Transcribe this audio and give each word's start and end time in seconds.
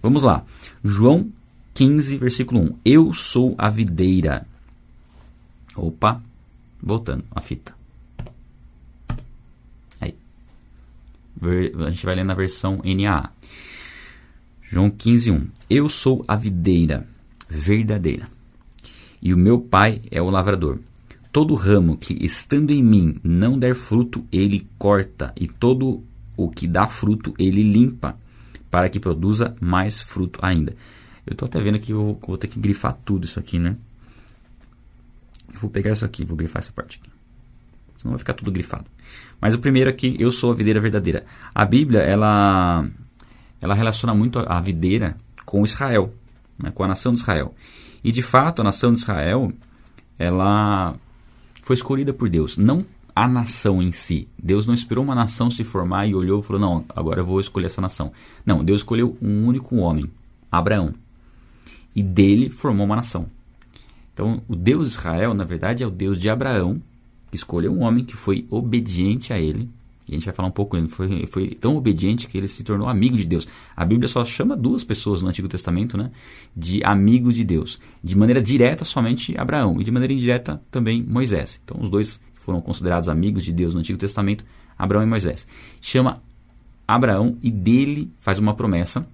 Vamos 0.00 0.22
lá. 0.22 0.44
João 0.84 1.32
15, 1.74 2.18
versículo 2.18 2.60
1. 2.60 2.78
Eu 2.84 3.12
sou 3.12 3.56
a 3.58 3.68
videira. 3.68 4.46
Opa, 5.74 6.22
voltando 6.80 7.24
a 7.32 7.40
fita. 7.40 7.74
Aí. 10.00 10.14
A 11.84 11.90
gente 11.90 12.06
vai 12.06 12.14
ler 12.14 12.22
na 12.22 12.34
versão 12.34 12.80
NAA. 12.84 13.32
João 14.62 14.88
15, 14.88 15.32
1. 15.32 15.48
Eu 15.68 15.88
sou 15.88 16.24
a 16.28 16.36
videira 16.36 17.04
verdadeira, 17.48 18.30
e 19.20 19.34
o 19.34 19.36
meu 19.36 19.58
pai 19.60 20.00
é 20.12 20.22
o 20.22 20.30
lavrador. 20.30 20.78
Todo 21.32 21.56
ramo 21.56 21.96
que 21.96 22.24
estando 22.24 22.70
em 22.70 22.84
mim 22.84 23.16
não 23.24 23.58
der 23.58 23.74
fruto, 23.74 24.24
ele 24.30 24.64
corta, 24.78 25.32
e 25.34 25.48
todo 25.48 26.04
o 26.36 26.48
que 26.48 26.68
dá 26.68 26.86
fruto, 26.86 27.34
ele 27.36 27.64
limpa 27.64 28.16
para 28.70 28.88
que 28.88 29.00
produza 29.00 29.54
mais 29.60 30.00
fruto 30.00 30.38
ainda. 30.42 30.74
Eu 31.26 31.32
estou 31.32 31.46
até 31.46 31.60
vendo 31.60 31.78
que 31.78 31.92
eu 31.92 32.18
vou 32.26 32.38
ter 32.38 32.48
que 32.48 32.58
grifar 32.58 32.96
tudo 33.04 33.24
isso 33.24 33.38
aqui, 33.38 33.58
né? 33.58 33.76
Eu 35.52 35.60
vou 35.60 35.70
pegar 35.70 35.92
isso 35.92 36.04
aqui, 36.04 36.24
vou 36.24 36.36
grifar 36.36 36.60
essa 36.60 36.72
parte 36.72 37.00
aqui. 37.00 37.10
Senão 37.96 38.12
vai 38.12 38.18
ficar 38.18 38.34
tudo 38.34 38.50
grifado. 38.50 38.86
Mas 39.40 39.54
o 39.54 39.58
primeiro 39.58 39.90
aqui, 39.90 40.16
eu 40.18 40.30
sou 40.30 40.52
a 40.52 40.54
videira 40.54 40.80
verdadeira. 40.80 41.24
A 41.54 41.64
Bíblia, 41.64 42.00
ela, 42.00 42.88
ela 43.60 43.74
relaciona 43.74 44.14
muito 44.14 44.38
a 44.38 44.60
videira 44.60 45.16
com 45.44 45.64
Israel, 45.64 46.14
né? 46.58 46.70
com 46.70 46.84
a 46.84 46.88
nação 46.88 47.12
de 47.12 47.18
Israel. 47.18 47.54
E 48.02 48.12
de 48.12 48.22
fato, 48.22 48.60
a 48.60 48.64
nação 48.64 48.92
de 48.92 49.00
Israel, 49.00 49.52
ela 50.18 50.94
foi 51.62 51.74
escolhida 51.74 52.12
por 52.12 52.28
Deus. 52.28 52.56
Não 52.56 52.86
a 53.18 53.26
nação 53.26 53.82
em 53.82 53.90
si. 53.90 54.28
Deus 54.40 54.64
não 54.64 54.72
esperou 54.72 55.02
uma 55.02 55.14
nação 55.14 55.50
se 55.50 55.64
formar 55.64 56.06
e 56.06 56.14
olhou 56.14 56.38
e 56.38 56.42
falou: 56.42 56.60
Não, 56.62 56.84
agora 56.88 57.20
eu 57.20 57.26
vou 57.26 57.40
escolher 57.40 57.66
essa 57.66 57.80
nação. 57.80 58.12
Não, 58.46 58.62
Deus 58.62 58.82
escolheu 58.82 59.18
um 59.20 59.44
único 59.44 59.74
homem, 59.74 60.08
Abraão. 60.52 60.94
E 61.96 62.00
dele 62.00 62.48
formou 62.48 62.86
uma 62.86 62.94
nação. 62.94 63.26
Então, 64.14 64.40
o 64.46 64.54
Deus 64.54 64.92
Israel, 64.92 65.34
na 65.34 65.42
verdade, 65.42 65.82
é 65.82 65.86
o 65.86 65.90
Deus 65.90 66.20
de 66.20 66.30
Abraão, 66.30 66.80
que 67.28 67.36
escolheu 67.36 67.72
um 67.72 67.82
homem 67.82 68.04
que 68.04 68.14
foi 68.14 68.46
obediente 68.50 69.32
a 69.32 69.40
ele. 69.40 69.68
E 70.06 70.12
a 70.12 70.14
gente 70.14 70.24
vai 70.24 70.34
falar 70.34 70.48
um 70.48 70.52
pouco, 70.52 70.76
ele 70.76 70.88
foi, 70.88 71.26
foi 71.26 71.48
tão 71.48 71.76
obediente 71.76 72.28
que 72.28 72.38
ele 72.38 72.46
se 72.46 72.62
tornou 72.62 72.88
amigo 72.88 73.16
de 73.16 73.24
Deus. 73.24 73.48
A 73.76 73.84
Bíblia 73.84 74.06
só 74.06 74.24
chama 74.24 74.56
duas 74.56 74.84
pessoas 74.84 75.22
no 75.22 75.28
Antigo 75.28 75.48
Testamento 75.48 75.98
né, 75.98 76.12
de 76.56 76.82
amigos 76.84 77.34
de 77.34 77.42
Deus. 77.42 77.80
De 78.02 78.16
maneira 78.16 78.40
direta, 78.40 78.84
somente 78.84 79.36
Abraão. 79.36 79.80
E 79.80 79.84
de 79.84 79.90
maneira 79.90 80.14
indireta, 80.14 80.62
também 80.70 81.02
Moisés. 81.02 81.60
Então, 81.64 81.80
os 81.82 81.90
dois 81.90 82.20
foram 82.48 82.62
considerados 82.62 83.10
amigos 83.10 83.44
de 83.44 83.52
Deus 83.52 83.74
no 83.74 83.80
Antigo 83.80 83.98
Testamento, 83.98 84.42
Abraão 84.78 85.02
e 85.02 85.06
Moisés. 85.06 85.46
Chama 85.82 86.22
Abraão 86.86 87.36
e 87.42 87.50
dele 87.50 88.10
faz 88.18 88.38
uma 88.38 88.54
promessa 88.54 89.06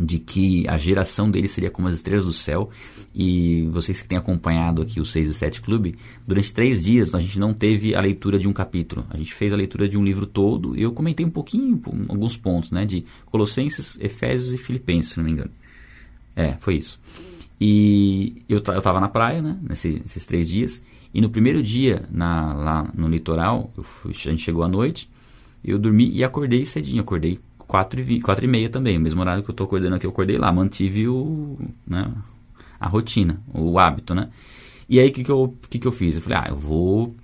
de 0.00 0.18
que 0.18 0.68
a 0.68 0.76
geração 0.76 1.30
dele 1.30 1.46
seria 1.46 1.70
como 1.70 1.86
as 1.86 1.94
estrelas 1.94 2.24
do 2.24 2.32
céu. 2.32 2.68
E 3.14 3.68
vocês 3.70 4.02
que 4.02 4.08
têm 4.08 4.18
acompanhado 4.18 4.82
aqui 4.82 5.00
o 5.00 5.04
6 5.04 5.28
e 5.28 5.34
7 5.34 5.62
Clube, 5.62 5.94
durante 6.26 6.52
três 6.52 6.82
dias 6.82 7.14
a 7.14 7.20
gente 7.20 7.38
não 7.38 7.54
teve 7.54 7.94
a 7.94 8.00
leitura 8.00 8.36
de 8.36 8.48
um 8.48 8.52
capítulo. 8.52 9.06
A 9.10 9.16
gente 9.16 9.32
fez 9.32 9.52
a 9.52 9.56
leitura 9.56 9.88
de 9.88 9.96
um 9.96 10.04
livro 10.04 10.26
todo 10.26 10.74
eu 10.74 10.90
comentei 10.90 11.24
um 11.24 11.30
pouquinho, 11.30 11.80
alguns 12.08 12.36
pontos, 12.36 12.72
né? 12.72 12.84
De 12.84 13.04
Colossenses, 13.26 13.96
Efésios 14.00 14.52
e 14.52 14.58
Filipenses, 14.58 15.12
se 15.12 15.18
não 15.18 15.24
me 15.24 15.30
engano. 15.30 15.52
É, 16.34 16.54
foi 16.58 16.74
isso. 16.74 16.98
E 17.60 18.42
eu, 18.48 18.56
eu 18.56 18.82
tava 18.82 18.98
na 18.98 19.08
praia, 19.08 19.40
né? 19.40 19.56
Nesse, 19.62 20.00
nesses 20.00 20.26
três 20.26 20.48
dias. 20.48 20.82
E 21.12 21.20
no 21.20 21.30
primeiro 21.30 21.62
dia, 21.62 22.04
na, 22.10 22.52
lá 22.52 22.90
no 22.94 23.08
litoral, 23.08 23.70
fui, 23.82 24.12
a 24.12 24.14
gente 24.14 24.42
chegou 24.42 24.62
à 24.62 24.68
noite, 24.68 25.08
eu 25.64 25.78
dormi 25.78 26.10
e 26.10 26.22
acordei 26.22 26.64
cedinho. 26.66 27.02
Acordei 27.02 27.38
4 27.58 28.00
e, 28.00 28.20
4 28.20 28.44
e 28.44 28.48
meia 28.48 28.68
também, 28.68 28.96
o 28.96 29.00
mesmo 29.00 29.20
horário 29.20 29.42
que 29.42 29.50
eu 29.50 29.52
estou 29.52 29.66
acordando 29.66 29.96
aqui, 29.96 30.06
eu 30.06 30.10
acordei 30.10 30.38
lá. 30.38 30.52
Mantive 30.52 31.08
o, 31.08 31.58
né, 31.86 32.12
a 32.78 32.88
rotina, 32.88 33.40
o 33.52 33.78
hábito, 33.78 34.14
né? 34.14 34.28
E 34.88 35.00
aí, 35.00 35.08
o 35.08 35.12
que, 35.12 35.24
que, 35.24 35.30
eu, 35.30 35.56
que, 35.68 35.78
que 35.78 35.86
eu 35.86 35.92
fiz? 35.92 36.16
Eu 36.16 36.22
falei, 36.22 36.38
ah, 36.38 36.46
eu 36.50 36.56
vou 36.56 37.14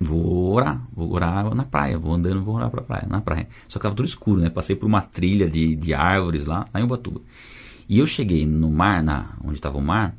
vou 0.00 0.52
orar, 0.52 0.86
vou 0.92 1.12
orar 1.12 1.52
na 1.54 1.64
praia, 1.64 1.98
vou 1.98 2.14
andando, 2.14 2.42
vou 2.42 2.54
orar 2.54 2.70
pra 2.70 2.82
praia, 2.82 3.06
na 3.08 3.20
praia. 3.20 3.48
Só 3.66 3.78
que 3.78 3.82
tava 3.82 3.94
tudo 3.94 4.06
escuro, 4.06 4.40
né? 4.40 4.50
Passei 4.50 4.76
por 4.76 4.86
uma 4.86 5.00
trilha 5.00 5.48
de, 5.48 5.74
de 5.74 5.92
árvores 5.92 6.46
lá, 6.46 6.66
lá 6.72 6.80
em 6.80 6.84
Ubatuba. 6.84 7.20
E 7.88 7.98
eu 7.98 8.06
cheguei 8.06 8.46
no 8.46 8.70
mar, 8.70 9.02
na, 9.02 9.36
onde 9.42 9.54
estava 9.54 9.78
o 9.78 9.82
mar, 9.82 10.14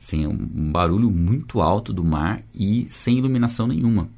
sem 0.00 0.26
um 0.26 0.72
barulho 0.72 1.10
muito 1.10 1.60
alto 1.60 1.92
do 1.92 2.02
mar 2.02 2.42
e 2.54 2.86
sem 2.88 3.18
iluminação 3.18 3.66
nenhuma. 3.66 4.08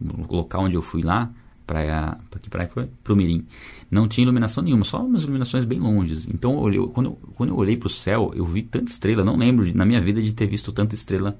O 0.00 0.36
local 0.36 0.62
onde 0.62 0.76
eu 0.76 0.80
fui 0.80 1.02
lá, 1.02 1.32
praia, 1.66 2.16
para 2.30 2.38
que 2.38 2.48
praia 2.48 2.70
foi? 2.72 2.88
Pro 3.02 3.16
Mirim. 3.16 3.44
Não 3.90 4.06
tinha 4.06 4.22
iluminação 4.22 4.62
nenhuma, 4.62 4.84
só 4.84 5.04
umas 5.04 5.24
iluminações 5.24 5.64
bem 5.64 5.80
longes. 5.80 6.28
Então, 6.32 6.52
eu 6.52 6.60
olhei, 6.60 6.86
quando, 6.86 7.06
eu, 7.06 7.18
quando 7.34 7.50
eu 7.50 7.56
olhei 7.56 7.76
para 7.76 7.88
o 7.88 7.90
céu, 7.90 8.30
eu 8.36 8.46
vi 8.46 8.62
tanta 8.62 8.90
estrela. 8.90 9.24
Não 9.24 9.36
lembro 9.36 9.64
de, 9.64 9.76
na 9.76 9.84
minha 9.84 10.00
vida 10.00 10.22
de 10.22 10.32
ter 10.32 10.46
visto 10.46 10.72
tanta 10.72 10.94
estrela 10.94 11.36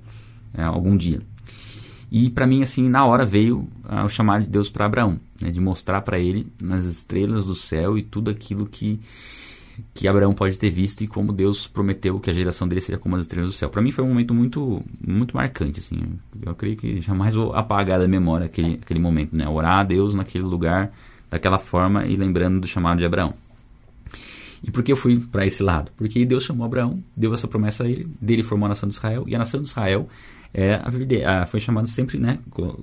é, 0.52 0.64
algum 0.64 0.96
dia. 0.96 1.22
E 2.10 2.28
para 2.28 2.46
mim, 2.46 2.60
assim, 2.60 2.88
na 2.88 3.06
hora 3.06 3.24
veio 3.24 3.68
ah, 3.84 4.04
o 4.04 4.08
chamado 4.08 4.42
de 4.42 4.48
Deus 4.48 4.68
para 4.68 4.84
Abraão, 4.84 5.18
né, 5.40 5.50
de 5.50 5.60
mostrar 5.60 6.02
para 6.02 6.18
ele 6.18 6.46
nas 6.60 6.84
estrelas 6.86 7.46
do 7.46 7.54
céu 7.54 7.96
e 7.96 8.02
tudo 8.02 8.30
aquilo 8.30 8.66
que 8.66 9.00
que 9.94 10.08
Abraão 10.08 10.34
pode 10.34 10.58
ter 10.58 10.70
visto 10.70 11.02
e 11.02 11.06
como 11.06 11.32
Deus 11.32 11.66
prometeu 11.66 12.18
que 12.20 12.30
a 12.30 12.32
geração 12.32 12.66
dele 12.68 12.80
seria 12.80 12.98
como 12.98 13.16
as 13.16 13.22
estrelas 13.22 13.50
do 13.50 13.54
céu. 13.54 13.68
Para 13.68 13.82
mim 13.82 13.90
foi 13.90 14.04
um 14.04 14.08
momento 14.08 14.34
muito 14.34 14.82
muito 15.06 15.36
marcante 15.36 15.80
assim. 15.80 16.00
Eu 16.44 16.54
creio 16.54 16.76
que 16.76 17.00
jamais 17.00 17.34
vou 17.34 17.54
apagar 17.54 17.98
da 17.98 18.08
memória 18.08 18.46
aquele 18.46 18.74
aquele 18.74 19.00
momento, 19.00 19.36
né? 19.36 19.48
Orar 19.48 19.80
a 19.80 19.84
Deus 19.84 20.14
naquele 20.14 20.44
lugar 20.44 20.92
daquela 21.30 21.58
forma 21.58 22.06
e 22.06 22.16
lembrando 22.16 22.60
do 22.60 22.66
chamado 22.66 22.98
de 22.98 23.06
Abraão. 23.06 23.34
E 24.62 24.70
por 24.70 24.82
que 24.82 24.92
eu 24.92 24.96
fui 24.96 25.18
para 25.18 25.44
esse 25.44 25.62
lado? 25.62 25.90
Porque 25.96 26.24
Deus 26.24 26.44
chamou 26.44 26.64
Abraão, 26.64 27.02
deu 27.16 27.34
essa 27.34 27.48
promessa 27.48 27.84
a 27.84 27.88
ele, 27.88 28.06
dele 28.20 28.42
formou 28.42 28.66
a 28.66 28.68
nação 28.68 28.88
de 28.88 28.94
Israel 28.94 29.24
e 29.26 29.34
a 29.34 29.38
nação 29.38 29.60
de 29.60 29.66
Israel 29.66 30.08
é 30.54 30.74
a 31.24 31.46
foi 31.46 31.60
chamado 31.60 31.88
sempre, 31.88 32.18
né, 32.18 32.38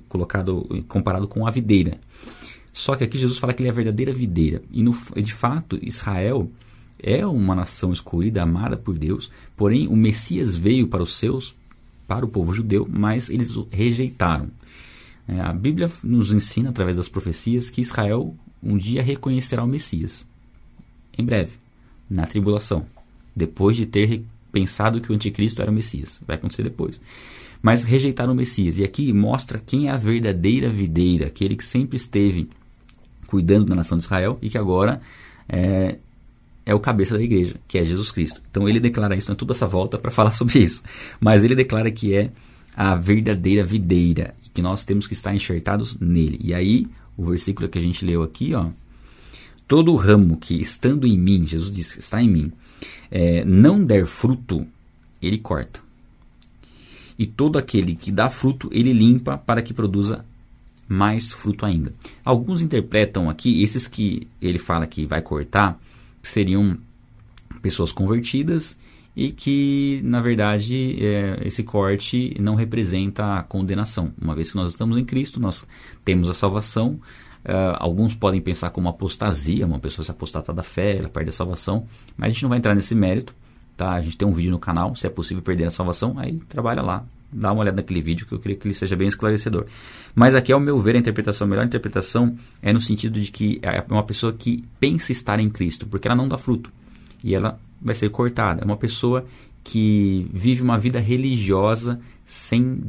colocado 0.08 0.66
comparado 0.88 1.28
com 1.28 1.46
a 1.46 1.50
videira. 1.50 1.98
Só 2.72 2.96
que 2.96 3.04
aqui 3.04 3.18
Jesus 3.18 3.38
fala 3.38 3.52
que 3.52 3.62
ele 3.62 3.68
é 3.68 3.72
a 3.72 3.74
verdadeira 3.74 4.12
videira. 4.12 4.62
E 4.70 4.82
no, 4.82 4.96
de 5.16 5.32
fato, 5.32 5.78
Israel 5.82 6.50
é 7.02 7.26
uma 7.26 7.54
nação 7.54 7.92
escolhida, 7.92 8.42
amada 8.42 8.76
por 8.76 8.98
Deus, 8.98 9.30
porém 9.56 9.88
o 9.88 9.96
Messias 9.96 10.56
veio 10.56 10.88
para 10.88 11.02
os 11.02 11.14
seus, 11.16 11.54
para 12.06 12.24
o 12.24 12.28
povo 12.28 12.52
judeu, 12.52 12.88
mas 12.90 13.30
eles 13.30 13.56
o 13.56 13.66
rejeitaram. 13.70 14.50
É, 15.28 15.40
a 15.40 15.52
Bíblia 15.52 15.90
nos 16.02 16.32
ensina, 16.32 16.70
através 16.70 16.96
das 16.96 17.08
profecias, 17.08 17.70
que 17.70 17.80
Israel 17.80 18.34
um 18.62 18.76
dia 18.76 19.02
reconhecerá 19.02 19.64
o 19.64 19.68
Messias. 19.68 20.26
Em 21.16 21.24
breve, 21.24 21.52
na 22.08 22.26
tribulação, 22.26 22.84
depois 23.34 23.76
de 23.76 23.86
ter 23.86 24.22
pensado 24.50 25.00
que 25.00 25.10
o 25.10 25.14
anticristo 25.14 25.62
era 25.62 25.70
o 25.70 25.74
Messias. 25.74 26.20
Vai 26.26 26.36
acontecer 26.36 26.62
depois. 26.62 27.00
Mas 27.62 27.84
rejeitaram 27.84 28.32
o 28.32 28.36
Messias. 28.36 28.78
E 28.78 28.84
aqui 28.84 29.12
mostra 29.12 29.58
quem 29.64 29.88
é 29.88 29.92
a 29.92 29.96
verdadeira 29.96 30.68
videira, 30.68 31.26
aquele 31.26 31.56
que 31.56 31.64
sempre 31.64 31.96
esteve 31.96 32.48
cuidando 33.26 33.66
da 33.66 33.76
nação 33.76 33.96
de 33.96 34.04
Israel 34.04 34.38
e 34.42 34.50
que 34.50 34.58
agora 34.58 35.00
é, 35.48 35.98
é 36.70 36.74
o 36.74 36.78
cabeça 36.78 37.18
da 37.18 37.24
igreja, 37.24 37.56
que 37.66 37.78
é 37.78 37.84
Jesus 37.84 38.12
Cristo. 38.12 38.40
Então 38.48 38.68
ele 38.68 38.78
declara 38.78 39.16
isso, 39.16 39.28
não 39.28 39.34
é 39.34 39.36
toda 39.36 39.52
essa 39.52 39.66
volta 39.66 39.98
para 39.98 40.12
falar 40.12 40.30
sobre 40.32 40.60
isso, 40.60 40.82
mas 41.18 41.42
ele 41.42 41.56
declara 41.56 41.90
que 41.90 42.14
é 42.14 42.30
a 42.76 42.94
verdadeira 42.94 43.64
videira 43.64 44.36
e 44.46 44.48
que 44.48 44.62
nós 44.62 44.84
temos 44.84 45.08
que 45.08 45.12
estar 45.12 45.34
enxertados 45.34 45.98
nele. 45.98 46.38
E 46.40 46.54
aí, 46.54 46.86
o 47.16 47.24
versículo 47.24 47.68
que 47.68 47.76
a 47.76 47.82
gente 47.82 48.04
leu 48.04 48.22
aqui, 48.22 48.54
ó, 48.54 48.68
todo 49.66 49.96
ramo 49.96 50.36
que 50.36 50.60
estando 50.60 51.08
em 51.08 51.18
mim, 51.18 51.44
Jesus 51.44 51.72
diz, 51.72 51.96
está 51.98 52.22
em 52.22 52.28
mim, 52.28 52.52
é, 53.10 53.44
não 53.44 53.84
der 53.84 54.06
fruto, 54.06 54.64
ele 55.20 55.38
corta. 55.38 55.80
E 57.18 57.26
todo 57.26 57.58
aquele 57.58 57.96
que 57.96 58.12
dá 58.12 58.30
fruto, 58.30 58.70
ele 58.72 58.92
limpa 58.92 59.36
para 59.36 59.60
que 59.60 59.74
produza 59.74 60.24
mais 60.88 61.32
fruto 61.32 61.66
ainda. 61.66 61.92
Alguns 62.24 62.62
interpretam 62.62 63.28
aqui, 63.28 63.60
esses 63.60 63.88
que 63.88 64.28
ele 64.40 64.58
fala 64.58 64.86
que 64.86 65.04
vai 65.04 65.20
cortar, 65.20 65.76
seriam 66.22 66.76
pessoas 67.62 67.92
convertidas 67.92 68.78
e 69.14 69.30
que, 69.30 70.00
na 70.04 70.20
verdade, 70.20 70.96
é, 71.04 71.40
esse 71.44 71.62
corte 71.62 72.36
não 72.40 72.54
representa 72.54 73.38
a 73.38 73.42
condenação. 73.42 74.12
Uma 74.20 74.34
vez 74.34 74.50
que 74.50 74.56
nós 74.56 74.70
estamos 74.70 74.96
em 74.96 75.04
Cristo, 75.04 75.40
nós 75.40 75.66
temos 76.04 76.30
a 76.30 76.34
salvação. 76.34 77.00
Uh, 77.42 77.74
alguns 77.78 78.14
podem 78.14 78.40
pensar 78.40 78.68
como 78.70 78.88
apostasia, 78.88 79.66
uma 79.66 79.78
pessoa 79.78 80.04
se 80.04 80.10
apostata 80.10 80.52
da 80.52 80.62
fé, 80.62 80.98
ela 80.98 81.08
perde 81.08 81.30
a 81.30 81.32
salvação, 81.32 81.86
mas 82.14 82.26
a 82.26 82.30
gente 82.30 82.42
não 82.42 82.50
vai 82.50 82.58
entrar 82.58 82.74
nesse 82.74 82.94
mérito. 82.94 83.34
Tá? 83.76 83.92
A 83.92 84.00
gente 84.00 84.16
tem 84.16 84.28
um 84.28 84.32
vídeo 84.32 84.50
no 84.50 84.58
canal, 84.58 84.94
se 84.94 85.06
é 85.06 85.10
possível 85.10 85.42
perder 85.42 85.64
a 85.64 85.70
salvação, 85.70 86.18
aí 86.18 86.38
trabalha 86.48 86.82
lá, 86.82 87.04
dá 87.32 87.52
uma 87.52 87.62
olhada 87.62 87.76
naquele 87.76 88.02
vídeo 88.02 88.26
que 88.26 88.32
eu 88.32 88.38
creio 88.38 88.58
que 88.58 88.66
ele 88.66 88.74
seja 88.74 88.96
bem 88.96 89.08
esclarecedor. 89.08 89.66
Mas 90.14 90.34
aqui, 90.34 90.52
ao 90.52 90.60
meu 90.60 90.78
ver, 90.80 90.96
a 90.96 90.98
interpretação, 90.98 91.46
a 91.46 91.50
melhor 91.50 91.64
interpretação 91.64 92.36
é 92.60 92.72
no 92.72 92.80
sentido 92.80 93.20
de 93.20 93.30
que 93.30 93.58
é 93.62 93.84
uma 93.88 94.04
pessoa 94.04 94.32
que 94.32 94.64
pensa 94.78 95.12
estar 95.12 95.38
em 95.38 95.48
Cristo, 95.48 95.86
porque 95.86 96.08
ela 96.08 96.16
não 96.16 96.28
dá 96.28 96.36
fruto 96.36 96.72
e 97.22 97.34
ela 97.34 97.58
vai 97.80 97.94
ser 97.94 98.10
cortada. 98.10 98.62
É 98.62 98.64
uma 98.64 98.76
pessoa 98.76 99.24
que 99.62 100.28
vive 100.32 100.62
uma 100.62 100.78
vida 100.78 100.98
religiosa 100.98 102.00
sem 102.24 102.82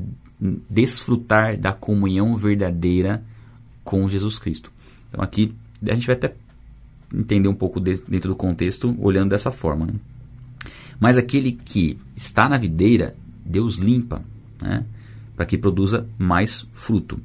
desfrutar 0.70 1.58
da 1.58 1.74
comunhão 1.74 2.36
verdadeira 2.36 3.24
com 3.84 4.08
Jesus 4.10 4.40
Cristo. 4.40 4.72
Então 5.10 5.24
aqui 5.24 5.54
a 5.88 5.94
gente 5.94 6.08
vai 6.08 6.16
até 6.16 6.34
entender 7.14 7.48
um 7.48 7.54
pouco 7.54 7.80
de, 7.80 8.02
dentro 8.08 8.30
do 8.30 8.36
contexto 8.36 8.96
olhando 9.00 9.30
dessa 9.30 9.52
forma. 9.52 9.86
Né? 9.86 9.94
Mas 11.00 11.18
aquele 11.18 11.52
que 11.52 11.98
está 12.16 12.48
na 12.48 12.58
videira, 12.58 13.16
Deus 13.52 13.78
limpa, 13.78 14.24
né? 14.62 14.86
para 15.36 15.46
que 15.46 15.58
produza 15.58 16.08
mais 16.18 16.68
fruto. 16.74 17.20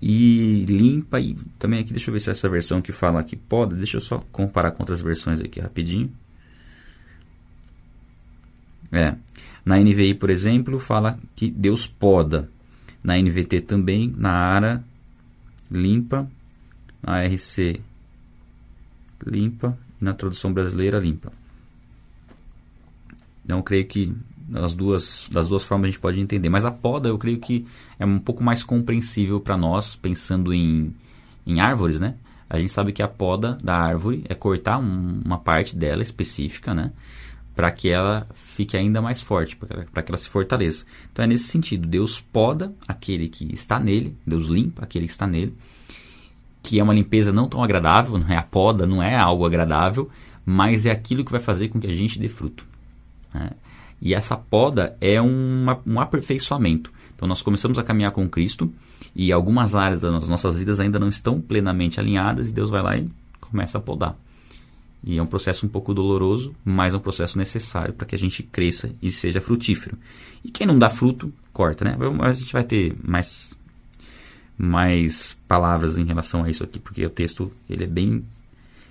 E 0.00 0.64
limpa 0.66 1.20
e 1.20 1.34
também 1.58 1.80
aqui, 1.80 1.92
deixa 1.92 2.10
eu 2.10 2.12
ver 2.12 2.20
se 2.20 2.30
essa 2.30 2.48
versão 2.48 2.80
que 2.80 2.92
fala 2.92 3.20
aqui 3.20 3.36
poda, 3.36 3.76
deixa 3.76 3.96
eu 3.96 4.00
só 4.00 4.18
comparar 4.32 4.70
com 4.70 4.82
outras 4.82 5.02
versões 5.02 5.40
aqui 5.40 5.60
rapidinho. 5.60 6.10
É, 8.92 9.14
na 9.64 9.78
NVI, 9.78 10.14
por 10.14 10.30
exemplo, 10.30 10.78
fala 10.78 11.18
que 11.36 11.50
Deus 11.50 11.86
poda. 11.86 12.48
Na 13.02 13.16
NVT 13.16 13.62
também, 13.62 14.12
na 14.16 14.30
ARA, 14.30 14.84
limpa. 15.70 16.30
Na 17.02 17.22
RC, 17.24 17.80
limpa. 19.26 19.78
E 20.00 20.04
na 20.04 20.12
tradução 20.12 20.52
brasileira, 20.52 20.98
limpa. 20.98 21.32
Então, 23.44 23.62
creio 23.62 23.86
que 23.86 24.14
das 24.50 24.74
duas, 24.74 25.28
das 25.30 25.48
duas 25.48 25.62
formas 25.62 25.86
a 25.86 25.90
gente 25.90 26.00
pode 26.00 26.20
entender. 26.20 26.48
Mas 26.48 26.64
a 26.64 26.70
poda, 26.70 27.08
eu 27.08 27.16
creio 27.16 27.38
que 27.38 27.64
é 27.98 28.04
um 28.04 28.18
pouco 28.18 28.42
mais 28.42 28.64
compreensível 28.64 29.40
para 29.40 29.56
nós, 29.56 29.94
pensando 29.94 30.52
em, 30.52 30.92
em 31.46 31.60
árvores, 31.60 32.00
né? 32.00 32.16
A 32.48 32.58
gente 32.58 32.72
sabe 32.72 32.92
que 32.92 33.02
a 33.02 33.06
poda 33.06 33.56
da 33.62 33.76
árvore 33.76 34.24
é 34.28 34.34
cortar 34.34 34.78
um, 34.78 35.22
uma 35.24 35.38
parte 35.38 35.76
dela 35.76 36.02
específica, 36.02 36.74
né? 36.74 36.90
Para 37.54 37.70
que 37.70 37.88
ela 37.88 38.26
fique 38.34 38.76
ainda 38.76 39.00
mais 39.00 39.22
forte, 39.22 39.56
para 39.56 40.02
que 40.02 40.10
ela 40.10 40.18
se 40.18 40.28
fortaleça. 40.28 40.84
Então 41.12 41.24
é 41.24 41.28
nesse 41.28 41.44
sentido: 41.44 41.86
Deus 41.86 42.20
poda 42.20 42.74
aquele 42.88 43.28
que 43.28 43.54
está 43.54 43.78
nele, 43.78 44.16
Deus 44.26 44.48
limpa 44.48 44.82
aquele 44.82 45.06
que 45.06 45.12
está 45.12 45.28
nele, 45.28 45.54
que 46.60 46.80
é 46.80 46.82
uma 46.82 46.94
limpeza 46.94 47.32
não 47.32 47.48
tão 47.48 47.62
agradável, 47.62 48.18
não 48.18 48.28
é 48.28 48.36
a 48.36 48.42
poda, 48.42 48.84
não 48.84 49.00
é 49.00 49.16
algo 49.16 49.46
agradável, 49.46 50.10
mas 50.44 50.86
é 50.86 50.90
aquilo 50.90 51.24
que 51.24 51.30
vai 51.30 51.40
fazer 51.40 51.68
com 51.68 51.78
que 51.78 51.86
a 51.86 51.94
gente 51.94 52.18
dê 52.18 52.28
fruto. 52.28 52.66
Né? 53.32 53.50
E 54.00 54.14
essa 54.14 54.36
poda 54.36 54.96
é 55.00 55.20
um 55.20 56.00
aperfeiçoamento. 56.00 56.92
Então 57.14 57.28
nós 57.28 57.42
começamos 57.42 57.78
a 57.78 57.82
caminhar 57.82 58.12
com 58.12 58.28
Cristo 58.28 58.72
e 59.14 59.30
algumas 59.30 59.74
áreas 59.74 60.00
das 60.00 60.28
nossas 60.28 60.56
vidas 60.56 60.80
ainda 60.80 60.98
não 60.98 61.08
estão 61.08 61.40
plenamente 61.40 62.00
alinhadas 62.00 62.50
e 62.50 62.54
Deus 62.54 62.70
vai 62.70 62.82
lá 62.82 62.96
e 62.96 63.08
começa 63.40 63.76
a 63.76 63.80
podar. 63.80 64.16
E 65.02 65.18
é 65.18 65.22
um 65.22 65.26
processo 65.26 65.66
um 65.66 65.68
pouco 65.68 65.94
doloroso, 65.94 66.54
mas 66.64 66.92
é 66.92 66.96
um 66.96 67.00
processo 67.00 67.38
necessário 67.38 67.94
para 67.94 68.06
que 68.06 68.14
a 68.14 68.18
gente 68.18 68.42
cresça 68.42 68.90
e 69.02 69.10
seja 69.10 69.40
frutífero. 69.40 69.96
E 70.44 70.50
quem 70.50 70.66
não 70.66 70.78
dá 70.78 70.90
fruto, 70.90 71.32
corta, 71.52 71.84
né? 71.84 71.96
A 72.20 72.32
gente 72.32 72.52
vai 72.52 72.64
ter 72.64 72.94
mais, 73.02 73.58
mais 74.56 75.36
palavras 75.48 75.96
em 75.96 76.04
relação 76.04 76.44
a 76.44 76.50
isso 76.50 76.62
aqui, 76.64 76.78
porque 76.78 77.04
o 77.04 77.10
texto 77.10 77.50
ele 77.68 77.84
é 77.84 77.86
bem, 77.86 78.24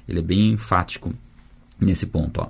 ele 0.07 0.19
é 0.19 0.23
bem 0.23 0.51
enfático 0.51 1.13
nesse 1.79 2.05
ponto. 2.05 2.41
Ó. 2.41 2.49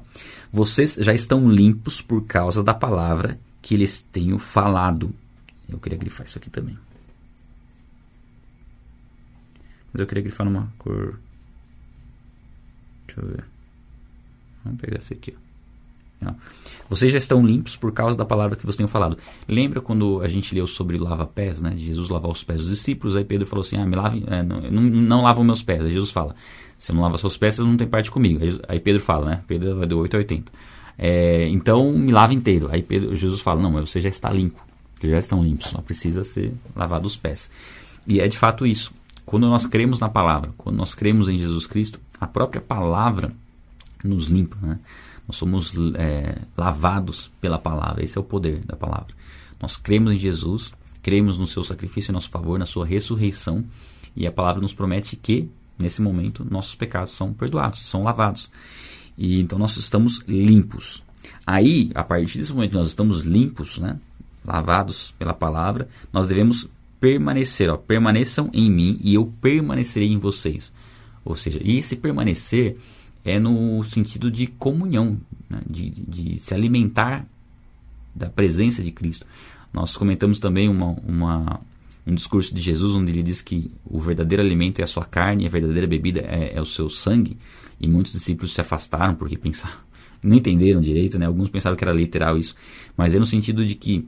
Vocês 0.51 0.95
já 0.95 1.13
estão 1.13 1.49
limpos 1.49 2.01
por 2.01 2.25
causa 2.25 2.63
da 2.63 2.73
palavra 2.73 3.39
que 3.61 3.75
lhes 3.75 4.01
tenho 4.01 4.39
falado. 4.39 5.13
Eu 5.67 5.79
queria 5.79 5.97
grifar 5.97 6.25
isso 6.25 6.37
aqui 6.37 6.49
também. 6.49 6.77
Mas 9.93 9.99
eu 9.99 10.07
queria 10.07 10.23
grifar 10.23 10.45
numa 10.45 10.71
cor. 10.77 11.19
Deixa 13.05 13.21
eu 13.21 13.27
ver. 13.27 13.45
Vamos 14.63 14.81
pegar 14.81 14.99
esse 14.99 15.13
aqui. 15.13 15.35
Ó. 15.35 15.48
Vocês 16.89 17.11
já 17.11 17.17
estão 17.17 17.45
limpos 17.45 17.75
por 17.75 17.91
causa 17.91 18.17
da 18.17 18.25
palavra 18.25 18.55
que 18.55 18.63
vocês 18.63 18.75
tenho 18.75 18.89
falado. 18.89 19.17
Lembra 19.47 19.79
quando 19.79 20.21
a 20.21 20.27
gente 20.27 20.53
leu 20.55 20.65
sobre 20.65 20.97
lava-pés, 20.97 21.61
né? 21.61 21.73
Jesus 21.75 22.09
lavar 22.09 22.31
os 22.31 22.43
pés 22.43 22.61
dos 22.61 22.69
discípulos. 22.69 23.15
Aí 23.15 23.23
Pedro 23.23 23.45
falou 23.47 23.61
assim: 23.61 23.77
Ah, 23.77 23.85
me 23.85 23.95
lave, 23.95 24.23
é, 24.27 24.41
não, 24.43 24.59
não, 24.61 25.21
não 25.21 25.43
meus 25.43 25.61
pés. 25.61 25.81
Aí 25.81 25.91
Jesus 25.91 26.11
fala: 26.11 26.35
você 26.79 26.93
não 26.93 27.01
lava 27.01 27.17
suas 27.17 27.35
peças, 27.35 27.65
não 27.65 27.75
tem 27.75 27.85
parte 27.85 28.09
comigo. 28.09 28.41
Aí, 28.41 28.59
aí 28.67 28.79
Pedro 28.79 29.01
fala, 29.01 29.25
né? 29.25 29.41
Pedro 29.45 29.75
vai 29.75 29.85
de 29.85 29.93
8 29.93 30.15
a 30.15 30.17
80. 30.19 30.51
É, 30.97 31.47
então 31.49 31.91
me 31.91 32.11
lava 32.11 32.33
inteiro. 32.33 32.69
Aí 32.71 32.81
Pedro, 32.81 33.13
Jesus 33.13 33.41
fala, 33.41 33.61
não, 33.61 33.69
mas 33.69 33.89
você 33.89 33.99
já 33.99 34.07
está 34.07 34.29
limpo. 34.29 34.59
Vocês 34.95 35.11
já 35.11 35.19
estão 35.19 35.43
limpos, 35.43 35.67
só 35.67 35.81
precisa 35.81 36.23
ser 36.23 36.53
lavado 36.73 37.05
os 37.05 37.17
pés. 37.17 37.51
E 38.07 38.21
é 38.21 38.27
de 38.27 38.37
fato 38.37 38.65
isso. 38.65 38.93
Quando 39.25 39.47
nós 39.47 39.65
cremos 39.65 39.99
na 39.99 40.09
palavra, 40.09 40.51
quando 40.57 40.77
nós 40.77 40.95
cremos 40.95 41.27
em 41.27 41.37
Jesus 41.37 41.67
Cristo, 41.67 41.99
a 42.19 42.25
própria 42.25 42.61
palavra 42.61 43.31
nos 44.03 44.27
limpa. 44.27 44.57
Né? 44.61 44.79
Nós 45.29 45.35
somos 45.35 45.75
é, 45.93 46.39
lavados 46.57 47.31
pela 47.39 47.59
palavra. 47.59 48.03
Esse 48.03 48.17
é 48.17 48.21
o 48.21 48.23
poder 48.23 48.65
da 48.65 48.75
palavra. 48.75 49.13
Nós 49.61 49.77
cremos 49.77 50.11
em 50.11 50.17
Jesus, 50.17 50.73
cremos 51.03 51.37
no 51.37 51.45
seu 51.45 51.63
sacrifício 51.63 52.11
em 52.11 52.15
nosso 52.15 52.31
favor, 52.31 52.57
na 52.57 52.65
sua 52.65 52.83
ressurreição. 52.83 53.63
E 54.15 54.25
a 54.25 54.31
palavra 54.31 54.59
nos 54.59 54.73
promete 54.73 55.15
que 55.15 55.47
nesse 55.77 56.01
momento, 56.01 56.43
nossos 56.49 56.73
pecados 56.73 57.13
são 57.13 57.31
perdoados, 57.31 57.79
são 57.81 58.01
lavados. 58.01 58.49
E 59.15 59.39
então 59.39 59.59
nós 59.59 59.77
estamos 59.77 60.23
limpos. 60.27 61.03
Aí, 61.45 61.91
a 61.93 62.03
partir 62.03 62.39
desse 62.39 62.51
momento 62.51 62.71
que 62.71 62.77
nós 62.77 62.87
estamos 62.87 63.21
limpos, 63.21 63.77
né, 63.77 63.99
lavados 64.43 65.11
pela 65.19 65.35
palavra, 65.35 65.87
nós 66.11 66.25
devemos 66.25 66.67
permanecer, 66.99 67.69
ó, 67.69 67.77
permaneçam 67.77 68.49
em 68.51 68.67
mim 68.67 68.99
e 69.03 69.13
eu 69.13 69.31
permanecerei 69.39 70.11
em 70.11 70.17
vocês. 70.17 70.73
Ou 71.23 71.35
seja, 71.35 71.59
e 71.63 71.77
esse 71.77 71.95
permanecer 71.95 72.77
é 73.23 73.39
no 73.39 73.83
sentido 73.83 74.31
de 74.31 74.47
comunhão, 74.47 75.19
né, 75.49 75.61
de, 75.69 75.89
de 75.89 76.37
se 76.37 76.53
alimentar 76.53 77.25
da 78.15 78.29
presença 78.29 78.81
de 78.83 78.91
Cristo. 78.91 79.25
Nós 79.73 79.95
comentamos 79.95 80.39
também 80.39 80.67
uma, 80.67 80.91
uma, 81.05 81.61
um 82.05 82.15
discurso 82.15 82.53
de 82.53 82.61
Jesus 82.61 82.95
onde 82.95 83.11
ele 83.11 83.23
diz 83.23 83.41
que 83.41 83.71
o 83.85 83.99
verdadeiro 83.99 84.41
alimento 84.41 84.79
é 84.79 84.83
a 84.83 84.87
sua 84.87 85.05
carne, 85.05 85.45
a 85.45 85.49
verdadeira 85.49 85.87
bebida 85.87 86.21
é, 86.21 86.53
é 86.55 86.61
o 86.61 86.65
seu 86.65 86.89
sangue. 86.89 87.37
E 87.79 87.87
muitos 87.87 88.11
discípulos 88.11 88.53
se 88.53 88.61
afastaram 88.61 89.15
porque 89.15 89.37
pensaram, 89.37 89.77
não 90.21 90.37
entenderam 90.37 90.81
direito, 90.81 91.17
né? 91.19 91.25
Alguns 91.25 91.49
pensavam 91.49 91.77
que 91.77 91.83
era 91.83 91.93
literal 91.93 92.37
isso, 92.37 92.55
mas 92.97 93.13
é 93.13 93.19
no 93.19 93.25
sentido 93.25 93.65
de 93.65 93.75
que 93.75 94.05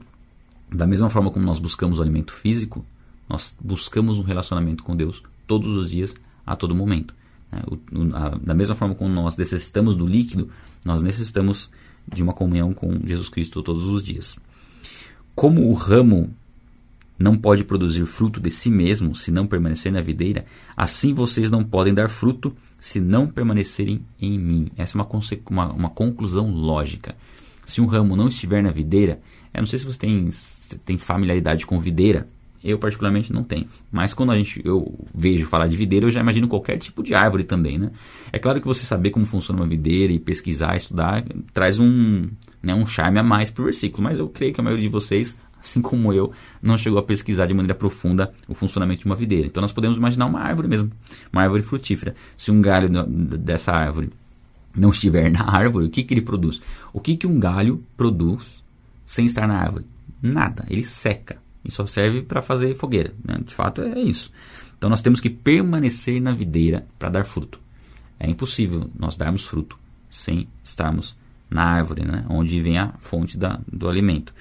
da 0.70 0.86
mesma 0.86 1.08
forma 1.10 1.30
como 1.30 1.44
nós 1.44 1.58
buscamos 1.58 1.98
o 1.98 2.02
alimento 2.02 2.32
físico, 2.32 2.84
nós 3.28 3.54
buscamos 3.60 4.18
um 4.18 4.22
relacionamento 4.22 4.82
com 4.82 4.96
Deus 4.96 5.22
todos 5.46 5.76
os 5.76 5.90
dias, 5.90 6.14
a 6.44 6.56
todo 6.56 6.74
momento. 6.74 7.14
Né? 7.52 7.62
Da 8.42 8.54
mesma 8.54 8.74
forma 8.74 8.94
como 8.94 9.10
nós 9.10 9.36
necessitamos 9.36 9.94
do 9.94 10.06
líquido, 10.06 10.48
nós 10.84 11.02
necessitamos 11.02 11.70
de 12.12 12.22
uma 12.22 12.32
comunhão 12.32 12.72
com 12.72 13.00
Jesus 13.06 13.28
Cristo 13.28 13.62
todos 13.62 13.84
os 13.84 14.02
dias. 14.02 14.36
Como 15.34 15.68
o 15.68 15.72
ramo 15.72 16.34
não 17.18 17.36
pode 17.36 17.64
produzir 17.64 18.04
fruto 18.04 18.40
de 18.40 18.50
si 18.50 18.70
mesmo 18.70 19.14
se 19.14 19.30
não 19.30 19.46
permanecer 19.46 19.92
na 19.92 20.00
videira, 20.00 20.44
assim 20.76 21.14
vocês 21.14 21.50
não 21.50 21.62
podem 21.62 21.94
dar 21.94 22.08
fruto 22.08 22.54
se 22.80 23.00
não 23.00 23.28
permanecerem 23.28 24.04
em 24.20 24.38
mim. 24.38 24.68
Essa 24.76 24.98
é 24.98 25.00
uma, 25.00 25.08
uma, 25.48 25.72
uma 25.72 25.90
conclusão 25.90 26.50
lógica. 26.50 27.14
Se 27.64 27.80
um 27.80 27.86
ramo 27.86 28.16
não 28.16 28.28
estiver 28.28 28.62
na 28.62 28.72
videira, 28.72 29.20
eu 29.54 29.60
não 29.60 29.66
sei 29.66 29.78
se 29.78 29.84
você 29.84 29.98
tem, 29.98 30.28
tem 30.84 30.98
familiaridade 30.98 31.64
com 31.64 31.78
videira, 31.78 32.28
eu 32.64 32.78
particularmente 32.78 33.32
não 33.32 33.42
tenho. 33.42 33.66
Mas 33.90 34.14
quando 34.14 34.32
a 34.32 34.36
gente, 34.36 34.60
eu 34.64 34.98
vejo 35.14 35.46
falar 35.46 35.66
de 35.66 35.76
videira, 35.76 36.06
eu 36.06 36.10
já 36.10 36.20
imagino 36.20 36.46
qualquer 36.48 36.78
tipo 36.78 37.02
de 37.02 37.14
árvore 37.14 37.44
também, 37.44 37.78
né? 37.78 37.90
É 38.32 38.38
claro 38.38 38.60
que 38.60 38.66
você 38.66 38.84
saber 38.86 39.10
como 39.10 39.26
funciona 39.26 39.60
uma 39.60 39.68
videira 39.68 40.12
e 40.12 40.18
pesquisar, 40.18 40.76
estudar, 40.76 41.24
traz 41.52 41.78
um, 41.78 42.28
né, 42.62 42.74
um 42.74 42.86
charme 42.86 43.18
a 43.18 43.22
mais 43.22 43.50
para 43.50 43.62
o 43.62 43.64
versículo. 43.64 44.04
Mas 44.04 44.18
eu 44.18 44.28
creio 44.28 44.52
que 44.52 44.60
a 44.60 44.64
maioria 44.64 44.84
de 44.84 44.92
vocês 44.92 45.36
assim 45.62 45.80
como 45.80 46.12
eu, 46.12 46.32
não 46.60 46.76
chegou 46.76 46.98
a 46.98 47.02
pesquisar 47.04 47.46
de 47.46 47.54
maneira 47.54 47.74
profunda 47.74 48.34
o 48.48 48.54
funcionamento 48.54 49.02
de 49.02 49.06
uma 49.06 49.14
videira. 49.14 49.46
Então 49.46 49.60
nós 49.60 49.72
podemos 49.72 49.96
imaginar 49.96 50.26
uma 50.26 50.40
árvore 50.40 50.66
mesmo, 50.66 50.90
uma 51.32 51.42
árvore 51.42 51.62
frutífera. 51.62 52.16
Se 52.36 52.50
um 52.50 52.60
galho 52.60 52.88
dessa 53.06 53.72
árvore 53.72 54.10
não 54.76 54.90
estiver 54.90 55.30
na 55.30 55.48
árvore, 55.48 55.86
o 55.86 55.90
que, 55.90 56.02
que 56.02 56.12
ele 56.12 56.22
produz? 56.22 56.60
O 56.92 57.00
que, 57.00 57.16
que 57.16 57.28
um 57.28 57.38
galho 57.38 57.84
produz 57.96 58.62
sem 59.06 59.26
estar 59.26 59.46
na 59.46 59.56
árvore? 59.56 59.84
Nada, 60.20 60.66
ele 60.68 60.84
seca 60.84 61.41
e 61.64 61.70
só 61.70 61.86
serve 61.86 62.22
para 62.22 62.42
fazer 62.42 62.74
fogueira. 62.76 63.14
Né? 63.24 63.40
De 63.44 63.54
fato 63.54 63.82
é 63.82 64.00
isso. 64.00 64.30
Então 64.76 64.90
nós 64.90 65.02
temos 65.02 65.20
que 65.20 65.30
permanecer 65.30 66.20
na 66.20 66.32
videira 66.32 66.86
para 66.98 67.08
dar 67.08 67.24
fruto. 67.24 67.60
É 68.18 68.28
impossível 68.28 68.90
nós 68.98 69.16
darmos 69.16 69.44
fruto 69.44 69.78
sem 70.10 70.48
estarmos 70.62 71.16
na 71.48 71.64
árvore, 71.64 72.04
né? 72.04 72.24
onde 72.28 72.60
vem 72.60 72.78
a 72.78 72.94
fonte 73.00 73.36
da, 73.36 73.60
do 73.70 73.88
alimento. 73.88 74.34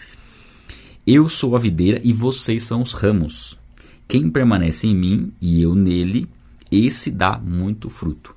Eu 1.05 1.27
sou 1.29 1.55
a 1.55 1.59
videira 1.59 1.99
e 2.03 2.13
vocês 2.13 2.63
são 2.63 2.81
os 2.81 2.93
ramos. 2.93 3.57
Quem 4.07 4.29
permanece 4.29 4.87
em 4.87 4.95
mim 4.95 5.33
e 5.41 5.61
eu 5.61 5.73
nele, 5.73 6.27
esse 6.71 7.09
dá 7.09 7.37
muito 7.37 7.89
fruto. 7.89 8.35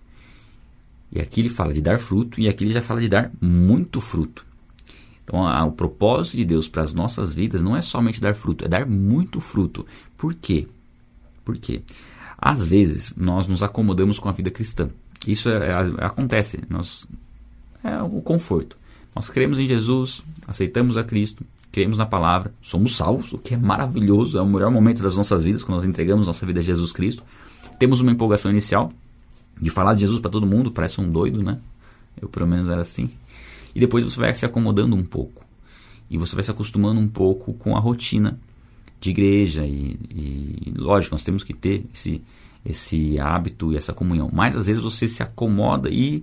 E 1.11 1.21
aqui 1.21 1.41
ele 1.41 1.49
fala 1.49 1.73
de 1.73 1.81
dar 1.81 1.99
fruto 1.99 2.41
e 2.41 2.49
aqui 2.49 2.65
ele 2.65 2.73
já 2.73 2.83
fala 2.83 3.01
de 3.01 3.09
dar 3.09 3.31
muito 3.41 4.01
fruto. 4.01 4.47
Então, 5.25 5.47
a, 5.47 5.65
o 5.65 5.73
propósito 5.73 6.37
de 6.37 6.45
Deus 6.45 6.69
para 6.69 6.83
as 6.83 6.93
nossas 6.93 7.33
vidas 7.33 7.63
não 7.63 7.77
é 7.77 7.83
somente 7.83 8.21
dar 8.21 8.35
fruto, 8.35 8.65
é 8.65 8.69
dar 8.69 8.87
muito 8.87 9.41
fruto. 9.41 9.87
Por 10.17 10.35
quê? 10.35 10.69
Por 11.45 11.57
quê? 11.57 11.83
Às 12.39 12.67
vezes, 12.67 13.15
nós 13.17 13.47
nos 13.47 13.63
acomodamos 13.63 14.19
com 14.19 14.29
a 14.29 14.33
vida 14.33 14.51
cristã. 14.51 14.91
Isso 15.27 15.49
é, 15.49 15.71
é, 15.71 16.05
acontece. 16.05 16.61
Nós, 16.69 17.07
é 17.83 18.03
o 18.03 18.21
conforto. 18.21 18.77
Nós 19.15 19.31
cremos 19.31 19.59
em 19.59 19.67
Jesus, 19.67 20.23
aceitamos 20.47 20.97
a 20.97 21.05
Cristo, 21.05 21.45
cremos 21.73 21.99
na 21.99 22.07
palavra, 22.07 22.53
somos 22.61 22.97
salvos, 22.97 23.33
o 23.33 23.39
que 23.39 23.55
é 23.55 23.57
maravilhoso, 23.57 24.39
é 24.39 24.43
o 24.43 24.47
melhor 24.47 24.71
momento 24.71 25.03
das 25.03 25.17
nossas 25.17 25.45
vidas, 25.45 25.63
quando 25.63 25.77
nós 25.77 25.87
entregamos 25.87 26.27
nossa 26.27 26.45
vida 26.45 26.61
a 26.61 26.63
Jesus 26.63 26.93
Cristo. 26.93 27.23
Temos 27.79 28.01
uma 28.01 28.13
empolgação 28.13 28.51
inicial, 28.51 28.93
de 29.61 29.71
falar 29.71 29.95
de 29.95 30.01
Jesus 30.01 30.21
para 30.21 30.31
todo 30.31 30.47
mundo, 30.47 30.71
parece 30.71 31.01
um 31.01 31.11
doido, 31.11 31.43
né? 31.43 31.59
Eu 32.21 32.29
pelo 32.29 32.47
menos 32.47 32.69
era 32.69 32.81
assim. 32.81 33.11
E 33.75 33.81
depois 33.81 34.05
você 34.05 34.19
vai 34.19 34.35
se 34.35 34.47
acomodando 34.47 34.95
um 34.95 35.05
pouco. 35.05 35.45
E 36.09 36.17
você 36.17 36.35
vai 36.35 36.45
se 36.45 36.51
acostumando 36.51 37.01
um 37.01 37.09
pouco 37.09 37.55
com 37.55 37.77
a 37.77 37.81
rotina 37.81 38.39
de 39.01 39.11
igreja. 39.11 39.67
E, 39.67 39.99
e 40.11 40.73
lógico, 40.77 41.15
nós 41.15 41.25
temos 41.25 41.43
que 41.43 41.53
ter 41.53 41.85
esse, 41.93 42.23
esse 42.65 43.19
hábito 43.19 43.73
e 43.73 43.77
essa 43.77 43.93
comunhão. 43.93 44.31
Mas 44.33 44.57
às 44.57 44.67
vezes 44.67 44.83
você 44.83 45.09
se 45.09 45.23
acomoda 45.23 45.89
e, 45.91 46.23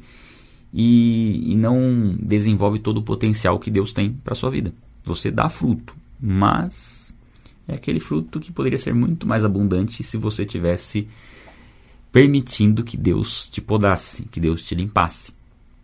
e, 0.74 1.52
e 1.52 1.56
não 1.56 2.16
desenvolve 2.22 2.80
todo 2.80 2.98
o 2.98 3.04
potencial 3.04 3.60
que 3.60 3.70
Deus 3.70 3.94
tem 3.94 4.14
para 4.14 4.36
sua 4.36 4.50
vida. 4.50 4.74
Você 5.04 5.32
dá 5.32 5.50
fruto, 5.50 5.96
mas 6.20 7.14
é 7.68 7.76
aquele 7.76 8.00
fruto 8.00 8.40
que 8.40 8.52
poderia 8.52 8.78
ser 8.78 8.94
muito 8.94 9.28
mais 9.28 9.44
abundante 9.44 10.04
se 10.04 10.18
você 10.18 10.46
tivesse 10.46 11.08
permitindo 12.12 12.84
que 12.84 12.98
Deus 12.98 13.48
te 13.48 13.62
podasse, 13.62 14.24
que 14.24 14.40
Deus 14.40 14.66
te 14.66 14.76
limpasse, 14.76 15.34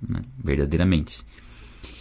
né? 0.02 0.22
verdadeiramente. 0.38 1.26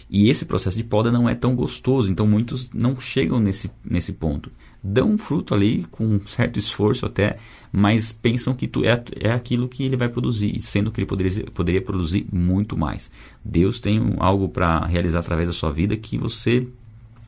E 0.09 0.29
esse 0.29 0.45
processo 0.45 0.77
de 0.77 0.83
poda 0.83 1.11
não 1.11 1.27
é 1.27 1.35
tão 1.35 1.55
gostoso, 1.55 2.09
então 2.09 2.25
muitos 2.25 2.69
não 2.73 2.97
chegam 2.99 3.39
nesse, 3.39 3.69
nesse 3.83 4.13
ponto. 4.13 4.49
Dão 4.81 5.11
um 5.11 5.17
fruto 5.17 5.53
ali 5.53 5.83
com 5.91 6.05
um 6.05 6.25
certo 6.25 6.57
esforço 6.57 7.05
até, 7.05 7.37
mas 7.73 8.13
pensam 8.13 8.53
que 8.53 8.67
tu 8.67 8.85
é, 8.85 9.03
é 9.19 9.31
aquilo 9.31 9.67
que 9.67 9.83
ele 9.83 9.97
vai 9.97 10.07
produzir, 10.07 10.61
sendo 10.61 10.91
que 10.91 11.01
ele 11.01 11.07
poderia, 11.07 11.43
poderia 11.53 11.81
produzir 11.81 12.25
muito 12.31 12.77
mais. 12.77 13.11
Deus 13.43 13.79
tem 13.79 14.15
algo 14.19 14.47
para 14.47 14.85
realizar 14.85 15.19
através 15.19 15.47
da 15.49 15.53
sua 15.53 15.71
vida 15.71 15.97
que 15.97 16.17
você 16.17 16.65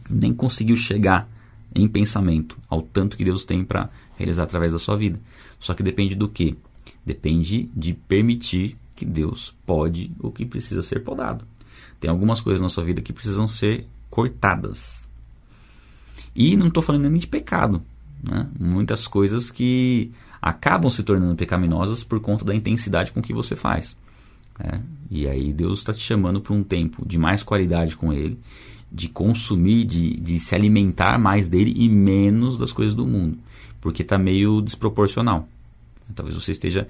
nem 0.09 0.33
conseguiu 0.33 0.77
chegar 0.77 1.29
em 1.75 1.87
pensamento 1.87 2.57
ao 2.69 2.81
tanto 2.81 3.17
que 3.17 3.25
Deus 3.25 3.43
tem 3.43 3.63
para 3.63 3.89
realizar 4.17 4.43
através 4.43 4.71
da 4.71 4.79
sua 4.79 4.95
vida. 4.95 5.19
Só 5.59 5.73
que 5.73 5.83
depende 5.83 6.15
do 6.15 6.29
que? 6.29 6.57
Depende 7.05 7.69
de 7.75 7.93
permitir 7.93 8.77
que 8.95 9.05
Deus 9.05 9.55
pode 9.65 10.11
ou 10.19 10.31
que 10.31 10.45
precisa 10.45 10.81
ser 10.81 11.03
podado. 11.03 11.45
Tem 11.99 12.09
algumas 12.09 12.41
coisas 12.41 12.61
na 12.61 12.69
sua 12.69 12.83
vida 12.83 13.01
que 13.01 13.13
precisam 13.13 13.47
ser 13.47 13.85
cortadas. 14.09 15.07
E 16.35 16.55
não 16.55 16.67
estou 16.67 16.81
falando 16.81 17.09
nem 17.09 17.19
de 17.19 17.27
pecado. 17.27 17.81
Né? 18.23 18.47
Muitas 18.59 19.07
coisas 19.07 19.51
que 19.51 20.11
acabam 20.41 20.89
se 20.89 21.03
tornando 21.03 21.35
pecaminosas 21.35 22.03
por 22.03 22.19
conta 22.19 22.45
da 22.45 22.55
intensidade 22.55 23.11
com 23.11 23.21
que 23.21 23.33
você 23.33 23.55
faz. 23.55 23.97
É? 24.59 24.79
E 25.09 25.27
aí 25.27 25.53
Deus 25.53 25.79
está 25.79 25.93
te 25.93 26.01
chamando 26.01 26.41
para 26.41 26.53
um 26.53 26.63
tempo 26.63 27.05
de 27.05 27.17
mais 27.17 27.43
qualidade 27.43 27.95
com 27.95 28.11
Ele, 28.11 28.37
de 28.91 29.07
consumir, 29.07 29.85
de, 29.85 30.15
de 30.19 30.39
se 30.39 30.53
alimentar 30.53 31.17
mais 31.17 31.47
dele 31.47 31.73
e 31.75 31.87
menos 31.87 32.57
das 32.57 32.73
coisas 32.73 32.93
do 32.93 33.05
mundo, 33.05 33.37
porque 33.79 34.01
está 34.01 34.17
meio 34.17 34.61
desproporcional. 34.61 35.47
Talvez 36.13 36.35
você 36.35 36.51
esteja 36.51 36.87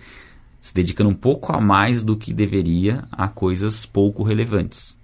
se 0.61 0.73
dedicando 0.73 1.09
um 1.09 1.15
pouco 1.15 1.53
a 1.53 1.61
mais 1.61 2.03
do 2.03 2.17
que 2.17 2.33
deveria 2.33 3.03
a 3.11 3.27
coisas 3.27 3.85
pouco 3.85 4.23
relevantes, 4.23 4.97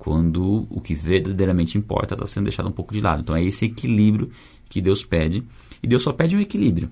quando 0.00 0.66
o 0.70 0.80
que 0.80 0.94
verdadeiramente 0.94 1.76
importa 1.76 2.14
está 2.14 2.24
sendo 2.24 2.44
deixado 2.44 2.70
um 2.70 2.72
pouco 2.72 2.94
de 2.94 3.02
lado. 3.02 3.20
Então 3.20 3.36
é 3.36 3.44
esse 3.44 3.66
equilíbrio 3.66 4.32
que 4.66 4.80
Deus 4.80 5.04
pede, 5.04 5.44
e 5.82 5.86
Deus 5.86 6.02
só 6.02 6.10
pede 6.10 6.34
um 6.34 6.40
equilíbrio, 6.40 6.90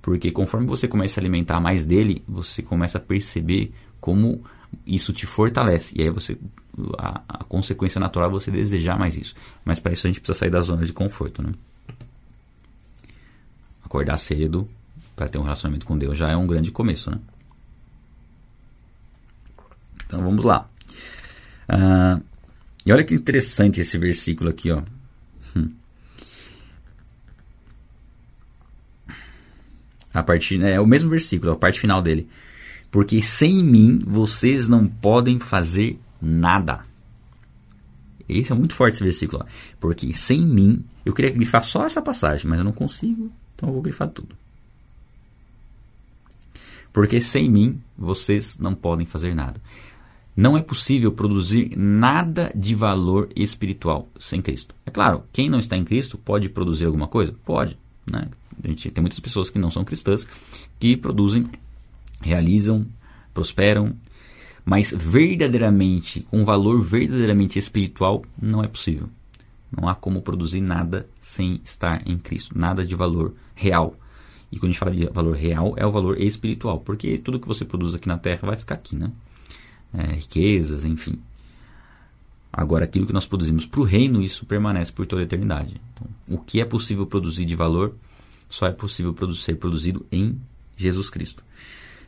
porque 0.00 0.30
conforme 0.30 0.66
você 0.66 0.88
começa 0.88 1.12
a 1.12 1.14
se 1.14 1.20
alimentar 1.20 1.60
mais 1.60 1.84
dele, 1.84 2.24
você 2.26 2.62
começa 2.62 2.96
a 2.96 3.00
perceber 3.00 3.72
como 4.00 4.42
isso 4.86 5.12
te 5.12 5.26
fortalece, 5.26 5.94
e 5.98 6.02
aí 6.02 6.08
você 6.08 6.38
a, 6.96 7.20
a 7.28 7.44
consequência 7.44 8.00
natural 8.00 8.30
é 8.30 8.32
você 8.32 8.50
desejar 8.50 8.98
mais 8.98 9.18
isso. 9.18 9.34
Mas 9.62 9.78
para 9.78 9.92
isso 9.92 10.06
a 10.06 10.10
gente 10.10 10.20
precisa 10.20 10.38
sair 10.38 10.50
da 10.50 10.62
zona 10.62 10.86
de 10.86 10.94
conforto, 10.94 11.42
né? 11.42 11.52
Acordar 13.84 14.16
cedo 14.16 14.66
para 15.14 15.28
ter 15.28 15.36
um 15.36 15.42
relacionamento 15.42 15.84
com 15.84 15.98
Deus 15.98 16.16
já 16.16 16.30
é 16.30 16.36
um 16.36 16.46
grande 16.46 16.70
começo, 16.70 17.10
né? 17.10 17.18
Então 20.06 20.22
vamos 20.22 20.42
lá. 20.42 20.66
Uh, 21.68 22.29
e 22.84 22.92
olha 22.92 23.04
que 23.04 23.14
interessante 23.14 23.80
esse 23.80 23.98
versículo 23.98 24.50
aqui, 24.50 24.70
ó. 24.70 24.82
Hum. 25.54 25.70
A 30.12 30.22
partir, 30.22 30.60
é 30.62 30.80
o 30.80 30.86
mesmo 30.86 31.10
versículo, 31.10 31.52
a 31.52 31.56
parte 31.56 31.78
final 31.78 32.02
dele. 32.02 32.28
Porque 32.90 33.22
sem 33.22 33.62
mim 33.62 34.00
vocês 34.04 34.68
não 34.68 34.86
podem 34.86 35.38
fazer 35.38 35.98
nada. 36.20 36.84
Esse 38.28 38.52
é 38.52 38.54
muito 38.54 38.74
forte 38.74 38.94
esse 38.94 39.04
versículo. 39.04 39.44
Ó. 39.44 39.46
Porque 39.78 40.12
sem 40.12 40.40
mim, 40.40 40.84
eu 41.04 41.12
queria 41.12 41.30
grifar 41.30 41.64
só 41.64 41.84
essa 41.84 42.02
passagem, 42.02 42.48
mas 42.48 42.58
eu 42.58 42.64
não 42.64 42.72
consigo, 42.72 43.30
então 43.54 43.68
eu 43.68 43.72
vou 43.74 43.82
grifar 43.82 44.08
tudo. 44.08 44.36
Porque 46.92 47.20
sem 47.20 47.48
mim, 47.48 47.80
vocês 47.96 48.58
não 48.58 48.74
podem 48.74 49.06
fazer 49.06 49.34
nada. 49.34 49.60
Não 50.40 50.56
é 50.56 50.62
possível 50.62 51.12
produzir 51.12 51.76
nada 51.76 52.50
de 52.56 52.74
valor 52.74 53.28
espiritual 53.36 54.08
sem 54.18 54.40
Cristo. 54.40 54.74
É 54.86 54.90
claro, 54.90 55.22
quem 55.34 55.50
não 55.50 55.58
está 55.58 55.76
em 55.76 55.84
Cristo 55.84 56.16
pode 56.16 56.48
produzir 56.48 56.86
alguma 56.86 57.06
coisa? 57.06 57.34
Pode. 57.44 57.76
Né? 58.10 58.26
A 58.64 58.68
gente 58.68 58.90
tem 58.90 59.02
muitas 59.02 59.20
pessoas 59.20 59.50
que 59.50 59.58
não 59.58 59.70
são 59.70 59.84
cristãs 59.84 60.26
que 60.78 60.96
produzem, 60.96 61.46
realizam, 62.22 62.86
prosperam, 63.34 63.94
mas 64.64 64.94
verdadeiramente, 64.96 66.22
com 66.30 66.42
valor 66.42 66.82
verdadeiramente 66.82 67.58
espiritual, 67.58 68.24
não 68.40 68.64
é 68.64 68.66
possível. 68.66 69.10
Não 69.70 69.86
há 69.86 69.94
como 69.94 70.22
produzir 70.22 70.62
nada 70.62 71.06
sem 71.20 71.60
estar 71.62 72.00
em 72.08 72.16
Cristo, 72.16 72.58
nada 72.58 72.82
de 72.82 72.94
valor 72.94 73.34
real. 73.54 73.94
E 74.50 74.58
quando 74.58 74.70
a 74.70 74.72
gente 74.72 74.80
fala 74.80 74.96
de 74.96 75.04
valor 75.04 75.36
real, 75.36 75.74
é 75.76 75.84
o 75.84 75.92
valor 75.92 76.18
espiritual, 76.18 76.80
porque 76.80 77.18
tudo 77.18 77.38
que 77.38 77.46
você 77.46 77.62
produz 77.62 77.94
aqui 77.94 78.08
na 78.08 78.16
terra 78.16 78.40
vai 78.48 78.56
ficar 78.56 78.76
aqui, 78.76 78.96
né? 78.96 79.12
É, 79.92 80.14
riquezas, 80.14 80.84
enfim. 80.84 81.18
Agora, 82.52 82.84
aquilo 82.84 83.06
que 83.06 83.12
nós 83.12 83.26
produzimos 83.26 83.66
para 83.66 83.80
o 83.80 83.84
reino, 83.84 84.22
isso 84.22 84.44
permanece 84.44 84.92
por 84.92 85.06
toda 85.06 85.22
a 85.22 85.24
eternidade. 85.24 85.80
Então, 85.92 86.06
o 86.28 86.38
que 86.38 86.60
é 86.60 86.64
possível 86.64 87.06
produzir 87.06 87.44
de 87.44 87.54
valor, 87.54 87.94
só 88.48 88.66
é 88.66 88.72
possível 88.72 89.14
ser 89.34 89.56
produzido 89.56 90.04
em 90.10 90.36
Jesus 90.76 91.08
Cristo. 91.08 91.44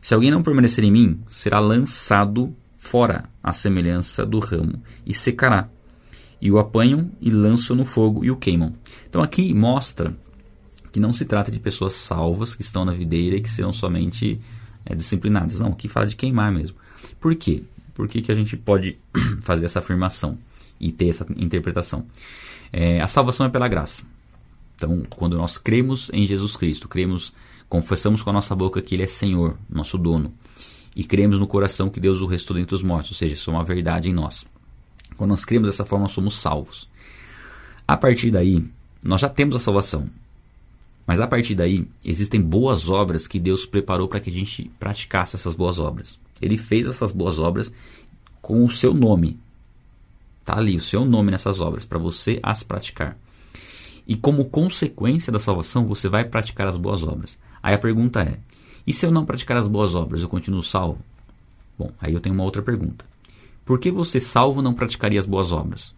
Se 0.00 0.14
alguém 0.14 0.30
não 0.30 0.42
permanecer 0.42 0.82
em 0.82 0.90
mim, 0.90 1.20
será 1.28 1.60
lançado 1.60 2.54
fora 2.76 3.30
à 3.40 3.52
semelhança 3.52 4.26
do 4.26 4.40
ramo 4.40 4.82
e 5.06 5.14
secará. 5.14 5.68
E 6.40 6.50
o 6.50 6.58
apanham 6.58 7.08
e 7.20 7.30
lançam 7.30 7.76
no 7.76 7.84
fogo 7.84 8.24
e 8.24 8.30
o 8.30 8.36
queimam. 8.36 8.74
Então 9.08 9.22
aqui 9.22 9.54
mostra 9.54 10.16
que 10.90 10.98
não 10.98 11.12
se 11.12 11.24
trata 11.24 11.52
de 11.52 11.60
pessoas 11.60 11.94
salvas 11.94 12.56
que 12.56 12.62
estão 12.62 12.84
na 12.84 12.92
videira 12.92 13.36
e 13.36 13.40
que 13.40 13.48
serão 13.48 13.72
somente 13.72 14.40
é, 14.84 14.92
disciplinadas. 14.96 15.60
Não, 15.60 15.68
aqui 15.68 15.88
fala 15.88 16.06
de 16.06 16.16
queimar 16.16 16.50
mesmo. 16.50 16.76
Por 17.20 17.36
quê? 17.36 17.62
Por 17.94 18.08
que, 18.08 18.22
que 18.22 18.32
a 18.32 18.34
gente 18.34 18.56
pode 18.56 18.98
fazer 19.42 19.66
essa 19.66 19.78
afirmação 19.78 20.38
e 20.80 20.90
ter 20.90 21.08
essa 21.08 21.26
interpretação? 21.36 22.06
É, 22.72 23.00
a 23.00 23.06
salvação 23.06 23.46
é 23.46 23.48
pela 23.48 23.68
graça. 23.68 24.04
Então, 24.76 25.02
quando 25.10 25.36
nós 25.36 25.58
cremos 25.58 26.10
em 26.12 26.26
Jesus 26.26 26.56
Cristo, 26.56 26.88
cremos 26.88 27.32
confessamos 27.68 28.20
com 28.20 28.28
a 28.28 28.34
nossa 28.34 28.54
boca 28.54 28.82
que 28.82 28.94
Ele 28.94 29.04
é 29.04 29.06
Senhor, 29.06 29.56
nosso 29.70 29.96
dono, 29.96 30.34
e 30.94 31.02
cremos 31.02 31.38
no 31.38 31.46
coração 31.46 31.88
que 31.88 31.98
Deus 31.98 32.20
o 32.20 32.26
restou 32.26 32.54
dentre 32.54 32.74
os 32.74 32.82
mortos, 32.82 33.12
ou 33.12 33.16
seja, 33.16 33.32
isso 33.32 33.50
é 33.50 33.54
uma 33.54 33.64
verdade 33.64 34.10
em 34.10 34.12
nós. 34.12 34.44
Quando 35.16 35.30
nós 35.30 35.44
cremos 35.44 35.68
dessa 35.68 35.86
forma, 35.86 36.06
somos 36.06 36.34
salvos. 36.34 36.86
A 37.88 37.96
partir 37.96 38.30
daí, 38.30 38.62
nós 39.02 39.22
já 39.22 39.28
temos 39.28 39.56
a 39.56 39.58
salvação. 39.58 40.06
Mas 41.06 41.18
a 41.18 41.26
partir 41.26 41.54
daí, 41.54 41.86
existem 42.04 42.42
boas 42.42 42.90
obras 42.90 43.26
que 43.26 43.40
Deus 43.40 43.64
preparou 43.64 44.06
para 44.06 44.20
que 44.20 44.28
a 44.28 44.32
gente 44.32 44.70
praticasse 44.78 45.36
essas 45.36 45.54
boas 45.54 45.78
obras. 45.78 46.18
Ele 46.42 46.58
fez 46.58 46.86
essas 46.86 47.12
boas 47.12 47.38
obras 47.38 47.72
com 48.40 48.64
o 48.64 48.70
seu 48.70 48.92
nome. 48.92 49.38
Está 50.40 50.58
ali 50.58 50.76
o 50.76 50.80
seu 50.80 51.04
nome 51.04 51.30
nessas 51.30 51.60
obras, 51.60 51.84
para 51.84 51.98
você 51.98 52.40
as 52.42 52.64
praticar. 52.64 53.16
E 54.06 54.16
como 54.16 54.46
consequência 54.46 55.32
da 55.32 55.38
salvação, 55.38 55.86
você 55.86 56.08
vai 56.08 56.24
praticar 56.24 56.66
as 56.66 56.76
boas 56.76 57.04
obras. 57.04 57.38
Aí 57.62 57.72
a 57.72 57.78
pergunta 57.78 58.20
é: 58.20 58.40
e 58.86 58.92
se 58.92 59.06
eu 59.06 59.10
não 59.12 59.24
praticar 59.24 59.56
as 59.56 59.68
boas 59.68 59.94
obras, 59.94 60.22
eu 60.22 60.28
continuo 60.28 60.62
salvo? 60.62 60.98
Bom, 61.78 61.92
aí 62.00 62.12
eu 62.12 62.20
tenho 62.20 62.34
uma 62.34 62.44
outra 62.44 62.60
pergunta. 62.60 63.04
Por 63.64 63.78
que 63.78 63.90
você, 63.90 64.18
salvo, 64.18 64.60
não 64.60 64.74
praticaria 64.74 65.20
as 65.20 65.26
boas 65.26 65.52
obras? 65.52 65.94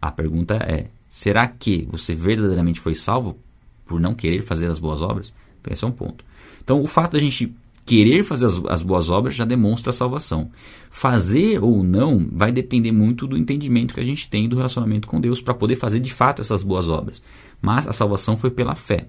A 0.00 0.10
pergunta 0.10 0.56
é: 0.56 0.88
será 1.08 1.48
que 1.48 1.88
você 1.90 2.14
verdadeiramente 2.14 2.80
foi 2.80 2.94
salvo 2.94 3.38
por 3.86 3.98
não 3.98 4.14
querer 4.14 4.42
fazer 4.42 4.70
as 4.70 4.78
boas 4.78 5.00
obras? 5.00 5.32
Então, 5.60 5.72
esse 5.72 5.84
é 5.84 5.88
um 5.88 5.92
ponto. 5.92 6.22
Então, 6.62 6.82
o 6.82 6.86
fato 6.86 7.12
da 7.12 7.18
gente 7.18 7.54
querer 7.84 8.24
fazer 8.24 8.46
as, 8.46 8.60
as, 8.68 8.82
boas 8.82 9.10
obras 9.10 9.34
já 9.34 9.44
demonstra 9.44 9.90
a 9.90 9.92
salvação. 9.92 10.50
Fazer 10.90 11.62
ou 11.62 11.82
não 11.82 12.28
vai 12.32 12.50
depender 12.50 12.92
muito 12.92 13.26
do 13.26 13.36
entendimento 13.36 13.94
que 13.94 14.00
a 14.00 14.04
gente 14.04 14.28
tem 14.28 14.48
do 14.48 14.56
relacionamento 14.56 15.06
com 15.06 15.20
Deus 15.20 15.40
para 15.40 15.54
poder 15.54 15.76
fazer 15.76 16.00
de 16.00 16.12
fato 16.12 16.40
essas 16.40 16.62
boas 16.62 16.88
obras. 16.88 17.22
Mas 17.60 17.86
a 17.86 17.92
salvação 17.92 18.36
foi 18.36 18.50
pela 18.50 18.74
fé. 18.74 19.08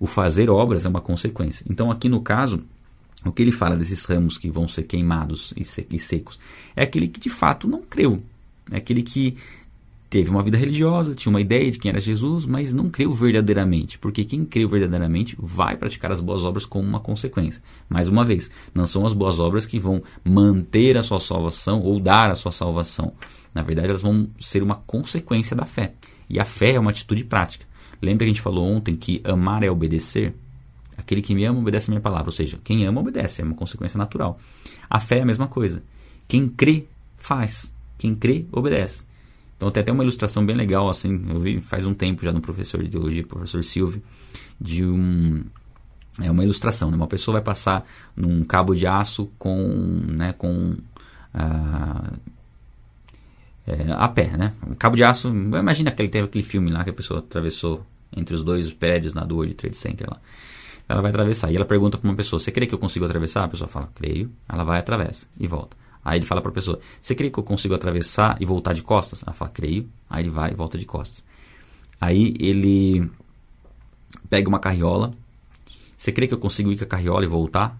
O 0.00 0.06
fazer 0.06 0.50
obras 0.50 0.86
é 0.86 0.88
uma 0.88 1.00
consequência. 1.00 1.64
Então, 1.68 1.90
aqui 1.90 2.08
no 2.08 2.20
caso, 2.20 2.62
o 3.24 3.32
que 3.32 3.42
ele 3.42 3.52
fala 3.52 3.76
desses 3.76 4.04
ramos 4.04 4.38
que 4.38 4.50
vão 4.50 4.66
ser 4.68 4.84
queimados 4.84 5.54
e 5.56 5.98
secos 5.98 6.38
é 6.74 6.82
aquele 6.82 7.08
que 7.08 7.20
de 7.20 7.30
fato 7.30 7.68
não 7.68 7.82
creu. 7.82 8.22
É 8.70 8.76
aquele 8.76 9.02
que 9.02 9.36
teve 10.14 10.30
uma 10.30 10.44
vida 10.44 10.56
religiosa, 10.56 11.12
tinha 11.12 11.28
uma 11.28 11.40
ideia 11.40 11.68
de 11.68 11.76
quem 11.76 11.88
era 11.88 12.00
Jesus, 12.00 12.46
mas 12.46 12.72
não 12.72 12.88
creu 12.88 13.12
verdadeiramente, 13.12 13.98
porque 13.98 14.24
quem 14.24 14.44
creu 14.44 14.68
verdadeiramente 14.68 15.36
vai 15.36 15.76
praticar 15.76 16.12
as 16.12 16.20
boas 16.20 16.44
obras 16.44 16.64
como 16.64 16.88
uma 16.88 17.00
consequência. 17.00 17.60
Mais 17.88 18.06
uma 18.06 18.24
vez, 18.24 18.48
não 18.72 18.86
são 18.86 19.04
as 19.04 19.12
boas 19.12 19.40
obras 19.40 19.66
que 19.66 19.76
vão 19.76 20.04
manter 20.24 20.96
a 20.96 21.02
sua 21.02 21.18
salvação 21.18 21.80
ou 21.80 21.98
dar 21.98 22.30
a 22.30 22.36
sua 22.36 22.52
salvação. 22.52 23.12
Na 23.52 23.60
verdade, 23.60 23.88
elas 23.88 24.02
vão 24.02 24.28
ser 24.38 24.62
uma 24.62 24.76
consequência 24.76 25.56
da 25.56 25.64
fé. 25.64 25.94
E 26.30 26.38
a 26.38 26.44
fé 26.44 26.74
é 26.74 26.78
uma 26.78 26.92
atitude 26.92 27.24
prática. 27.24 27.66
Lembra 28.00 28.18
que 28.18 28.30
a 28.30 28.34
gente 28.34 28.40
falou 28.40 28.68
ontem 28.68 28.94
que 28.94 29.20
amar 29.24 29.64
é 29.64 29.70
obedecer? 29.70 30.32
Aquele 30.96 31.22
que 31.22 31.34
me 31.34 31.44
ama 31.44 31.58
obedece 31.58 31.90
a 31.90 31.92
minha 31.92 32.00
palavra, 32.00 32.28
ou 32.28 32.32
seja, 32.32 32.56
quem 32.62 32.86
ama 32.86 33.00
obedece, 33.00 33.42
é 33.42 33.44
uma 33.44 33.56
consequência 33.56 33.98
natural. 33.98 34.38
A 34.88 35.00
fé 35.00 35.18
é 35.18 35.22
a 35.22 35.26
mesma 35.26 35.48
coisa. 35.48 35.82
Quem 36.28 36.48
crê, 36.48 36.86
faz. 37.16 37.74
Quem 37.98 38.14
crê, 38.14 38.46
obedece. 38.52 39.12
Então 39.64 39.72
tem 39.72 39.80
até 39.80 39.92
uma 39.92 40.02
ilustração 40.02 40.44
bem 40.44 40.54
legal, 40.54 40.90
assim, 40.90 41.22
eu 41.26 41.40
vi 41.40 41.58
faz 41.58 41.86
um 41.86 41.94
tempo 41.94 42.22
já 42.22 42.30
no 42.30 42.40
professor 42.42 42.82
de 42.82 42.90
teologia, 42.90 43.26
professor 43.26 43.64
Silvio, 43.64 44.02
de 44.60 44.84
um 44.84 45.42
é 46.20 46.30
uma 46.30 46.44
ilustração, 46.44 46.90
né? 46.90 46.96
Uma 46.98 47.06
pessoa 47.06 47.36
vai 47.36 47.42
passar 47.42 47.82
num 48.14 48.44
cabo 48.44 48.74
de 48.74 48.86
aço 48.86 49.30
com, 49.38 49.56
né, 50.06 50.34
com 50.34 50.76
ah, 51.32 52.12
é, 53.66 53.90
a 53.92 54.06
pé, 54.06 54.36
né? 54.36 54.52
Um 54.68 54.74
cabo 54.74 54.96
de 54.96 55.02
aço, 55.02 55.28
imagina 55.28 55.88
aquele, 55.88 56.10
teve 56.10 56.26
aquele 56.26 56.44
filme 56.44 56.70
lá 56.70 56.84
que 56.84 56.90
a 56.90 56.92
pessoa 56.92 57.20
atravessou 57.20 57.86
entre 58.14 58.34
os 58.34 58.44
dois 58.44 58.70
prédios 58.70 59.14
na 59.14 59.24
do 59.24 59.36
World 59.36 59.54
Trade 59.54 59.78
Center 59.78 60.06
lá. 60.10 60.20
Ela 60.86 61.00
vai 61.00 61.10
atravessar 61.10 61.50
e 61.50 61.56
ela 61.56 61.64
pergunta 61.64 61.96
para 61.96 62.06
uma 62.06 62.14
pessoa: 62.14 62.38
Você 62.38 62.52
crê 62.52 62.66
que 62.66 62.74
eu 62.74 62.78
consigo 62.78 63.06
atravessar? 63.06 63.44
A 63.44 63.48
pessoa 63.48 63.66
fala: 63.66 63.88
Creio. 63.94 64.30
Ela 64.46 64.62
vai, 64.62 64.78
atravessa 64.78 65.26
e 65.40 65.46
volta. 65.46 65.74
Aí 66.04 66.18
ele 66.18 66.26
fala 66.26 66.42
para 66.42 66.50
a 66.50 66.54
pessoa: 66.54 66.78
Você 67.00 67.14
crê 67.14 67.30
que 67.30 67.38
eu 67.38 67.42
consigo 67.42 67.74
atravessar 67.74 68.36
e 68.40 68.44
voltar 68.44 68.74
de 68.74 68.82
costas? 68.82 69.22
Ela 69.26 69.32
fala: 69.32 69.50
Creio. 69.50 69.88
Aí 70.08 70.22
ele 70.22 70.30
vai 70.30 70.50
e 70.50 70.54
volta 70.54 70.76
de 70.76 70.84
costas. 70.84 71.24
Aí 72.00 72.34
ele 72.38 73.10
pega 74.28 74.48
uma 74.48 74.58
carriola. 74.58 75.12
Você 75.96 76.12
crê 76.12 76.26
que 76.26 76.34
eu 76.34 76.38
consigo 76.38 76.70
ir 76.70 76.76
com 76.76 76.84
a 76.84 76.86
carriola 76.86 77.24
e 77.24 77.28
voltar? 77.28 77.78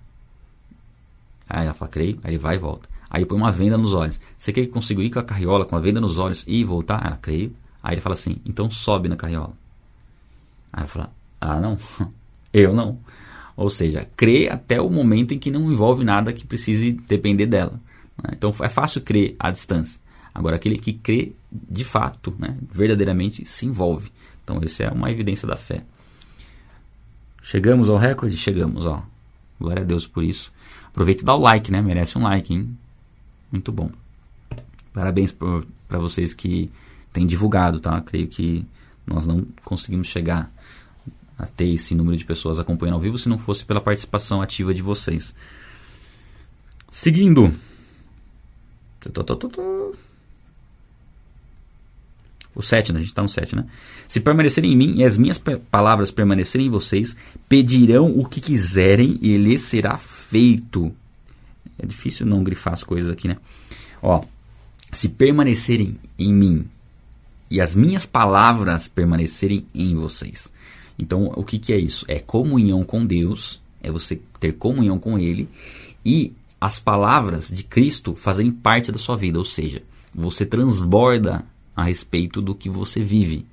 Aí 1.48 1.64
ela 1.64 1.74
fala: 1.74 1.90
Creio. 1.90 2.18
Aí 2.24 2.30
ele 2.32 2.38
vai 2.38 2.54
e 2.54 2.58
volta. 2.58 2.88
Aí 3.10 3.26
põe 3.26 3.36
uma 3.36 3.52
venda 3.52 3.76
nos 3.76 3.92
olhos. 3.92 4.18
Você 4.38 4.52
crê 4.52 4.64
que 4.64 4.70
eu 4.70 4.74
consigo 4.74 5.02
ir 5.02 5.10
com 5.10 5.18
a 5.18 5.22
carriola 5.22 5.66
com 5.66 5.76
a 5.76 5.80
venda 5.80 6.00
nos 6.00 6.18
olhos 6.18 6.44
e 6.46 6.64
voltar? 6.64 7.04
Ela: 7.04 7.18
Creio. 7.20 7.54
Aí 7.82 7.94
ele 7.94 8.00
fala 8.00 8.14
assim: 8.14 8.36
Então 8.46 8.70
sobe 8.70 9.08
na 9.08 9.16
carriola. 9.16 9.52
Aí 10.72 10.80
ela 10.80 10.86
fala: 10.86 11.10
Ah, 11.40 11.60
não. 11.60 11.76
Eu 12.54 12.72
não. 12.72 13.00
Ou 13.56 13.68
seja, 13.68 14.08
crê 14.16 14.48
até 14.48 14.80
o 14.80 14.88
momento 14.88 15.34
em 15.34 15.38
que 15.38 15.50
não 15.50 15.70
envolve 15.70 16.04
nada 16.04 16.32
que 16.32 16.46
precise 16.46 16.92
depender 16.92 17.46
dela. 17.46 17.80
Né? 18.22 18.30
Então 18.32 18.54
é 18.60 18.68
fácil 18.68 19.00
crer 19.02 19.36
à 19.38 19.50
distância. 19.50 20.00
Agora, 20.34 20.56
aquele 20.56 20.76
que 20.76 20.92
crê 20.92 21.32
de 21.52 21.84
fato, 21.84 22.34
né, 22.38 22.56
verdadeiramente 22.70 23.46
se 23.46 23.66
envolve. 23.66 24.10
Então, 24.42 24.60
essa 24.62 24.82
é 24.82 24.90
uma 24.90 25.10
evidência 25.10 25.46
da 25.46 25.56
fé. 25.56 25.84
Chegamos 27.40 27.88
ao 27.88 27.96
recorde? 27.96 28.36
Chegamos, 28.36 28.84
ó. 28.84 29.02
Glória 29.60 29.82
a 29.82 29.84
Deus 29.84 30.06
por 30.06 30.24
isso. 30.24 30.52
Aproveita 30.88 31.22
e 31.22 31.24
dá 31.24 31.34
o 31.34 31.38
like, 31.38 31.70
né? 31.70 31.80
Merece 31.80 32.18
um 32.18 32.22
like, 32.22 32.52
hein? 32.52 32.76
Muito 33.50 33.70
bom. 33.70 33.90
Parabéns 34.92 35.32
para 35.32 35.98
vocês 35.98 36.34
que 36.34 36.70
têm 37.12 37.26
divulgado, 37.26 37.80
tá? 37.80 38.00
Creio 38.00 38.26
que 38.26 38.66
nós 39.06 39.26
não 39.26 39.46
conseguimos 39.64 40.08
chegar 40.08 40.52
a 41.38 41.46
ter 41.46 41.68
esse 41.74 41.94
número 41.94 42.16
de 42.16 42.24
pessoas 42.24 42.58
acompanhando 42.58 42.94
ao 42.94 43.00
vivo 43.00 43.18
se 43.18 43.28
não 43.28 43.38
fosse 43.38 43.64
pela 43.64 43.80
participação 43.80 44.42
ativa 44.42 44.74
de 44.74 44.82
vocês. 44.82 45.34
Seguindo. 46.90 47.54
O 52.54 52.62
7, 52.62 52.92
né? 52.92 52.98
a 52.98 53.00
gente 53.00 53.10
está 53.10 53.22
no 53.22 53.28
7, 53.28 53.56
né? 53.56 53.66
Se 54.06 54.20
permanecerem 54.20 54.72
em 54.72 54.76
mim 54.76 54.94
e 54.96 55.04
as 55.04 55.18
minhas 55.18 55.38
palavras 55.70 56.10
permanecerem 56.12 56.68
em 56.68 56.70
vocês, 56.70 57.16
pedirão 57.48 58.16
o 58.16 58.24
que 58.24 58.40
quiserem 58.40 59.18
e 59.20 59.36
lhes 59.36 59.62
será 59.62 59.98
feito. 59.98 60.94
É 61.76 61.84
difícil 61.84 62.24
não 62.24 62.44
grifar 62.44 62.72
as 62.72 62.84
coisas 62.84 63.10
aqui, 63.10 63.26
né? 63.26 63.36
Ó, 64.00 64.22
se 64.92 65.08
permanecerem 65.08 65.98
em 66.16 66.32
mim 66.32 66.68
e 67.50 67.60
as 67.60 67.74
minhas 67.74 68.06
palavras 68.06 68.86
permanecerem 68.86 69.66
em 69.74 69.94
vocês. 69.96 70.52
Então, 70.96 71.32
o 71.34 71.42
que, 71.42 71.58
que 71.58 71.72
é 71.72 71.78
isso? 71.78 72.04
É 72.06 72.20
comunhão 72.20 72.84
com 72.84 73.04
Deus, 73.04 73.60
é 73.82 73.90
você 73.90 74.20
ter 74.38 74.52
comunhão 74.52 74.98
com 74.98 75.18
Ele 75.18 75.48
e 76.04 76.32
as 76.64 76.78
palavras 76.78 77.50
de 77.50 77.62
Cristo 77.62 78.14
fazem 78.14 78.50
parte 78.50 78.90
da 78.90 78.96
sua 78.96 79.18
vida, 79.18 79.38
ou 79.38 79.44
seja, 79.44 79.82
você 80.14 80.46
transborda 80.46 81.44
a 81.76 81.82
respeito 81.84 82.40
do 82.40 82.54
que 82.54 82.70
você 82.70 83.02
vive. 83.02 83.44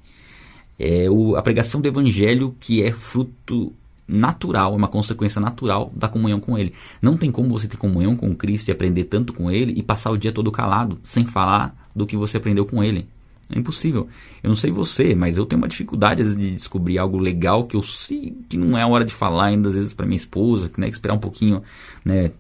É 0.80 1.10
o, 1.10 1.36
a 1.36 1.42
pregação 1.42 1.82
do 1.82 1.90
Evangelho 1.90 2.56
que 2.58 2.82
é 2.82 2.90
fruto 2.90 3.74
natural, 4.08 4.72
é 4.72 4.78
uma 4.78 4.88
consequência 4.88 5.42
natural 5.42 5.92
da 5.94 6.08
comunhão 6.08 6.40
com 6.40 6.58
Ele. 6.58 6.74
Não 7.02 7.18
tem 7.18 7.30
como 7.30 7.50
você 7.50 7.68
ter 7.68 7.76
comunhão 7.76 8.16
com 8.16 8.34
Cristo 8.34 8.70
e 8.70 8.72
aprender 8.72 9.04
tanto 9.04 9.34
com 9.34 9.52
Ele 9.52 9.74
e 9.76 9.84
passar 9.84 10.10
o 10.12 10.18
dia 10.18 10.32
todo 10.32 10.50
calado, 10.50 10.98
sem 11.04 11.26
falar 11.26 11.92
do 11.94 12.08
que 12.08 12.16
você 12.16 12.38
aprendeu 12.38 12.66
com 12.66 12.82
Ele. 12.82 13.10
É 13.52 13.60
impossível. 13.60 14.08
Eu 14.42 14.48
não 14.48 14.56
sei 14.56 14.72
você, 14.72 15.14
mas 15.14 15.38
eu 15.38 15.46
tenho 15.46 15.62
uma 15.62 15.68
dificuldade 15.68 16.22
às 16.22 16.34
vezes, 16.34 16.40
de 16.40 16.56
descobrir 16.56 16.98
algo 16.98 17.18
legal 17.18 17.66
que 17.66 17.76
eu 17.76 17.84
sei 17.84 18.36
que 18.50 18.58
não 18.58 18.78
é 18.78 18.82
a 18.82 18.88
hora 18.88 19.04
de 19.04 19.14
falar 19.14 19.48
ainda, 19.48 19.68
às 19.68 19.76
vezes, 19.76 19.94
para 19.94 20.06
minha 20.06 20.18
esposa, 20.18 20.70
que 20.70 20.80
né, 20.80 20.88
esperar 20.88 21.14
um 21.14 21.20
pouquinho, 21.20 21.62
né, 22.04 22.32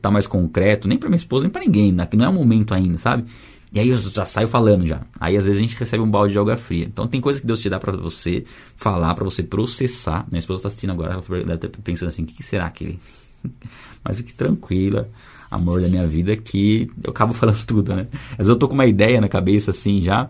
tá 0.00 0.10
mais 0.10 0.26
concreto, 0.26 0.86
nem 0.86 0.96
para 0.96 1.08
minha 1.08 1.16
esposa, 1.16 1.44
nem 1.44 1.50
para 1.50 1.62
ninguém, 1.62 1.92
né, 1.92 2.06
que 2.06 2.16
não 2.16 2.24
é 2.24 2.28
o 2.28 2.32
momento 2.32 2.72
ainda, 2.72 2.98
sabe? 2.98 3.24
E 3.72 3.78
aí 3.78 3.88
eu 3.88 3.96
já 3.96 4.24
saio 4.24 4.48
falando 4.48 4.84
já. 4.86 5.02
Aí 5.18 5.36
às 5.36 5.44
vezes 5.44 5.58
a 5.58 5.60
gente 5.60 5.76
recebe 5.76 6.02
um 6.02 6.10
balde 6.10 6.32
de 6.32 6.38
água 6.38 6.56
fria. 6.56 6.84
Então 6.84 7.06
tem 7.06 7.20
coisa 7.20 7.40
que 7.40 7.46
Deus 7.46 7.60
te 7.60 7.70
dá 7.70 7.78
para 7.78 7.92
você 7.92 8.44
falar, 8.74 9.14
para 9.14 9.24
você 9.24 9.44
processar. 9.44 10.26
Minha 10.28 10.40
esposa 10.40 10.62
tá 10.62 10.68
assistindo 10.68 10.90
agora, 10.90 11.12
ela 11.14 11.44
deve 11.44 11.54
estar 11.54 11.68
pensando 11.82 12.08
assim, 12.08 12.24
o 12.24 12.26
que, 12.26 12.34
que 12.34 12.42
será 12.42 12.68
que 12.70 12.84
ele... 12.84 12.98
Mas 14.02 14.16
fique 14.16 14.32
tranquila, 14.32 15.08
amor 15.50 15.80
da 15.80 15.88
minha 15.88 16.06
vida, 16.06 16.36
que 16.36 16.90
eu 17.02 17.10
acabo 17.10 17.32
falando 17.34 17.64
tudo, 17.64 17.94
né? 17.94 18.06
Às 18.32 18.38
vezes 18.38 18.50
eu 18.50 18.56
tô 18.56 18.68
com 18.68 18.74
uma 18.74 18.86
ideia 18.86 19.20
na 19.20 19.28
cabeça 19.28 19.70
assim 19.70 20.00
já, 20.00 20.28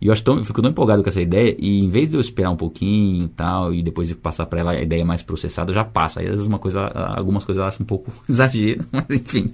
e 0.00 0.06
eu, 0.06 0.12
acho 0.12 0.22
tão, 0.22 0.38
eu 0.38 0.44
fico 0.44 0.60
tão 0.60 0.70
empolgado 0.70 1.02
com 1.02 1.08
essa 1.08 1.20
ideia, 1.20 1.56
e 1.58 1.82
em 1.82 1.88
vez 1.88 2.10
de 2.10 2.16
eu 2.16 2.20
esperar 2.20 2.50
um 2.50 2.56
pouquinho 2.56 3.28
tal, 3.28 3.72
e 3.72 3.82
depois 3.82 4.12
passar 4.14 4.46
para 4.46 4.60
ela 4.60 4.72
a 4.72 4.82
ideia 4.82 5.04
mais 5.04 5.22
processada, 5.22 5.70
eu 5.70 5.74
já 5.74 5.84
passo. 5.84 6.18
Aí 6.18 6.26
às 6.26 6.32
vezes 6.32 6.46
uma 6.46 6.58
coisa, 6.58 6.86
algumas 6.86 7.44
coisas 7.44 7.60
eu 7.60 7.66
acho 7.66 7.82
um 7.82 7.86
pouco 7.86 8.12
exagero, 8.28 8.84
mas 8.92 9.04
enfim. 9.10 9.46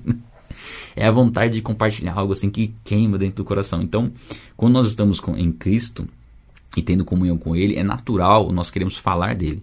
É 0.97 1.07
a 1.07 1.11
vontade 1.13 1.55
de 1.55 1.63
compartilhar 1.63 2.15
algo 2.15 2.33
assim 2.33 2.51
que 2.51 2.75
queima 2.83 3.17
dentro 3.17 3.37
do 3.37 3.45
coração. 3.45 3.81
Então, 3.81 4.13
quando 4.57 4.73
nós 4.75 4.89
estamos 4.89 5.21
com, 5.21 5.37
em 5.37 5.53
Cristo 5.53 6.07
e 6.77 6.83
tendo 6.83 7.05
comunhão 7.05 7.39
com 7.39 7.55
Ele, 7.55 7.77
é 7.77 7.85
natural 7.85 8.51
nós 8.53 8.71
queremos 8.71 8.97
falar 8.97 9.35
dele 9.35 9.63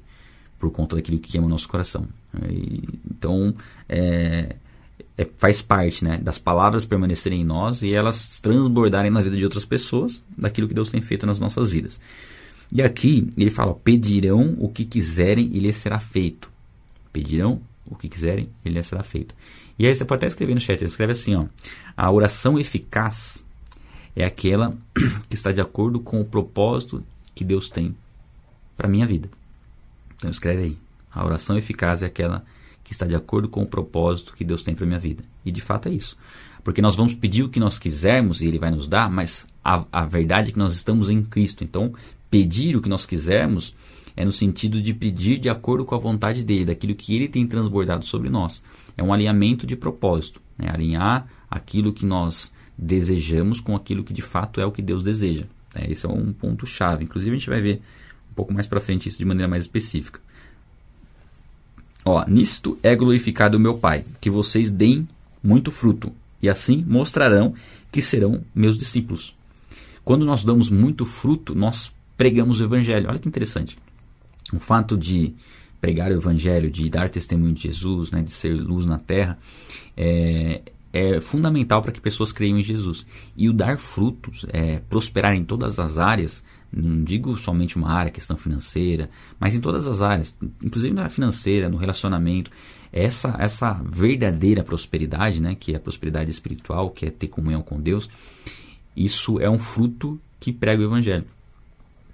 por 0.57 0.71
conta 0.71 0.95
daquilo 0.95 1.19
que 1.19 1.31
queima 1.31 1.47
o 1.47 1.49
nosso 1.49 1.67
coração. 1.67 2.07
E, 2.49 2.83
então, 3.09 3.53
é, 3.87 4.55
é, 5.17 5.27
faz 5.37 5.61
parte 5.61 6.03
né, 6.03 6.17
das 6.17 6.37
palavras 6.37 6.85
permanecerem 6.85 7.41
em 7.41 7.45
nós 7.45 7.81
e 7.81 7.93
elas 7.93 8.39
transbordarem 8.39 9.11
na 9.11 9.21
vida 9.21 9.35
de 9.35 9.43
outras 9.43 9.65
pessoas 9.65 10.23
daquilo 10.37 10.67
que 10.67 10.73
Deus 10.73 10.89
tem 10.89 11.01
feito 11.01 11.25
nas 11.25 11.39
nossas 11.39 11.69
vidas. 11.69 11.99
E 12.71 12.81
aqui 12.81 13.29
ele 13.37 13.49
fala: 13.49 13.73
pedirão 13.73 14.55
o 14.59 14.69
que 14.69 14.85
quiserem 14.85 15.49
e 15.53 15.59
lhes 15.59 15.77
será 15.77 15.99
feito. 15.99 16.51
Pedirão 17.11 17.61
o 17.85 17.95
que 17.95 18.09
quiserem 18.09 18.49
e 18.63 18.69
lhes 18.69 18.85
será 18.87 19.03
feito. 19.03 19.33
E 19.79 19.87
aí 19.87 19.95
você 19.95 20.03
pode 20.03 20.19
até 20.19 20.27
escrever 20.27 20.53
no 20.53 20.59
chat: 20.59 20.79
ele 20.79 20.89
escreve 20.89 21.13
assim: 21.13 21.35
ó, 21.35 21.45
a 21.95 22.11
oração 22.11 22.59
eficaz 22.59 23.45
é 24.15 24.25
aquela 24.25 24.73
que 25.29 25.35
está 25.35 25.51
de 25.51 25.61
acordo 25.61 25.99
com 25.99 26.19
o 26.19 26.25
propósito 26.25 27.03
que 27.33 27.43
Deus 27.43 27.69
tem 27.69 27.95
para 28.75 28.87
minha 28.87 29.07
vida. 29.07 29.29
Então 30.17 30.29
escreve 30.29 30.63
aí: 30.63 30.77
a 31.11 31.25
oração 31.25 31.57
eficaz 31.57 32.03
é 32.03 32.07
aquela 32.07 32.43
que 32.83 32.93
está 32.93 33.05
de 33.05 33.15
acordo 33.15 33.49
com 33.49 33.61
o 33.61 33.67
propósito 33.67 34.33
que 34.33 34.43
Deus 34.43 34.63
tem 34.63 34.73
para 34.75 34.85
minha 34.85 34.99
vida. 34.99 35.23
E 35.45 35.51
de 35.51 35.61
fato 35.61 35.89
é 35.89 35.91
isso. 35.91 36.17
Porque 36.63 36.81
nós 36.81 36.95
vamos 36.95 37.13
pedir 37.15 37.43
o 37.43 37.49
que 37.49 37.59
nós 37.59 37.79
quisermos 37.79 38.41
e 38.41 38.45
Ele 38.45 38.59
vai 38.59 38.71
nos 38.71 38.87
dar, 38.87 39.09
mas 39.09 39.45
a, 39.63 39.85
a 39.91 40.05
verdade 40.05 40.49
é 40.49 40.51
que 40.51 40.57
nós 40.57 40.73
estamos 40.73 41.09
em 41.09 41.23
Cristo. 41.23 41.63
Então, 41.63 41.93
pedir 42.29 42.75
o 42.75 42.81
que 42.81 42.89
nós 42.89 43.05
quisermos 43.05 43.73
é 44.15 44.25
no 44.25 44.31
sentido 44.31 44.81
de 44.81 44.93
pedir 44.93 45.37
de 45.37 45.47
acordo 45.47 45.85
com 45.85 45.95
a 45.95 45.99
vontade 45.99 46.43
dele, 46.43 46.65
daquilo 46.65 46.95
que 46.95 47.15
ele 47.15 47.27
tem 47.27 47.45
transbordado 47.45 48.03
sobre 48.03 48.29
nós. 48.29 48.61
É 48.97 49.03
um 49.03 49.13
alinhamento 49.13 49.67
de 49.67 49.75
propósito, 49.75 50.41
né? 50.57 50.69
alinhar 50.69 51.27
aquilo 51.49 51.93
que 51.93 52.05
nós 52.05 52.51
desejamos 52.77 53.59
com 53.59 53.75
aquilo 53.75 54.03
que 54.03 54.13
de 54.13 54.21
fato 54.21 54.59
é 54.59 54.65
o 54.65 54.71
que 54.71 54.81
Deus 54.81 55.03
deseja. 55.03 55.45
É, 55.75 55.89
esse 55.91 56.05
é 56.05 56.09
um 56.09 56.33
ponto 56.33 56.65
chave. 56.65 57.03
Inclusive 57.03 57.35
a 57.35 57.39
gente 57.39 57.49
vai 57.49 57.61
ver 57.61 57.81
pouco 58.37 58.53
mais 58.53 58.67
para 58.67 58.79
frente 58.79 59.09
isso 59.09 59.17
de 59.17 59.25
maneira 59.25 59.49
mais 59.49 59.63
específica. 59.63 60.21
Ó, 62.05 62.23
nisto 62.27 62.77
é 62.83 62.95
glorificado 62.95 63.57
o 63.57 63.59
meu 63.59 63.77
Pai, 63.77 64.05
que 64.21 64.29
vocês 64.29 64.69
deem 64.69 65.07
muito 65.43 65.71
fruto, 65.71 66.13
e 66.41 66.47
assim 66.47 66.85
mostrarão 66.87 67.55
que 67.91 68.01
serão 68.01 68.43
meus 68.53 68.77
discípulos. 68.77 69.35
Quando 70.05 70.23
nós 70.23 70.43
damos 70.45 70.69
muito 70.69 71.03
fruto, 71.03 71.55
nós 71.55 71.91
pregamos 72.15 72.61
o 72.61 72.63
Evangelho. 72.63 73.09
Olha 73.09 73.19
que 73.19 73.27
interessante. 73.27 73.77
O 74.53 74.59
fato 74.59 74.95
de 74.95 75.33
pregar 75.81 76.11
o 76.11 76.15
Evangelho, 76.15 76.69
de 76.69 76.89
dar 76.89 77.09
testemunho 77.09 77.53
de 77.53 77.63
Jesus, 77.63 78.11
né, 78.11 78.21
de 78.21 78.31
ser 78.31 78.53
luz 78.53 78.85
na 78.85 78.99
terra, 78.99 79.37
é, 79.97 80.61
é 80.93 81.19
fundamental 81.19 81.81
para 81.81 81.91
que 81.91 81.99
pessoas 81.99 82.31
creiam 82.31 82.57
em 82.57 82.63
Jesus. 82.63 83.05
E 83.35 83.49
o 83.49 83.53
dar 83.53 83.77
frutos, 83.77 84.45
é, 84.53 84.79
prosperar 84.89 85.35
em 85.35 85.43
todas 85.43 85.79
as 85.79 85.97
áreas, 85.97 86.43
não 86.77 87.03
digo 87.03 87.35
somente 87.37 87.77
uma 87.77 87.89
área, 87.89 88.11
questão 88.11 88.37
financeira, 88.37 89.09
mas 89.39 89.55
em 89.55 89.59
todas 89.59 89.87
as 89.87 90.01
áreas, 90.01 90.35
inclusive 90.63 90.93
na 90.93 91.09
financeira, 91.09 91.69
no 91.69 91.77
relacionamento, 91.77 92.51
essa 92.91 93.35
essa 93.39 93.73
verdadeira 93.83 94.63
prosperidade, 94.63 95.41
né, 95.41 95.55
que 95.55 95.73
é 95.73 95.77
a 95.77 95.79
prosperidade 95.79 96.29
espiritual, 96.29 96.91
que 96.91 97.05
é 97.05 97.09
ter 97.09 97.27
comunhão 97.27 97.61
com 97.61 97.79
Deus, 97.79 98.09
isso 98.95 99.39
é 99.39 99.49
um 99.49 99.59
fruto 99.59 100.19
que 100.39 100.53
prega 100.53 100.81
o 100.81 100.85
evangelho. 100.85 101.25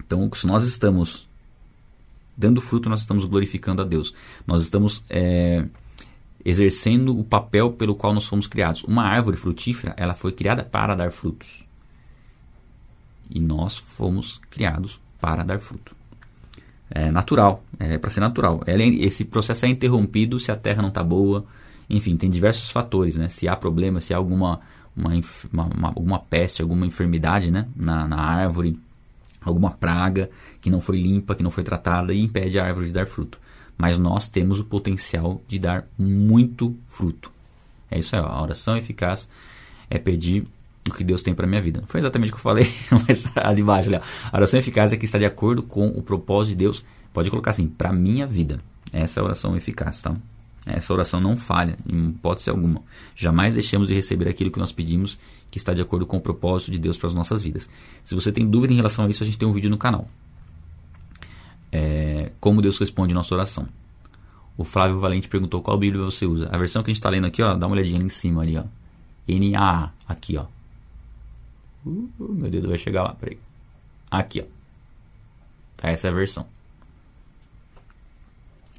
Então, 0.05 0.29
se 0.33 0.45
nós 0.47 0.65
estamos 0.65 1.27
dando 2.35 2.61
fruto, 2.61 2.89
nós 2.89 3.01
estamos 3.01 3.25
glorificando 3.25 3.81
a 3.81 3.85
Deus. 3.85 4.13
Nós 4.45 4.63
estamos 4.63 5.03
é, 5.09 5.65
exercendo 6.43 7.17
o 7.17 7.23
papel 7.23 7.71
pelo 7.71 7.95
qual 7.95 8.13
nós 8.13 8.25
fomos 8.25 8.47
criados. 8.47 8.83
Uma 8.83 9.03
árvore 9.03 9.37
frutífera, 9.37 9.93
ela 9.97 10.13
foi 10.13 10.31
criada 10.31 10.63
para 10.63 10.95
dar 10.95 11.11
frutos. 11.11 11.65
E 13.33 13.39
nós 13.39 13.75
fomos 13.75 14.39
criados 14.49 14.99
para 15.19 15.43
dar 15.43 15.59
fruto. 15.59 15.95
É 16.89 17.09
natural, 17.09 17.63
é 17.79 17.97
para 17.97 18.11
ser 18.11 18.19
natural. 18.19 18.61
Esse 18.67 19.25
processo 19.25 19.65
é 19.65 19.69
interrompido 19.69 20.39
se 20.39 20.51
a 20.51 20.55
terra 20.55 20.81
não 20.81 20.89
está 20.89 21.03
boa. 21.03 21.43
Enfim, 21.89 22.15
tem 22.15 22.29
diversos 22.29 22.69
fatores, 22.69 23.15
né? 23.15 23.29
Se 23.29 23.47
há 23.47 23.55
problema, 23.55 23.99
se 23.99 24.13
há 24.13 24.17
alguma 24.17 24.61
uma, 24.95 25.09
uma, 25.51 25.65
uma, 25.65 25.87
alguma 25.89 26.19
peste, 26.19 26.61
alguma 26.61 26.85
enfermidade 26.85 27.51
né? 27.51 27.67
na, 27.75 28.07
na 28.07 28.17
árvore, 28.17 28.79
alguma 29.41 29.71
praga 29.71 30.29
que 30.61 30.69
não 30.69 30.79
foi 30.79 31.01
limpa, 31.01 31.35
que 31.35 31.43
não 31.43 31.51
foi 31.51 31.63
tratada 31.63 32.13
e 32.13 32.21
impede 32.21 32.59
a 32.59 32.65
árvore 32.65 32.87
de 32.87 32.93
dar 32.93 33.07
fruto. 33.07 33.39
Mas 33.77 33.97
nós 33.97 34.27
temos 34.27 34.59
o 34.59 34.65
potencial 34.65 35.41
de 35.47 35.59
dar 35.59 35.87
muito 35.97 36.77
fruto. 36.87 37.31
É 37.89 37.99
isso 37.99 38.15
aí, 38.15 38.21
ó. 38.21 38.25
a 38.25 38.41
oração 38.41 38.77
eficaz 38.77 39.27
é 39.89 39.97
pedir 39.97 40.45
o 40.87 40.93
que 40.93 41.03
Deus 41.03 41.21
tem 41.21 41.33
para 41.33 41.47
minha 41.47 41.61
vida. 41.61 41.81
Não 41.81 41.87
foi 41.87 41.99
exatamente 41.99 42.29
o 42.29 42.33
que 42.33 42.39
eu 42.39 42.43
falei, 42.43 42.67
mas 43.07 43.29
ali 43.35 43.61
embaixo, 43.61 43.89
ali, 43.89 43.97
a 43.97 44.37
oração 44.37 44.59
eficaz 44.59 44.91
é 44.93 44.97
que 44.97 45.05
está 45.05 45.17
de 45.17 45.25
acordo 45.25 45.63
com 45.63 45.87
o 45.87 46.01
propósito 46.01 46.51
de 46.51 46.57
Deus. 46.57 46.85
Pode 47.13 47.29
colocar 47.29 47.51
assim, 47.51 47.67
para 47.67 47.93
minha 47.93 48.25
vida. 48.25 48.59
Essa 48.91 49.19
é 49.19 49.21
a 49.21 49.25
oração 49.25 49.55
eficaz, 49.55 50.01
tá? 50.01 50.15
Essa 50.65 50.93
oração 50.93 51.19
não 51.19 51.35
falha, 51.35 51.77
em 51.87 52.09
hipótese 52.09 52.49
alguma. 52.49 52.81
Jamais 53.15 53.53
deixemos 53.53 53.89
de 53.89 53.93
receber 53.93 54.29
aquilo 54.29 54.49
que 54.49 54.59
nós 54.59 54.71
pedimos 54.71 55.17
que 55.51 55.57
está 55.57 55.73
de 55.73 55.81
acordo 55.81 56.05
com 56.05 56.17
o 56.17 56.21
propósito 56.21 56.71
de 56.71 56.79
Deus 56.79 56.97
para 56.97 57.07
as 57.07 57.13
nossas 57.13 57.43
vidas. 57.43 57.69
Se 58.03 58.15
você 58.15 58.31
tem 58.31 58.47
dúvida 58.47 58.73
em 58.73 58.75
relação 58.75 59.05
a 59.05 59.09
isso, 59.09 59.21
a 59.21 59.25
gente 59.25 59.37
tem 59.37 59.47
um 59.47 59.53
vídeo 59.53 59.69
no 59.69 59.77
canal. 59.77 60.07
É, 61.71 62.31
como 62.39 62.61
Deus 62.61 62.77
responde 62.79 63.13
nossa 63.13 63.35
oração. 63.35 63.67
O 64.57 64.63
Flávio 64.63 64.99
Valente 64.99 65.27
perguntou 65.27 65.61
qual 65.61 65.77
Bíblia 65.77 66.03
você 66.03 66.25
usa. 66.25 66.49
A 66.51 66.57
versão 66.57 66.81
que 66.81 66.89
a 66.89 66.93
gente 66.93 66.99
está 66.99 67.09
lendo 67.09 67.27
aqui, 67.27 67.41
ó, 67.41 67.53
dá 67.55 67.67
uma 67.67 67.75
olhadinha 67.75 67.97
ali 67.97 68.05
em 68.05 68.09
cima 68.09 68.41
ali, 68.41 68.57
ó. 68.57 68.63
NAA, 69.27 69.91
aqui, 70.07 70.37
ó. 70.37 70.45
Uh, 71.85 72.09
meu 72.19 72.49
dedo 72.49 72.67
vai 72.67 72.77
chegar 72.77 73.03
lá, 73.03 73.13
peraí. 73.13 73.37
Aqui, 74.09 74.41
ó. 74.41 74.45
Tá, 75.77 75.89
essa 75.89 76.07
é 76.07 76.11
a 76.11 76.13
versão. 76.13 76.47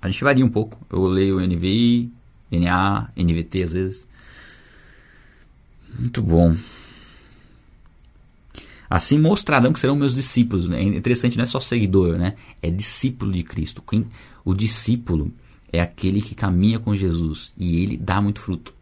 A 0.00 0.10
gente 0.10 0.22
varia 0.22 0.44
um 0.44 0.50
pouco. 0.50 0.78
Eu 0.90 1.06
leio 1.06 1.40
NVI, 1.40 2.12
NA, 2.50 3.10
NVT 3.16 3.62
às 3.62 3.72
vezes. 3.72 4.08
Muito 5.98 6.22
bom. 6.22 6.56
Assim 8.88 9.18
mostrarão 9.18 9.72
que 9.72 9.80
serão 9.80 9.96
meus 9.96 10.14
discípulos. 10.14 10.70
É 10.70 10.82
interessante, 10.82 11.36
não 11.36 11.42
é 11.42 11.46
só 11.46 11.58
seguidor, 11.58 12.16
né? 12.16 12.36
É 12.62 12.70
discípulo 12.70 13.32
de 13.32 13.42
Cristo. 13.42 13.82
Quem, 13.82 14.06
o 14.44 14.54
discípulo 14.54 15.32
é 15.72 15.80
aquele 15.80 16.20
que 16.20 16.34
caminha 16.34 16.78
com 16.78 16.94
Jesus 16.94 17.52
e 17.56 17.82
ele 17.82 17.96
dá 17.96 18.20
muito 18.20 18.40
fruto. 18.40 18.74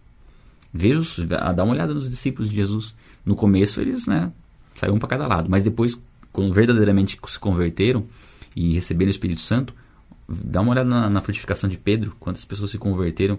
Veja, 0.72 1.26
dá 1.26 1.64
uma 1.64 1.74
olhada 1.74 1.92
nos 1.92 2.08
discípulos 2.08 2.48
de 2.48 2.56
Jesus. 2.56 2.94
No 3.24 3.36
começo 3.36 3.80
eles, 3.80 4.06
né, 4.06 4.32
saíram 4.74 4.98
para 4.98 5.08
cada 5.08 5.26
lado, 5.26 5.50
mas 5.50 5.62
depois, 5.62 5.98
quando 6.32 6.52
verdadeiramente 6.52 7.18
se 7.26 7.38
converteram 7.38 8.06
e 8.56 8.72
receberam 8.72 9.08
o 9.08 9.10
Espírito 9.10 9.40
Santo, 9.40 9.74
dá 10.28 10.60
uma 10.60 10.72
olhada 10.72 10.88
na, 10.88 11.10
na 11.10 11.20
frutificação 11.20 11.68
de 11.68 11.78
Pedro, 11.78 12.16
quantas 12.18 12.44
pessoas 12.44 12.70
se 12.70 12.78
converteram. 12.78 13.38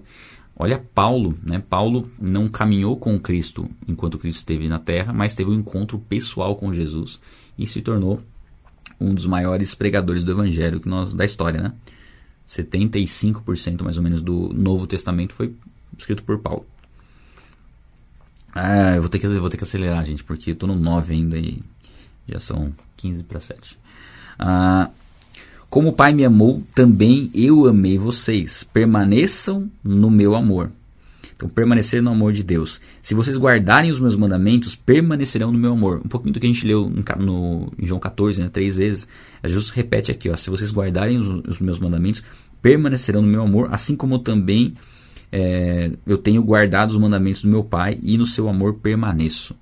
Olha 0.55 0.77
Paulo, 0.93 1.35
né? 1.43 1.63
Paulo 1.67 2.07
não 2.21 2.47
caminhou 2.47 2.95
com 2.97 3.19
Cristo 3.19 3.67
enquanto 3.87 4.19
Cristo 4.19 4.37
esteve 4.37 4.69
na 4.69 4.77
terra, 4.77 5.11
mas 5.11 5.33
teve 5.33 5.49
um 5.49 5.55
encontro 5.55 5.97
pessoal 5.97 6.55
com 6.55 6.71
Jesus 6.71 7.19
e 7.57 7.65
se 7.65 7.81
tornou 7.81 8.21
um 8.99 9.13
dos 9.13 9.25
maiores 9.25 9.73
pregadores 9.73 10.23
do 10.23 10.31
evangelho 10.31 10.79
que 10.79 10.87
nós 10.87 11.13
da 11.13 11.25
história, 11.25 11.59
né? 11.59 11.73
75% 12.47 13.81
mais 13.81 13.97
ou 13.97 14.03
menos 14.03 14.21
do 14.21 14.53
Novo 14.53 14.85
Testamento 14.85 15.33
foi 15.33 15.55
escrito 15.97 16.23
por 16.23 16.37
Paulo. 16.37 16.65
Ah, 18.53 18.95
eu 18.95 19.01
vou 19.01 19.09
ter 19.09 19.19
que, 19.19 19.27
vou 19.27 19.49
ter 19.49 19.57
que 19.57 19.63
acelerar, 19.63 20.05
gente, 20.05 20.23
porque 20.23 20.51
eu 20.51 20.55
tô 20.55 20.67
no 20.67 20.75
9 20.75 21.13
ainda 21.13 21.37
e 21.37 21.61
já 22.27 22.39
são 22.39 22.71
15 22.97 23.23
para 23.23 23.39
7. 23.39 23.77
Ah, 24.37 24.89
como 25.69 25.89
o 25.89 25.93
Pai 25.93 26.13
me 26.13 26.23
amou, 26.23 26.61
também 26.75 27.31
eu 27.33 27.65
amei 27.67 27.97
vocês. 27.97 28.63
Permaneçam 28.63 29.71
no 29.83 30.11
meu 30.11 30.35
amor. 30.35 30.71
Então, 31.35 31.49
permanecer 31.49 32.01
no 32.01 32.11
amor 32.11 32.31
de 32.31 32.43
Deus. 32.43 32.79
Se 33.01 33.15
vocês 33.15 33.37
guardarem 33.37 33.89
os 33.89 33.99
meus 33.99 34.15
mandamentos, 34.15 34.75
permanecerão 34.75 35.51
no 35.51 35.57
meu 35.57 35.73
amor. 35.73 36.01
Um 36.05 36.07
pouquinho 36.07 36.31
do 36.33 36.39
que 36.39 36.45
a 36.45 36.49
gente 36.49 36.65
leu 36.65 36.89
no, 36.89 37.25
no, 37.25 37.73
em 37.79 37.87
João 37.87 37.99
14, 37.99 38.39
né, 38.39 38.49
três 38.53 38.77
vezes. 38.77 39.07
Jesus 39.43 39.71
repete 39.71 40.11
aqui: 40.11 40.29
ó, 40.29 40.35
se 40.35 40.51
vocês 40.51 40.71
guardarem 40.71 41.17
os, 41.17 41.27
os 41.27 41.59
meus 41.59 41.79
mandamentos, 41.79 42.23
permanecerão 42.61 43.23
no 43.23 43.27
meu 43.27 43.41
amor, 43.41 43.69
assim 43.71 43.95
como 43.95 44.19
também 44.19 44.75
é, 45.35 45.91
eu 46.05 46.19
tenho 46.19 46.43
guardado 46.43 46.91
os 46.91 46.97
mandamentos 46.97 47.41
do 47.41 47.49
meu 47.49 47.63
Pai 47.63 47.97
e 48.03 48.19
no 48.19 48.25
seu 48.25 48.47
amor 48.47 48.75
permaneço. 48.75 49.55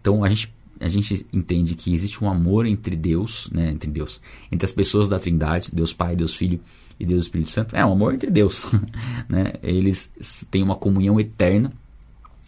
Então, 0.00 0.24
a 0.24 0.28
gente 0.30 0.50
a 0.82 0.88
gente 0.88 1.26
entende 1.30 1.74
que 1.74 1.94
existe 1.94 2.24
um 2.24 2.30
amor 2.30 2.64
entre 2.64 2.96
Deus, 2.96 3.50
né, 3.52 3.70
entre 3.70 3.90
Deus, 3.90 4.18
entre 4.50 4.64
as 4.64 4.72
pessoas 4.72 5.08
da 5.08 5.18
Trindade, 5.18 5.68
Deus 5.70 5.92
Pai, 5.92 6.16
Deus 6.16 6.34
Filho 6.34 6.58
e 6.98 7.04
Deus 7.04 7.24
Espírito 7.24 7.50
Santo. 7.50 7.76
É 7.76 7.84
um 7.84 7.92
amor 7.92 8.14
entre 8.14 8.30
Deus, 8.30 8.64
né? 9.28 9.52
Eles 9.62 10.10
têm 10.50 10.62
uma 10.62 10.74
comunhão 10.74 11.20
eterna. 11.20 11.70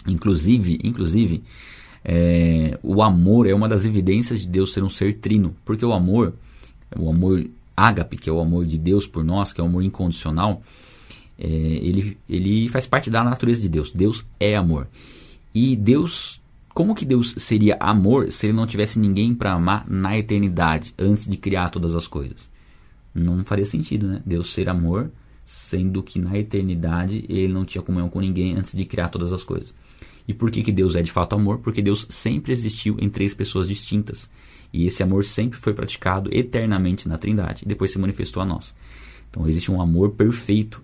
Inclusive, 0.07 0.79
inclusive, 0.83 1.43
é, 2.03 2.79
o 2.83 3.03
amor 3.03 3.47
é 3.47 3.53
uma 3.53 3.69
das 3.69 3.85
evidências 3.85 4.41
de 4.41 4.47
Deus 4.47 4.73
ser 4.73 4.83
um 4.83 4.89
ser 4.89 5.13
trino, 5.19 5.55
porque 5.63 5.85
o 5.85 5.93
amor, 5.93 6.33
o 6.99 7.11
amor 7.11 7.47
ágape, 7.77 8.17
que 8.17 8.31
é 8.31 8.33
o 8.33 8.41
amor 8.41 8.65
de 8.65 8.79
Deus 8.79 9.07
por 9.07 9.23
nós, 9.23 9.53
que 9.53 9.61
é 9.61 9.65
o 9.65 9.67
amor 9.67 9.85
incondicional, 9.85 10.63
é, 11.42 11.46
ele, 11.46 12.16
ele 12.28 12.68
faz 12.68 12.87
parte 12.87 13.11
da 13.11 13.24
natureza 13.24 13.61
de 13.61 13.68
Deus. 13.68 13.90
Deus 13.90 14.24
é 14.38 14.55
amor. 14.55 14.88
E 15.52 15.74
Deus 15.74 16.40
como 16.72 16.94
que 16.94 17.05
Deus 17.05 17.35
seria 17.37 17.76
amor 17.78 18.33
se 18.33 18.46
ele 18.46 18.55
não 18.55 18.66
tivesse 18.66 18.98
ninguém 18.98 19.35
para 19.35 19.52
amar 19.52 19.85
na 19.87 20.16
eternidade, 20.16 20.94
antes 20.98 21.28
de 21.28 21.37
criar 21.37 21.68
todas 21.68 21.94
as 21.94 22.07
coisas? 22.07 22.50
Não 23.14 23.44
faria 23.44 23.66
sentido, 23.66 24.09
né? 24.09 24.22
Deus 24.24 24.50
ser 24.55 24.70
amor, 24.70 25.11
sendo 25.44 26.02
que 26.02 26.18
na 26.18 26.38
eternidade 26.38 27.26
ele 27.28 27.52
não 27.52 27.66
tinha 27.66 27.83
comunhão 27.83 28.09
com 28.09 28.20
ninguém 28.20 28.57
antes 28.57 28.72
de 28.72 28.87
criar 28.87 29.09
todas 29.09 29.35
as 29.35 29.44
coisas. 29.44 29.74
E 30.26 30.33
por 30.33 30.50
que, 30.50 30.62
que 30.62 30.72
Deus 30.72 30.96
é 30.96 31.02
de 31.02 31.12
fato 31.12 31.35
amor? 31.35 31.59
Porque 31.59 31.83
Deus 31.83 32.07
sempre 32.09 32.52
existiu 32.52 32.96
em 32.98 33.11
três 33.11 33.35
pessoas 33.35 33.68
distintas. 33.68 34.31
E 34.72 34.87
esse 34.87 35.02
amor 35.02 35.26
sempre 35.26 35.59
foi 35.59 35.74
praticado 35.74 36.31
eternamente 36.33 37.07
na 37.07 37.18
Trindade. 37.18 37.64
E 37.64 37.68
depois 37.68 37.90
se 37.90 37.98
manifestou 37.98 38.42
a 38.42 38.46
nós. 38.46 38.74
Então 39.28 39.46
existe 39.46 39.70
um 39.70 39.83
amor 39.83 40.12
perfeito 40.12 40.83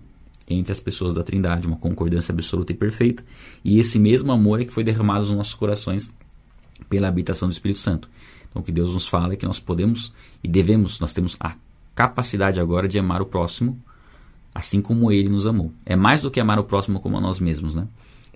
entre 0.49 0.71
as 0.71 0.79
pessoas 0.79 1.13
da 1.13 1.23
Trindade, 1.23 1.67
uma 1.67 1.77
concordância 1.77 2.31
absoluta 2.31 2.71
e 2.71 2.75
perfeita. 2.75 3.23
E 3.63 3.79
esse 3.79 3.99
mesmo 3.99 4.31
amor 4.31 4.61
é 4.61 4.65
que 4.65 4.73
foi 4.73 4.83
derramado 4.83 5.25
nos 5.25 5.35
nossos 5.35 5.53
corações 5.53 6.09
pela 6.89 7.07
habitação 7.07 7.47
do 7.47 7.51
Espírito 7.51 7.79
Santo. 7.79 8.09
Então, 8.49 8.61
o 8.61 8.65
que 8.65 8.71
Deus 8.71 8.93
nos 8.93 9.07
fala 9.07 9.33
é 9.33 9.35
que 9.35 9.45
nós 9.45 9.59
podemos 9.59 10.13
e 10.43 10.47
devemos, 10.47 10.99
nós 10.99 11.13
temos 11.13 11.37
a 11.39 11.55
capacidade 11.93 12.59
agora 12.59 12.87
de 12.87 12.97
amar 12.97 13.21
o 13.21 13.25
próximo 13.25 13.79
assim 14.53 14.81
como 14.81 15.11
ele 15.11 15.29
nos 15.29 15.45
amou. 15.45 15.71
É 15.85 15.95
mais 15.95 16.21
do 16.21 16.31
que 16.31 16.39
amar 16.39 16.59
o 16.59 16.63
próximo 16.63 16.99
como 16.99 17.17
a 17.17 17.21
nós 17.21 17.39
mesmos, 17.39 17.75
né? 17.75 17.87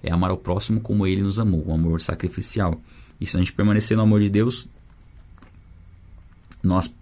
É 0.01 0.11
amar 0.11 0.31
o 0.31 0.37
próximo 0.37 0.81
como 0.81 1.07
ele 1.07 1.21
nos 1.21 1.39
amou, 1.39 1.63
o 1.65 1.73
amor 1.73 2.01
sacrificial. 2.01 2.79
E 3.19 3.25
se 3.25 3.35
a 3.35 3.39
gente 3.39 3.53
permanecer 3.53 3.95
no 3.95 4.03
amor 4.03 4.19
de 4.21 4.29
Deus, 4.29 4.67
nós 6.61 6.93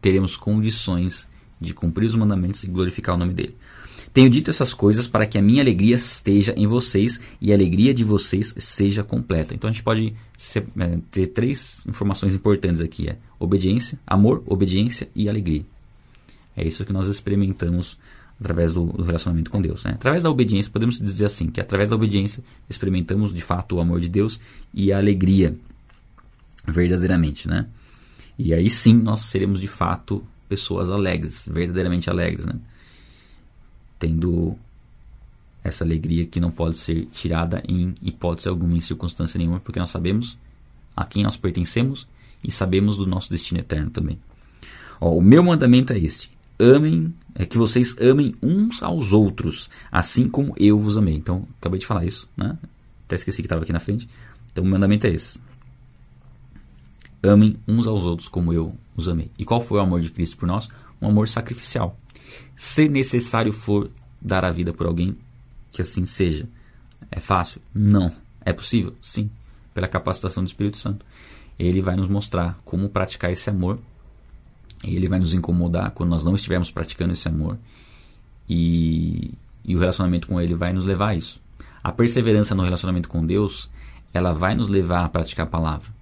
teremos 0.00 0.36
condições 0.36 1.28
de 1.60 1.74
cumprir 1.74 2.06
os 2.06 2.14
mandamentos 2.14 2.64
e 2.64 2.66
glorificar 2.66 3.14
o 3.14 3.18
nome 3.18 3.34
dele. 3.34 3.56
Tenho 4.12 4.30
dito 4.30 4.48
essas 4.48 4.72
coisas 4.72 5.06
para 5.06 5.26
que 5.26 5.36
a 5.36 5.42
minha 5.42 5.60
alegria 5.62 5.96
esteja 5.96 6.54
em 6.56 6.66
vocês 6.66 7.20
e 7.40 7.52
a 7.52 7.54
alegria 7.54 7.92
de 7.92 8.02
vocês 8.02 8.54
seja 8.56 9.04
completa. 9.04 9.54
Então 9.54 9.68
a 9.68 9.72
gente 9.72 9.82
pode 9.82 10.14
é, 10.54 10.98
ter 11.10 11.26
três 11.26 11.82
informações 11.86 12.34
importantes 12.34 12.80
aqui: 12.80 13.10
é 13.10 13.18
obediência, 13.38 13.98
amor, 14.06 14.42
obediência 14.46 15.08
e 15.14 15.28
alegria. 15.28 15.66
É 16.56 16.66
isso 16.66 16.84
que 16.84 16.92
nós 16.92 17.08
experimentamos 17.08 17.98
através 18.40 18.72
do, 18.72 18.84
do 18.84 19.02
relacionamento 19.02 19.50
com 19.50 19.60
Deus. 19.60 19.84
Né? 19.84 19.92
Através 19.92 20.22
da 20.22 20.30
obediência, 20.30 20.72
podemos 20.72 20.98
dizer 20.98 21.26
assim, 21.26 21.48
que 21.48 21.60
através 21.60 21.90
da 21.90 21.96
obediência 21.96 22.42
experimentamos 22.68 23.32
de 23.32 23.40
fato 23.40 23.76
o 23.76 23.80
amor 23.80 24.00
de 24.00 24.08
Deus 24.08 24.40
e 24.72 24.92
a 24.92 24.98
alegria 24.98 25.56
verdadeiramente. 26.66 27.48
Né? 27.48 27.66
E 28.38 28.54
aí 28.54 28.70
sim 28.70 28.94
nós 28.94 29.20
seremos 29.20 29.60
de 29.60 29.68
fato 29.68 30.24
pessoas 30.48 30.90
alegres, 30.90 31.48
verdadeiramente 31.50 32.08
alegres, 32.08 32.46
né? 32.46 32.54
Tendo 33.98 34.56
essa 35.62 35.84
alegria 35.84 36.26
que 36.26 36.40
não 36.40 36.50
pode 36.50 36.76
ser 36.76 37.06
tirada 37.06 37.62
em 37.68 37.94
hipótese 38.00 38.48
alguma, 38.48 38.76
em 38.76 38.80
circunstância 38.80 39.38
nenhuma, 39.38 39.60
porque 39.60 39.78
nós 39.78 39.90
sabemos 39.90 40.38
a 40.96 41.04
quem 41.04 41.22
nós 41.22 41.36
pertencemos 41.36 42.06
e 42.42 42.50
sabemos 42.50 42.96
do 42.96 43.06
nosso 43.06 43.30
destino 43.30 43.60
eterno 43.60 43.90
também. 43.90 44.18
Ó, 45.00 45.10
o 45.16 45.20
meu 45.20 45.42
mandamento 45.42 45.92
é 45.92 45.98
este: 45.98 46.30
amem, 46.58 47.12
é 47.34 47.44
que 47.44 47.58
vocês 47.58 47.96
amem 48.00 48.34
uns 48.42 48.82
aos 48.82 49.12
outros, 49.12 49.68
assim 49.90 50.28
como 50.28 50.54
eu 50.58 50.78
vos 50.78 50.96
amei. 50.96 51.14
Então, 51.14 51.46
acabei 51.58 51.78
de 51.78 51.86
falar 51.86 52.04
isso, 52.04 52.28
né? 52.36 52.56
Até 53.04 53.16
esqueci 53.16 53.42
que 53.42 53.46
estava 53.46 53.62
aqui 53.62 53.72
na 53.72 53.80
frente. 53.80 54.08
Então, 54.52 54.64
o 54.64 54.68
mandamento 54.68 55.06
é 55.06 55.10
esse: 55.10 55.38
amem 57.22 57.56
uns 57.66 57.86
aos 57.86 58.04
outros 58.04 58.28
como 58.28 58.52
eu 58.52 58.74
os 58.96 59.08
amei. 59.08 59.30
E 59.38 59.44
qual 59.44 59.60
foi 59.60 59.78
o 59.78 59.82
amor 59.82 60.00
de 60.00 60.10
Cristo 60.10 60.36
por 60.36 60.46
nós? 60.46 60.68
Um 61.00 61.08
amor 61.08 61.28
sacrificial. 61.28 61.98
Se 62.54 62.88
necessário 62.88 63.52
for 63.52 63.90
dar 64.20 64.44
a 64.44 64.50
vida 64.50 64.72
por 64.72 64.86
alguém, 64.86 65.16
que 65.70 65.82
assim 65.82 66.06
seja. 66.06 66.48
É 67.10 67.20
fácil? 67.20 67.60
Não. 67.74 68.10
É 68.44 68.52
possível? 68.52 68.94
Sim. 69.00 69.30
Pela 69.74 69.86
capacitação 69.86 70.42
do 70.42 70.46
Espírito 70.46 70.78
Santo. 70.78 71.04
Ele 71.58 71.80
vai 71.80 71.96
nos 71.96 72.08
mostrar 72.08 72.58
como 72.64 72.88
praticar 72.88 73.30
esse 73.30 73.48
amor. 73.50 73.78
Ele 74.82 75.08
vai 75.08 75.18
nos 75.18 75.34
incomodar 75.34 75.90
quando 75.90 76.10
nós 76.10 76.24
não 76.24 76.34
estivermos 76.34 76.70
praticando 76.70 77.12
esse 77.12 77.28
amor. 77.28 77.58
E, 78.48 79.34
e 79.64 79.74
o 79.76 79.78
relacionamento 79.78 80.28
com 80.28 80.40
Ele 80.40 80.54
vai 80.54 80.72
nos 80.72 80.84
levar 80.84 81.08
a 81.08 81.14
isso. 81.14 81.40
A 81.82 81.92
perseverança 81.92 82.54
no 82.54 82.62
relacionamento 82.62 83.08
com 83.08 83.24
Deus, 83.24 83.70
ela 84.12 84.32
vai 84.32 84.54
nos 84.54 84.68
levar 84.68 85.04
a 85.04 85.08
praticar 85.08 85.46
a 85.46 85.50
palavra. 85.50 85.95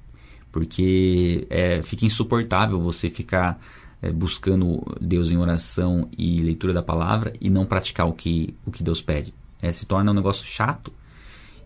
Porque 0.55 1.49
é, 1.51 1.83
fica 1.83 2.07
insuportável 2.07 2.79
você 2.79 3.11
ficar 3.11 3.61
é, 4.01 4.13
buscando 4.13 4.85
Deus 5.01 5.29
em 5.29 5.37
oração 5.37 6.09
e 6.17 6.41
leitura 6.43 6.73
da 6.73 6.81
palavra 6.81 7.33
e 7.41 7.51
não 7.51 7.67
praticar 7.67 8.07
o 8.07 8.13
que, 8.13 8.55
o 8.65 8.71
que 8.71 8.81
Deus 8.81 9.03
pede. 9.03 9.35
É, 9.61 9.73
se 9.73 9.85
torna 9.85 10.13
um 10.13 10.15
negócio 10.15 10.47
chato 10.47 10.93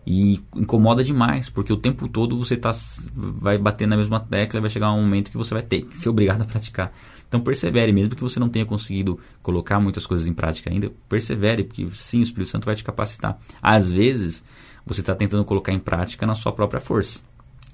e 0.07 0.41
incomoda 0.55 1.03
demais, 1.03 1.51
porque 1.51 1.71
o 1.71 1.77
tempo 1.77 2.09
todo 2.09 2.35
você 2.35 2.57
tá, 2.57 2.71
vai 3.13 3.59
bater 3.59 3.87
na 3.87 3.95
mesma 3.95 4.19
tecla 4.19 4.57
e 4.57 4.61
vai 4.61 4.71
chegar 4.71 4.91
um 4.91 5.03
momento 5.03 5.29
que 5.29 5.37
você 5.37 5.53
vai 5.53 5.61
ter 5.61 5.83
que 5.83 5.95
ser 5.95 6.09
obrigado 6.09 6.41
a 6.41 6.45
praticar. 6.45 6.91
Então 7.27 7.41
persevere, 7.41 7.93
mesmo 7.93 8.15
que 8.15 8.23
você 8.23 8.39
não 8.39 8.49
tenha 8.49 8.65
conseguido 8.65 9.19
colocar 9.43 9.79
muitas 9.79 10.07
coisas 10.07 10.25
em 10.25 10.33
prática 10.33 10.71
ainda, 10.71 10.91
persevere, 11.07 11.63
porque 11.63 11.87
sim, 11.93 12.21
o 12.21 12.23
Espírito 12.23 12.49
Santo 12.49 12.65
vai 12.65 12.75
te 12.75 12.83
capacitar. 12.83 13.39
Às 13.61 13.91
vezes, 13.91 14.43
você 14.83 15.01
está 15.01 15.13
tentando 15.13 15.45
colocar 15.45 15.73
em 15.73 15.79
prática 15.79 16.25
na 16.25 16.33
sua 16.33 16.51
própria 16.51 16.79
força, 16.79 17.19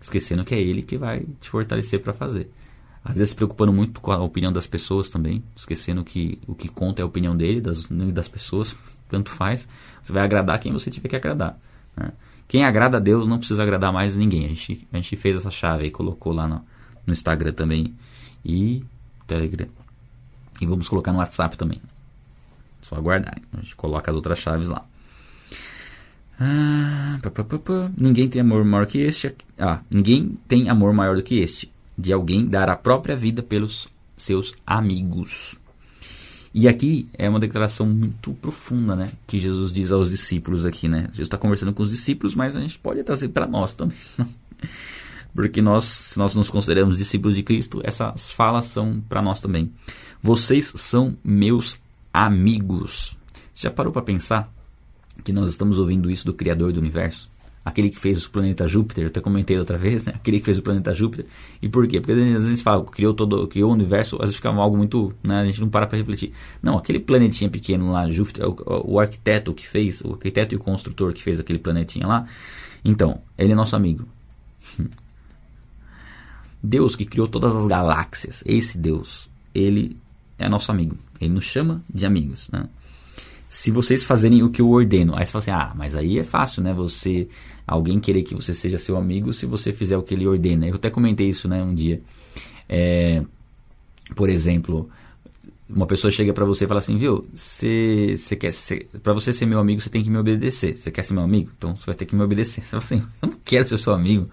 esquecendo 0.06 0.46
que 0.46 0.54
é 0.54 0.60
Ele 0.60 0.82
que 0.82 0.98
vai 0.98 1.26
te 1.40 1.50
fortalecer 1.50 2.00
para 2.00 2.14
fazer. 2.14 2.50
Às 3.04 3.18
vezes 3.18 3.32
se 3.32 3.36
preocupando 3.36 3.74
muito 3.74 4.00
com 4.02 4.12
a 4.12 4.18
opinião 4.18 4.52
das 4.52 4.66
pessoas 4.66 5.10
também, 5.10 5.44
esquecendo 5.56 6.04
que 6.04 6.40
o 6.48 6.56
que 6.56 6.68
conta 6.68 7.02
é 7.02 7.04
a 7.04 7.06
opinião 7.06 7.36
dele, 7.36 7.62
das, 7.62 7.88
das 7.88 8.28
pessoas, 8.28 8.76
tanto 9.10 9.30
faz. 9.30 9.68
Você 10.02 10.14
vai 10.14 10.24
agradar 10.24 10.60
quem 10.60 10.72
você 10.72 10.90
tiver 10.90 11.10
que 11.10 11.16
agradar. 11.16 11.60
Né? 11.96 12.12
Quem 12.48 12.64
agrada 12.64 12.98
a 12.98 13.00
Deus 13.00 13.28
não 13.28 13.38
precisa 13.38 13.64
agradar 13.64 13.92
mais 13.92 14.16
ninguém. 14.16 14.46
A 14.46 14.50
gente, 14.50 14.88
a 14.92 14.96
gente 14.98 15.16
fez 15.16 15.36
essa 15.36 15.52
chave 15.52 15.86
e 15.86 15.92
colocou 15.92 16.34
lá 16.34 16.48
no, 16.48 16.64
no 17.06 17.14
Instagram 17.14 17.54
também 17.54 17.94
e 18.44 18.84
Telegram. 19.28 19.68
E 20.62 20.66
vamos 20.66 20.88
colocar 20.88 21.12
no 21.12 21.18
WhatsApp 21.18 21.58
também. 21.58 21.82
Só 22.82 22.96
aguardar. 22.96 23.38
A 23.54 23.58
gente 23.58 23.76
coloca 23.76 24.10
as 24.10 24.16
outras 24.16 24.38
chaves 24.38 24.68
lá. 24.68 24.86
Ah, 26.40 27.18
pá, 27.22 27.32
pá, 27.32 27.44
pá, 27.44 27.92
ninguém 27.98 28.28
tem 28.28 28.42
amor 28.42 28.64
maior 28.66 28.86
que 28.86 29.00
este. 29.00 29.34
Ah, 29.58 29.82
ninguém 29.90 30.38
tem 30.48 30.70
amor 30.70 30.94
maior 30.94 31.16
do 31.16 31.24
que 31.24 31.40
este, 31.40 31.72
de 31.98 32.12
alguém 32.12 32.46
dar 32.46 32.70
a 32.70 32.76
própria 32.76 33.16
vida 33.16 33.42
pelos 33.42 33.88
seus 34.18 34.54
amigos. 34.66 35.58
E 36.54 36.68
aqui 36.68 37.08
é 37.18 37.30
uma 37.30 37.40
declaração 37.40 37.86
muito 37.86 38.34
profunda, 38.34 38.96
né? 38.96 39.12
Que 39.28 39.40
Jesus 39.40 39.74
diz 39.74 39.92
aos 39.92 40.10
discípulos 40.10 40.66
aqui, 40.66 40.88
né? 40.88 41.08
Jesus 41.08 41.28
está 41.28 41.38
conversando 41.38 41.74
com 41.74 41.84
os 41.84 41.90
discípulos, 41.90 42.34
mas 42.34 42.56
a 42.56 42.62
gente 42.62 42.80
pode 42.80 43.04
trazer 43.04 43.30
para 43.30 43.46
nós 43.46 43.74
também. 43.74 43.98
Porque 45.36 45.62
nós, 45.62 45.84
se 45.84 46.18
nós 46.18 46.34
nos 46.34 46.50
consideramos 46.50 46.98
discípulos 46.98 47.36
de 47.36 47.44
Cristo, 47.44 47.82
essas 47.84 48.32
falas 48.32 48.66
são 48.66 49.02
para 49.10 49.22
nós 49.22 49.42
também. 49.42 49.70
Vocês 50.22 50.72
são 50.78 51.18
meus 51.22 51.78
amigos. 52.14 53.18
Você 53.54 53.64
já 53.64 53.72
parou 53.72 53.92
para 53.92 54.02
pensar 54.02 54.55
que 55.24 55.34
nós 55.34 55.50
estamos 55.50 55.80
ouvindo 55.80 56.10
isso 56.10 56.26
do 56.26 56.34
Criador 56.34 56.72
do 56.72 56.80
Universo? 56.80 57.30
aquele 57.66 57.90
que 57.90 57.98
fez 57.98 58.24
o 58.26 58.30
planeta 58.30 58.68
Júpiter, 58.68 59.06
eu 59.06 59.08
até 59.08 59.20
comentei 59.20 59.58
outra 59.58 59.76
vez, 59.76 60.06
né? 60.06 60.14
Aquele 60.16 60.38
que 60.38 60.46
fez 60.46 60.60
o 60.60 60.62
planeta 60.62 60.94
Júpiter. 60.94 61.26
E 61.60 61.68
por 61.68 61.88
quê? 61.88 62.00
Porque 62.00 62.14
às 62.14 62.44
vezes 62.44 62.62
fala, 62.62 62.86
criou 62.86 63.12
todo, 63.12 63.48
criou 63.48 63.72
o 63.72 63.74
universo, 63.74 64.18
às 64.18 64.22
vezes 64.22 64.36
fica 64.36 64.50
algo 64.50 64.78
muito, 64.78 65.12
né? 65.24 65.40
A 65.40 65.46
gente 65.46 65.60
não 65.60 65.68
para 65.68 65.88
para 65.88 65.98
refletir. 65.98 66.32
Não, 66.62 66.78
aquele 66.78 67.00
planetinha 67.00 67.50
pequeno 67.50 67.92
lá, 67.92 68.08
Júpiter, 68.08 68.48
o, 68.48 68.94
o, 68.94 69.00
arquiteto 69.00 69.52
que 69.52 69.68
fez, 69.68 70.02
o 70.02 70.12
arquiteto 70.12 70.54
e 70.54 70.58
o 70.58 70.60
construtor 70.60 71.12
que 71.12 71.24
fez 71.24 71.40
aquele 71.40 71.58
planetinha 71.58 72.06
lá, 72.06 72.28
então, 72.84 73.20
ele 73.36 73.54
é 73.54 73.56
nosso 73.56 73.76
amigo. 73.76 74.08
Deus 76.62 76.96
que 76.96 77.06
criou 77.06 77.28
todas 77.28 77.56
as 77.56 77.66
galáxias, 77.66 78.44
esse 78.46 78.78
Deus, 78.78 79.30
ele 79.56 80.00
é 80.38 80.48
nosso 80.48 80.72
amigo. 80.72 80.96
Ele 81.20 81.34
nos 81.34 81.46
chama 81.46 81.84
de 81.92 82.06
amigos, 82.06 82.50
né? 82.52 82.68
Se 83.56 83.72
vocês 83.72 84.04
fazerem 84.04 84.44
o 84.44 84.50
que 84.50 84.62
eu 84.62 84.70
ordeno. 84.70 85.16
Aí 85.16 85.26
você 85.26 85.32
fala 85.32 85.42
assim, 85.42 85.52
ah, 85.52 85.74
mas 85.78 85.96
aí 85.96 86.20
é 86.20 86.24
fácil, 86.24 86.62
né? 86.62 86.74
Você, 86.74 87.30
alguém 87.66 88.02
querer 88.02 88.22
que 88.22 88.36
você 88.36 88.54
seja 88.54 88.78
seu 88.78 88.98
amigo 88.98 89.32
se 89.32 89.46
você 89.46 89.72
fizer 89.72 89.98
o 89.98 90.04
que 90.04 90.14
ele 90.14 90.28
ordena. 90.28 90.68
Eu 90.68 90.76
até 90.76 90.90
comentei 90.90 91.30
isso, 91.30 91.48
né, 91.48 91.64
um 91.64 91.74
dia. 91.74 92.02
É, 92.68 93.24
por 94.14 94.30
exemplo, 94.30 94.90
uma 95.70 95.88
pessoa 95.88 96.12
chega 96.12 96.34
para 96.34 96.44
você 96.44 96.66
e 96.66 96.68
fala 96.68 96.80
assim, 96.80 96.98
viu, 96.98 97.26
você 97.34 98.18
quer 98.38 98.52
ser, 98.52 98.90
para 99.02 99.14
você 99.14 99.32
ser 99.32 99.46
meu 99.46 99.58
amigo, 99.58 99.80
você 99.80 99.90
tem 99.90 100.04
que 100.04 100.10
me 100.10 100.18
obedecer. 100.18 100.76
Você 100.76 100.92
quer 100.92 101.04
ser 101.04 101.14
meu 101.14 101.24
amigo? 101.24 101.50
Então 101.58 101.78
você 101.78 101.86
vai 101.86 101.96
ter 101.96 102.06
que 102.06 102.14
me 102.14 102.24
obedecer. 102.24 102.62
Você 102.62 102.72
fala 102.72 102.84
assim, 102.84 103.04
eu 103.22 103.30
não 103.30 103.38
quero 103.46 103.66
ser 103.66 103.78
seu 103.78 103.94
amigo, 103.94 104.26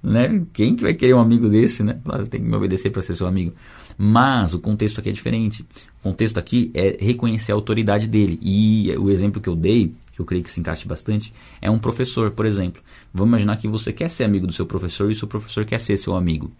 né? 0.00 0.40
Quem 0.52 0.76
que 0.76 0.84
vai 0.84 0.94
querer 0.94 1.14
um 1.14 1.20
amigo 1.20 1.48
desse, 1.48 1.82
né? 1.82 1.98
Eu 2.06 2.28
tenho 2.28 2.44
que 2.44 2.50
me 2.50 2.56
obedecer 2.56 2.90
para 2.90 3.02
ser 3.02 3.16
seu 3.16 3.26
amigo. 3.26 3.52
Mas 3.96 4.54
o 4.54 4.58
contexto 4.58 5.00
aqui 5.00 5.10
é 5.10 5.12
diferente. 5.12 5.62
O 6.00 6.02
contexto 6.02 6.38
aqui 6.38 6.70
é 6.74 6.96
reconhecer 7.00 7.52
a 7.52 7.54
autoridade 7.54 8.06
dele. 8.06 8.38
E 8.42 8.94
o 8.96 9.10
exemplo 9.10 9.40
que 9.40 9.48
eu 9.48 9.56
dei, 9.56 9.94
que 10.12 10.20
eu 10.20 10.24
creio 10.24 10.42
que 10.42 10.50
se 10.50 10.60
encaixe 10.60 10.86
bastante, 10.86 11.32
é 11.60 11.70
um 11.70 11.78
professor, 11.78 12.30
por 12.30 12.46
exemplo. 12.46 12.82
Vamos 13.12 13.30
imaginar 13.30 13.56
que 13.56 13.68
você 13.68 13.92
quer 13.92 14.08
ser 14.08 14.24
amigo 14.24 14.46
do 14.46 14.52
seu 14.52 14.66
professor 14.66 15.08
e 15.08 15.12
o 15.12 15.14
seu 15.14 15.28
professor 15.28 15.64
quer 15.64 15.78
ser 15.78 15.96
seu 15.96 16.16
amigo. 16.16 16.50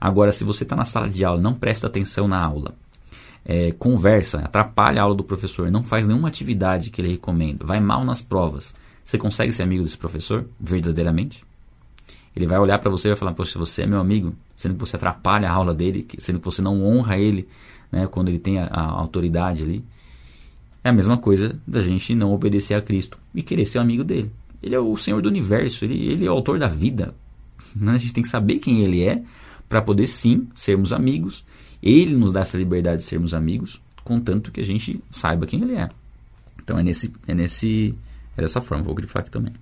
Agora, 0.00 0.32
se 0.32 0.44
você 0.44 0.64
está 0.64 0.76
na 0.76 0.84
sala 0.84 1.08
de 1.08 1.24
aula, 1.24 1.40
não 1.40 1.54
presta 1.54 1.86
atenção 1.86 2.28
na 2.28 2.38
aula, 2.38 2.74
é, 3.44 3.72
conversa, 3.72 4.40
atrapalha 4.40 5.00
a 5.00 5.04
aula 5.04 5.14
do 5.14 5.24
professor, 5.24 5.70
não 5.70 5.82
faz 5.82 6.06
nenhuma 6.06 6.28
atividade 6.28 6.90
que 6.90 7.00
ele 7.00 7.08
recomenda, 7.08 7.64
vai 7.64 7.80
mal 7.80 8.04
nas 8.04 8.20
provas, 8.20 8.74
você 9.02 9.18
consegue 9.18 9.52
ser 9.52 9.62
amigo 9.62 9.82
desse 9.84 9.98
professor 9.98 10.46
verdadeiramente? 10.58 11.44
Ele 12.34 12.46
vai 12.46 12.58
olhar 12.58 12.78
para 12.78 12.90
você 12.90 13.08
e 13.08 13.10
vai 13.10 13.16
falar: 13.16 13.32
Poxa, 13.32 13.58
você 13.58 13.82
é 13.82 13.86
meu 13.86 14.00
amigo, 14.00 14.34
sendo 14.56 14.74
que 14.74 14.80
você 14.80 14.96
atrapalha 14.96 15.48
a 15.48 15.52
aula 15.52 15.72
dele, 15.72 16.06
sendo 16.18 16.38
que 16.38 16.44
você 16.44 16.60
não 16.60 16.84
honra 16.84 17.18
ele 17.18 17.48
né, 17.92 18.06
quando 18.06 18.28
ele 18.28 18.38
tem 18.38 18.58
a, 18.58 18.66
a 18.66 18.82
autoridade 18.82 19.62
ali. 19.62 19.84
É 20.82 20.90
a 20.90 20.92
mesma 20.92 21.16
coisa 21.16 21.58
da 21.66 21.80
gente 21.80 22.14
não 22.14 22.32
obedecer 22.32 22.74
a 22.74 22.82
Cristo 22.82 23.18
e 23.34 23.42
querer 23.42 23.64
ser 23.64 23.78
amigo 23.78 24.04
dele. 24.04 24.30
Ele 24.62 24.74
é 24.74 24.78
o 24.78 24.96
Senhor 24.96 25.22
do 25.22 25.28
universo, 25.28 25.84
ele, 25.84 26.08
ele 26.08 26.26
é 26.26 26.30
o 26.30 26.34
autor 26.34 26.58
da 26.58 26.66
vida. 26.66 27.14
Né? 27.74 27.92
A 27.92 27.98
gente 27.98 28.12
tem 28.12 28.22
que 28.22 28.28
saber 28.28 28.58
quem 28.58 28.82
ele 28.82 29.02
é 29.02 29.22
para 29.68 29.80
poder 29.80 30.06
sim 30.06 30.48
sermos 30.54 30.92
amigos. 30.92 31.44
Ele 31.82 32.14
nos 32.16 32.32
dá 32.32 32.40
essa 32.40 32.58
liberdade 32.58 32.98
de 32.98 33.02
sermos 33.04 33.32
amigos, 33.32 33.80
contanto 34.02 34.50
que 34.50 34.60
a 34.60 34.64
gente 34.64 35.02
saiba 35.10 35.46
quem 35.46 35.62
ele 35.62 35.74
é. 35.74 35.88
Então 36.62 36.78
é 36.78 36.82
nesse 36.82 37.12
é 37.26 37.34
nesse 37.34 37.94
é 38.36 38.42
dessa 38.42 38.60
forma, 38.60 38.82
vou 38.82 38.94
grifar 38.94 39.20
aqui 39.20 39.30
também. 39.30 39.52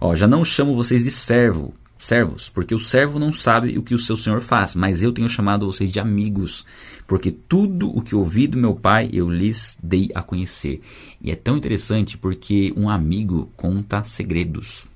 Ó, 0.00 0.14
já 0.14 0.26
não 0.26 0.42
chamo 0.42 0.74
vocês 0.74 1.04
de 1.04 1.10
servo, 1.10 1.74
servos, 1.98 2.48
porque 2.48 2.74
o 2.74 2.78
servo 2.78 3.18
não 3.18 3.30
sabe 3.30 3.76
o 3.76 3.82
que 3.82 3.94
o 3.94 3.98
seu 3.98 4.16
senhor 4.16 4.40
faz, 4.40 4.74
mas 4.74 5.02
eu 5.02 5.12
tenho 5.12 5.28
chamado 5.28 5.66
vocês 5.66 5.92
de 5.92 6.00
amigos, 6.00 6.64
porque 7.06 7.30
tudo 7.30 7.94
o 7.94 8.00
que 8.00 8.14
ouvi 8.14 8.46
do 8.46 8.56
meu 8.56 8.74
pai 8.74 9.10
eu 9.12 9.28
lhes 9.28 9.76
dei 9.82 10.08
a 10.14 10.22
conhecer. 10.22 10.80
E 11.20 11.30
é 11.30 11.36
tão 11.36 11.54
interessante 11.54 12.16
porque 12.16 12.72
um 12.78 12.88
amigo 12.88 13.50
conta 13.54 14.02
segredos. 14.02 14.88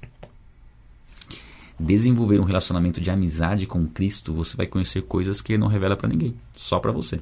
Desenvolver 1.78 2.40
um 2.40 2.44
relacionamento 2.44 2.98
de 2.98 3.10
amizade 3.10 3.66
com 3.66 3.86
Cristo, 3.86 4.32
você 4.32 4.56
vai 4.56 4.66
conhecer 4.66 5.02
coisas 5.02 5.42
que 5.42 5.52
ele 5.52 5.60
não 5.60 5.68
revela 5.68 5.98
para 5.98 6.08
ninguém, 6.08 6.34
só 6.56 6.78
para 6.78 6.92
você. 6.92 7.20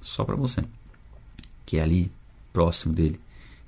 Só 0.00 0.22
para 0.22 0.36
você. 0.36 0.62
Que 1.66 1.78
é 1.78 1.82
ali 1.82 2.12
próximo 2.52 2.94
dele 2.94 3.18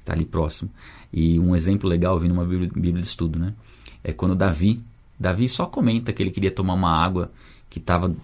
está 0.05 0.13
ali 0.13 0.25
próximo. 0.25 0.71
E 1.13 1.39
um 1.41 1.57
exemplo 1.57 1.89
legal, 1.89 2.19
vindo 2.21 2.33
uma 2.33 2.45
Bíblia, 2.45 2.93
de 2.93 3.01
estudo, 3.01 3.39
né? 3.39 3.55
É 4.03 4.13
quando 4.13 4.35
Davi, 4.35 4.81
Davi 5.19 5.49
só 5.49 5.67
comenta 5.67 6.13
que 6.13 6.23
ele 6.23 6.31
queria 6.31 6.51
tomar 6.51 6.75
uma 6.75 6.91
água 6.91 7.33
que 7.71 7.79
estava 7.79 8.15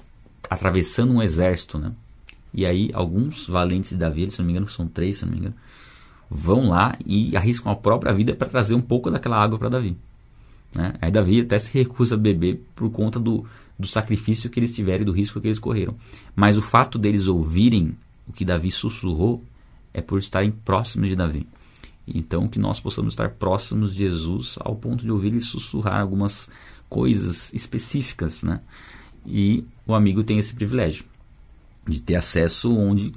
atravessando 0.48 1.12
um 1.12 1.22
exército, 1.22 1.78
né? 1.78 1.92
E 2.52 2.66
aí 2.66 2.90
alguns 2.92 3.46
valentes 3.46 3.90
de 3.90 3.96
Davi, 3.96 4.30
se 4.30 4.38
não 4.38 4.46
me 4.46 4.52
engano, 4.52 4.68
são 4.68 4.86
três, 4.86 5.18
se 5.18 5.24
não 5.24 5.32
me 5.32 5.38
engano, 5.38 5.54
vão 6.28 6.68
lá 6.68 6.96
e 7.06 7.36
arriscam 7.36 7.72
a 7.72 7.76
própria 7.76 8.12
vida 8.12 8.34
para 8.34 8.48
trazer 8.48 8.74
um 8.74 8.80
pouco 8.80 9.10
daquela 9.10 9.42
água 9.42 9.58
para 9.58 9.68
Davi. 9.68 9.96
Né? 10.74 10.94
Aí 11.00 11.10
Davi 11.10 11.40
até 11.40 11.58
se 11.58 11.72
recusa 11.72 12.14
a 12.14 12.18
beber 12.18 12.62
por 12.74 12.90
conta 12.90 13.18
do, 13.18 13.46
do 13.78 13.86
sacrifício 13.86 14.50
que 14.50 14.58
eles 14.58 14.74
tiveram 14.74 15.02
e 15.02 15.04
do 15.06 15.12
risco 15.12 15.40
que 15.40 15.46
eles 15.46 15.58
correram. 15.58 15.96
Mas 16.34 16.58
o 16.58 16.62
fato 16.62 16.98
deles 16.98 17.26
ouvirem 17.26 17.96
o 18.26 18.32
que 18.32 18.44
Davi 18.44 18.70
sussurrou 18.70 19.42
é 19.94 20.00
por 20.00 20.18
estarem 20.18 20.50
próximos 20.50 21.08
de 21.08 21.16
Davi. 21.16 21.46
Então, 22.06 22.48
que 22.48 22.58
nós 22.58 22.80
possamos 22.80 23.14
estar 23.14 23.30
próximos 23.30 23.94
de 23.94 24.00
Jesus 24.00 24.56
ao 24.60 24.74
ponto 24.74 25.04
de 25.04 25.10
ouvir 25.10 25.28
ele 25.28 25.40
sussurrar 25.40 26.00
algumas 26.00 26.50
coisas 26.88 27.52
específicas, 27.52 28.42
né? 28.42 28.60
E 29.24 29.64
o 29.86 29.94
amigo 29.94 30.24
tem 30.24 30.38
esse 30.38 30.54
privilégio 30.54 31.04
de 31.86 32.00
ter 32.00 32.16
acesso 32.16 32.76
onde 32.76 33.12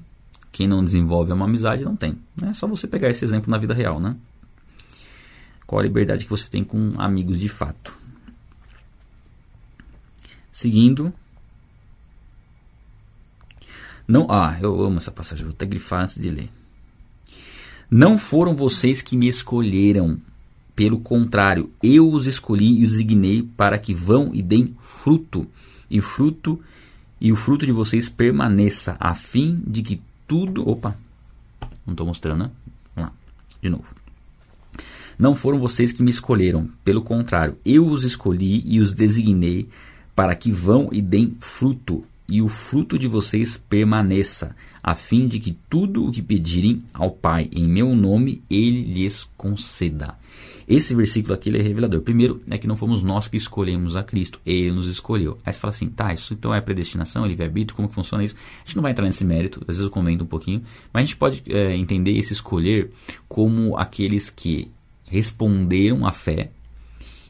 quem 0.51 0.67
não 0.67 0.83
desenvolve 0.83 1.31
uma 1.31 1.45
amizade 1.45 1.83
não 1.83 1.95
tem. 1.95 2.17
Né? 2.39 2.49
É 2.49 2.53
só 2.53 2.67
você 2.67 2.87
pegar 2.87 3.09
esse 3.09 3.25
exemplo 3.25 3.49
na 3.49 3.57
vida 3.57 3.73
real, 3.73 3.99
né? 3.99 4.15
Qual 5.65 5.79
a 5.79 5.83
liberdade 5.83 6.25
que 6.25 6.29
você 6.29 6.47
tem 6.47 6.63
com 6.63 6.93
amigos 6.97 7.39
de 7.39 7.49
fato? 7.49 7.97
Seguindo. 10.51 11.11
Não, 14.07 14.27
ah, 14.29 14.57
eu 14.61 14.79
amo 14.83 14.97
essa 14.97 15.09
passagem, 15.09 15.45
vou 15.45 15.53
até 15.53 15.65
grifar 15.65 16.03
antes 16.03 16.21
de 16.21 16.29
ler. 16.29 16.49
Não 17.95 18.17
foram 18.17 18.55
vocês 18.55 19.03
que 19.03 19.15
me 19.15 19.27
escolheram, 19.27 20.19
pelo 20.75 20.99
contrário, 20.99 21.69
eu 21.83 22.09
os 22.09 22.25
escolhi 22.25 22.79
e 22.79 22.83
os 22.83 22.93
designei 22.93 23.43
para 23.55 23.77
que 23.77 23.93
vão 23.93 24.31
e 24.33 24.41
deem 24.41 24.75
fruto, 24.81 25.45
e 25.91 26.01
fruto 26.01 26.59
e 27.21 27.31
o 27.31 27.35
fruto 27.35 27.67
de 27.67 27.71
vocês 27.71 28.09
permaneça, 28.09 28.97
a 28.99 29.13
fim 29.13 29.61
de 29.67 29.83
que 29.83 30.01
tudo, 30.27 30.67
opa, 30.67 30.97
não 31.85 31.93
estou 31.93 32.07
mostrando, 32.07 32.45
né? 32.45 32.51
Vamos 32.95 33.11
lá, 33.11 33.15
de 33.61 33.69
novo. 33.69 33.93
Não 35.15 35.35
foram 35.35 35.59
vocês 35.59 35.91
que 35.91 36.01
me 36.01 36.09
escolheram, 36.09 36.67
pelo 36.83 37.03
contrário, 37.03 37.59
eu 37.63 37.85
os 37.87 38.03
escolhi 38.03 38.63
e 38.65 38.79
os 38.79 38.91
designei 38.91 39.69
para 40.15 40.33
que 40.33 40.51
vão 40.51 40.89
e 40.91 40.99
deem 40.99 41.37
fruto, 41.39 42.03
e 42.27 42.41
o 42.41 42.47
fruto 42.47 42.97
de 42.97 43.07
vocês 43.07 43.55
permaneça, 43.69 44.55
a 44.83 44.95
fim 44.95 45.27
de 45.27 45.39
que 45.39 45.57
tudo 45.69 46.05
o 46.05 46.11
que 46.11 46.21
pedirem 46.21 46.83
ao 46.93 47.09
Pai 47.09 47.49
em 47.53 47.65
meu 47.65 47.95
nome, 47.95 48.43
ele 48.49 48.81
lhes 48.83 49.25
conceda. 49.37 50.17
Esse 50.67 50.93
versículo 50.93 51.33
aqui 51.33 51.49
é 51.55 51.61
revelador. 51.61 52.01
Primeiro, 52.01 52.41
é 52.49 52.57
que 52.57 52.67
não 52.67 52.75
fomos 52.75 53.01
nós 53.01 53.27
que 53.27 53.37
escolhemos 53.37 53.95
a 53.95 54.03
Cristo, 54.03 54.39
ele 54.45 54.71
nos 54.71 54.87
escolheu. 54.87 55.37
Aí 55.45 55.53
você 55.53 55.59
fala 55.59 55.71
assim, 55.71 55.87
tá, 55.87 56.13
isso 56.13 56.33
então 56.33 56.53
é 56.53 56.59
predestinação, 56.61 57.25
livre-arbítrio, 57.25 57.75
como 57.75 57.87
que 57.87 57.95
funciona 57.95 58.23
isso? 58.23 58.35
A 58.35 58.65
gente 58.65 58.75
não 58.75 58.83
vai 58.83 58.91
entrar 58.91 59.05
nesse 59.05 59.23
mérito, 59.23 59.59
às 59.61 59.67
vezes 59.75 59.83
eu 59.83 59.89
comento 59.89 60.23
um 60.23 60.27
pouquinho, 60.27 60.63
mas 60.91 61.03
a 61.03 61.05
gente 61.05 61.17
pode 61.17 61.43
é, 61.47 61.75
entender 61.75 62.17
esse 62.17 62.33
escolher 62.33 62.91
como 63.27 63.77
aqueles 63.77 64.29
que 64.29 64.69
responderam 65.05 66.05
à 66.05 66.11
fé, 66.11 66.51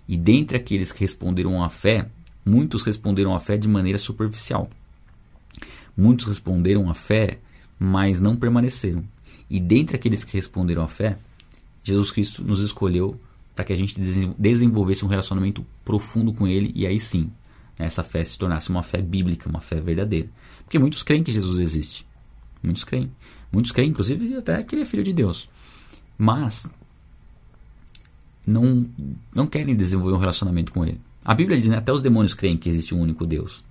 e 0.07 0.17
dentre 0.17 0.57
aqueles 0.57 0.91
que 0.91 1.01
responderam 1.01 1.63
à 1.63 1.69
fé, 1.69 2.07
muitos 2.45 2.83
responderam 2.83 3.33
à 3.33 3.39
fé 3.39 3.57
de 3.57 3.67
maneira 3.67 3.97
superficial. 3.97 4.69
Muitos 5.95 6.25
responderam 6.25 6.89
à 6.89 6.93
fé, 6.93 7.39
mas 7.79 8.19
não 8.19 8.36
permaneceram. 8.36 9.03
E 9.49 9.60
dentre 9.60 9.95
aqueles 9.95 10.23
que 10.23 10.34
responderam 10.34 10.84
à 10.84 10.88
fé, 10.88 11.17
Jesus 11.84 12.12
Cristo 12.12 12.43
nos 12.43 12.60
escolheu 12.62 13.19
para 13.56 13.65
que 13.65 13.73
a 13.73 13.75
gente 13.75 13.99
desenvolvesse 14.38 15.06
um 15.06 15.08
relacionamento 15.08 15.65
profundo 15.86 16.34
com 16.34 16.47
Ele 16.47 16.71
e 16.73 16.88
aí 16.88 16.99
sim 16.99 17.32
essa 17.77 18.03
fé 18.03 18.23
se 18.23 18.38
tornasse 18.38 18.69
uma 18.69 18.84
fé 18.84 19.01
bíblica, 19.01 19.49
uma 19.49 19.60
fé 19.60 19.79
verdadeira. 19.82 20.29
Porque 20.63 20.77
muitos 20.77 21.03
creem 21.03 21.23
que 21.23 21.32
Jesus 21.32 21.60
existe. 21.60 22.06
Muitos 22.62 22.84
creem. 22.84 23.12
Muitos 23.51 23.71
creem, 23.71 23.89
inclusive, 23.89 24.36
até 24.36 24.63
que 24.63 24.75
Ele 24.75 24.84
é 24.84 24.86
filho 24.86 25.03
de 25.03 25.13
Deus. 25.13 25.49
Mas 26.17 26.67
não, 28.45 28.88
não 29.34 29.47
querem 29.47 29.75
desenvolver 29.75 30.15
um 30.15 30.19
relacionamento 30.19 30.71
com 30.71 30.86
Ele. 30.86 30.99
A 31.25 31.34
Bíblia 31.34 31.58
diz, 31.58 31.67
né, 31.67 31.77
até 31.77 31.91
os 31.91 32.01
demônios 32.01 32.34
creem 32.34 32.58
que 32.58 32.69
existe 32.69 32.93
um 32.93 33.01
único 33.01 33.25
Deus. 33.25 33.63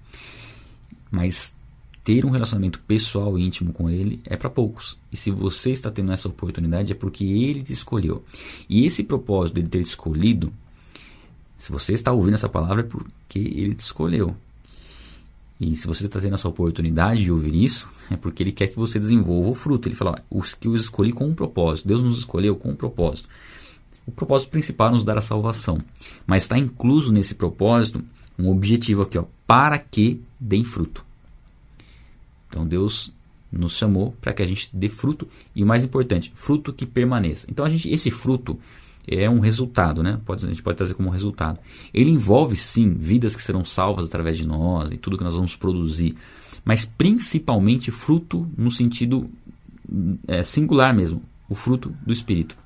Mas 1.11 1.57
ter 2.05 2.25
um 2.25 2.31
relacionamento 2.31 2.81
pessoal 2.81 3.39
e 3.39 3.43
íntimo 3.43 3.73
com 3.73 3.89
ele 3.89 4.21
é 4.25 4.37
para 4.37 4.51
poucos. 4.51 4.99
E 5.11 5.17
se 5.17 5.31
você 5.31 5.71
está 5.71 5.91
tendo 5.91 6.13
essa 6.13 6.29
oportunidade 6.29 6.93
é 6.93 6.95
porque 6.95 7.25
ele 7.25 7.63
te 7.63 7.73
escolheu. 7.73 8.25
E 8.69 8.85
esse 8.85 9.05
propósito 9.05 9.57
dele 9.57 9.69
ter 9.69 9.83
te 9.83 9.87
escolhido, 9.87 10.53
se 11.57 11.71
você 11.71 11.93
está 11.93 12.13
ouvindo 12.13 12.35
essa 12.35 12.49
palavra 12.49 12.81
é 12.81 12.87
porque 12.87 13.39
ele 13.39 13.75
te 13.75 13.81
escolheu. 13.81 14.37
E 15.61 15.77
se 15.77 15.87
você 15.87 16.07
está 16.07 16.21
tendo 16.21 16.35
essa 16.35 16.49
oportunidade 16.49 17.23
de 17.23 17.31
ouvir 17.31 17.55
isso, 17.55 17.89
é 18.11 18.17
porque 18.17 18.43
ele 18.43 18.51
quer 18.51 18.67
que 18.67 18.77
você 18.77 18.99
desenvolva 18.99 19.51
o 19.51 19.55
fruto. 19.55 19.89
Ele 19.89 19.95
fala, 19.95 20.19
os 20.29 20.55
que 20.55 20.69
os 20.69 20.83
escolhi 20.83 21.13
com 21.13 21.29
um 21.29 21.35
propósito. 21.35 21.87
Deus 21.87 22.03
nos 22.03 22.19
escolheu 22.19 22.57
com 22.57 22.71
um 22.71 22.75
propósito. 22.75 23.29
O 24.05 24.11
propósito 24.11 24.51
principal 24.51 24.89
é 24.89 24.93
nos 24.93 25.05
dar 25.05 25.17
a 25.17 25.21
salvação. 25.21 25.81
Mas 26.27 26.43
está 26.43 26.59
incluso 26.59 27.13
nesse 27.13 27.37
propósito 27.37 28.05
um 28.37 28.51
objetivo 28.51 29.03
aqui, 29.03 29.17
ó, 29.17 29.25
para 29.47 29.79
que 29.79 30.21
deem 30.41 30.65
fruto. 30.65 31.07
Então 32.53 32.67
Deus 32.67 33.11
nos 33.51 33.79
chamou 33.79 34.15
para 34.21 34.35
que 34.35 34.43
a 34.43 34.47
gente 34.47 34.69
dê 34.73 34.91
fruto 34.91 35.27
e 35.57 35.63
o 35.63 35.67
mais 35.67 35.83
importante, 35.83 36.31
fruto 36.35 36.73
que 36.73 36.85
permaneça. 36.85 37.47
Então 37.51 37.65
a 37.65 37.69
gente, 37.69 37.89
esse 37.91 38.11
fruto 38.11 38.59
é 39.09 39.29
um 39.29 39.41
resultado, 39.41 40.03
né? 40.03 40.21
Pode, 40.25 40.45
a 40.45 40.49
gente 40.49 40.63
pode 40.63 40.77
trazer 40.77 40.93
como 40.93 41.09
resultado. 41.09 41.59
Ele 41.93 42.11
envolve 42.11 42.55
sim 42.55 42.91
vidas 42.91 43.35
que 43.35 43.43
serão 43.43 43.65
salvas 43.65 44.05
através 44.05 44.37
de 44.37 44.47
nós 44.47 44.91
e 44.91 44.99
tudo 44.99 45.17
que 45.17 45.25
nós 45.25 45.35
vamos 45.35 45.57
produzir, 45.57 46.15
mas 46.63 46.85
principalmente 46.85 47.91
fruto 47.91 48.47
no 48.57 48.71
sentido 48.71 49.31
é, 50.29 50.43
singular 50.43 50.95
mesmo, 50.95 51.23
o 51.49 51.55
fruto 51.55 51.95
do 52.07 52.13
Espírito, 52.13 52.57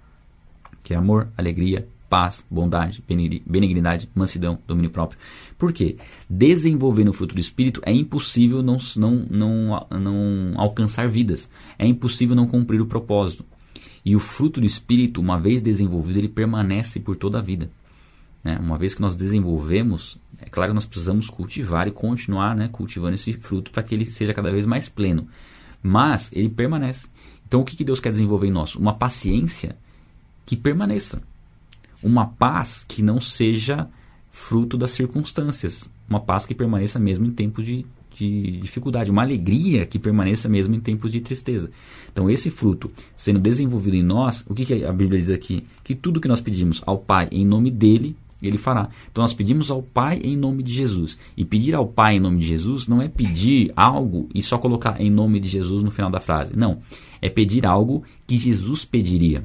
que 0.83 0.93
é 0.93 0.97
amor, 0.97 1.29
alegria, 1.37 1.89
paz, 2.09 2.47
bondade, 2.51 3.03
benignidade, 3.47 4.09
mansidão, 4.15 4.59
domínio 4.67 4.91
próprio. 4.91 5.19
Por 5.59 5.73
quê? 5.73 5.97
Desenvolvendo 6.29 7.09
o 7.09 7.13
fruto 7.13 7.35
do 7.35 7.41
Espírito 7.41 7.81
é 7.85 7.93
impossível 7.93 8.63
não, 8.63 8.79
não, 8.97 9.27
não, 9.31 9.87
não 9.91 10.53
alcançar 10.57 11.09
vidas. 11.09 11.51
É 11.79 11.87
impossível 11.87 12.37
não 12.37 12.47
cumprir 12.47 12.81
o 12.81 12.87
propósito. 12.87 13.45
E 14.05 14.15
o 14.15 14.21
fruto 14.21 14.61
do 14.61 14.67
Espírito, 14.67 15.21
uma 15.21 15.39
vez 15.39 15.63
desenvolvido, 15.63 16.19
ele 16.19 16.29
permanece 16.29 17.01
por 17.01 17.17
toda 17.17 17.39
a 17.39 17.43
vida. 17.43 17.71
Né? 18.45 18.57
Uma 18.61 18.79
vez 18.79 18.95
que 18.95 19.01
nós 19.01 19.17
desenvolvemos, 19.17 20.19
é 20.39 20.49
claro 20.49 20.71
que 20.71 20.77
nós 20.77 20.87
precisamos 20.87 21.29
cultivar 21.29 21.89
e 21.89 21.91
continuar 21.91 22.55
né, 22.55 22.69
cultivando 22.69 23.15
esse 23.15 23.33
fruto 23.33 23.73
para 23.73 23.83
que 23.83 23.95
ele 23.95 24.05
seja 24.05 24.33
cada 24.33 24.53
vez 24.53 24.65
mais 24.65 24.89
pleno. 24.89 25.27
Mas 25.83 26.31
ele 26.33 26.49
permanece. 26.49 27.09
Então 27.47 27.61
o 27.61 27.65
que, 27.65 27.77
que 27.77 27.85
Deus 27.85 27.99
quer 27.99 28.11
desenvolver 28.11 28.47
em 28.47 28.53
nós? 28.53 28.77
Uma 28.77 28.95
paciência 28.95 29.77
que 30.45 30.57
permaneça 30.57 31.23
uma 32.03 32.27
paz 32.27 32.85
que 32.87 33.03
não 33.03 33.21
seja 33.21 33.89
fruto 34.31 34.77
das 34.77 34.91
circunstâncias, 34.91 35.91
uma 36.09 36.21
paz 36.21 36.47
que 36.47 36.55
permaneça 36.55 36.99
mesmo 36.99 37.27
em 37.27 37.31
tempos 37.31 37.65
de, 37.65 37.87
de 38.15 38.59
dificuldade, 38.59 39.11
uma 39.11 39.23
alegria 39.23 39.87
que 39.87 39.99
permaneça 39.99 40.49
mesmo 40.49 40.75
em 40.75 40.81
tempos 40.81 41.11
de 41.11 41.21
tristeza. 41.21 41.71
Então, 42.13 42.31
esse 42.31 42.51
fruto 42.51 42.91
sendo 43.15 43.41
desenvolvido 43.41 43.97
em 43.97 44.03
nós, 44.03 44.45
o 44.49 44.55
que, 44.55 44.65
que 44.65 44.85
a 44.85 44.93
Bíblia 44.93 45.19
diz 45.19 45.31
aqui? 45.31 45.65
Que 45.83 45.95
tudo 45.95 46.21
que 46.21 46.29
nós 46.29 46.41
pedimos 46.41 46.83
ao 46.87 46.99
Pai 46.99 47.29
em 47.33 47.47
nome 47.47 47.71
dele, 47.71 48.15
ele 48.43 48.59
fará. 48.59 48.89
Então 49.11 49.23
nós 49.23 49.33
pedimos 49.33 49.71
ao 49.71 49.83
Pai 49.83 50.21
em 50.23 50.37
nome 50.37 50.63
de 50.63 50.73
Jesus. 50.73 51.19
E 51.37 51.45
pedir 51.45 51.75
ao 51.75 51.87
Pai 51.87 52.17
em 52.17 52.21
nome 52.21 52.39
de 52.39 52.47
Jesus 52.47 52.87
não 52.87 53.01
é 53.01 53.09
pedir 53.09 53.73
algo 53.75 54.29
e 54.35 54.43
só 54.43 54.59
colocar 54.59 55.01
em 55.01 55.11
nome 55.11 55.41
de 55.41 55.49
Jesus 55.49 55.83
no 55.83 55.91
final 55.91 56.11
da 56.11 56.21
frase. 56.21 56.57
Não. 56.57 56.79
É 57.21 57.29
pedir 57.29 57.67
algo 57.67 58.05
que 58.27 58.37
Jesus 58.37 58.85
pediria. 58.85 59.43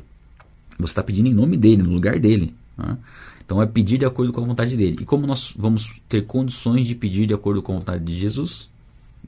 Você 0.82 0.91
está 0.91 1.04
pedindo 1.04 1.28
em 1.28 1.34
nome 1.34 1.58
dele, 1.58 1.84
no 1.84 1.91
lugar 1.91 2.20
dele. 2.20 2.54
Né? 2.78 2.98
Então 3.46 3.62
é 3.62 3.65
pedir 3.65 3.98
de 3.98 4.06
acordo 4.06 4.32
com 4.32 4.41
a 4.41 4.46
vontade 4.46 4.78
dele. 4.78 4.98
E 5.02 5.06
como 5.06 5.28
nós 5.28 5.54
vamos 5.58 6.02
ter 6.08 6.26
condições 6.26 6.88
de 6.88 6.96
pedir 6.96 7.26
de 7.26 7.34
acordo 7.34 7.62
com 7.62 7.74
a 7.74 7.78
vontade 7.78 8.04
de 8.04 8.15
Jesus, 8.15 8.70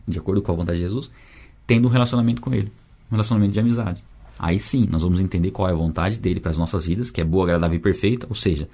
de 0.07 0.17
acordo 0.17 0.41
com 0.41 0.51
a 0.51 0.55
vontade 0.55 0.77
de 0.77 0.85
Jesus, 0.85 1.11
tendo 1.67 1.87
um 1.87 1.91
relacionamento 1.91 2.41
com 2.41 2.53
ele, 2.53 2.71
um 3.09 3.15
relacionamento 3.15 3.53
de 3.53 3.59
amizade. 3.59 4.03
Aí 4.37 4.59
sim, 4.59 4.87
nós 4.89 5.03
vamos 5.03 5.19
entender 5.19 5.51
qual 5.51 5.67
é 5.69 5.71
a 5.71 5.75
vontade 5.75 6.19
dele 6.19 6.39
para 6.39 6.51
as 6.51 6.57
nossas 6.57 6.85
vidas, 6.85 7.11
que 7.11 7.21
é 7.21 7.23
boa, 7.23 7.45
agradável 7.45 7.77
e 7.77 7.79
perfeita. 7.79 8.25
Ou 8.29 8.35
seja, 8.35 8.67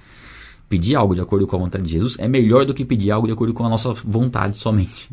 pedir 0.68 0.94
algo 0.94 1.14
de 1.14 1.20
acordo 1.20 1.46
com 1.46 1.56
a 1.56 1.58
vontade 1.58 1.84
de 1.84 1.90
Jesus 1.90 2.16
é 2.18 2.28
melhor 2.28 2.64
do 2.64 2.74
que 2.74 2.84
pedir 2.84 3.10
algo 3.10 3.26
de 3.26 3.32
acordo 3.32 3.52
com 3.52 3.64
a 3.64 3.68
nossa 3.68 3.92
vontade 3.92 4.56
somente. 4.56 5.10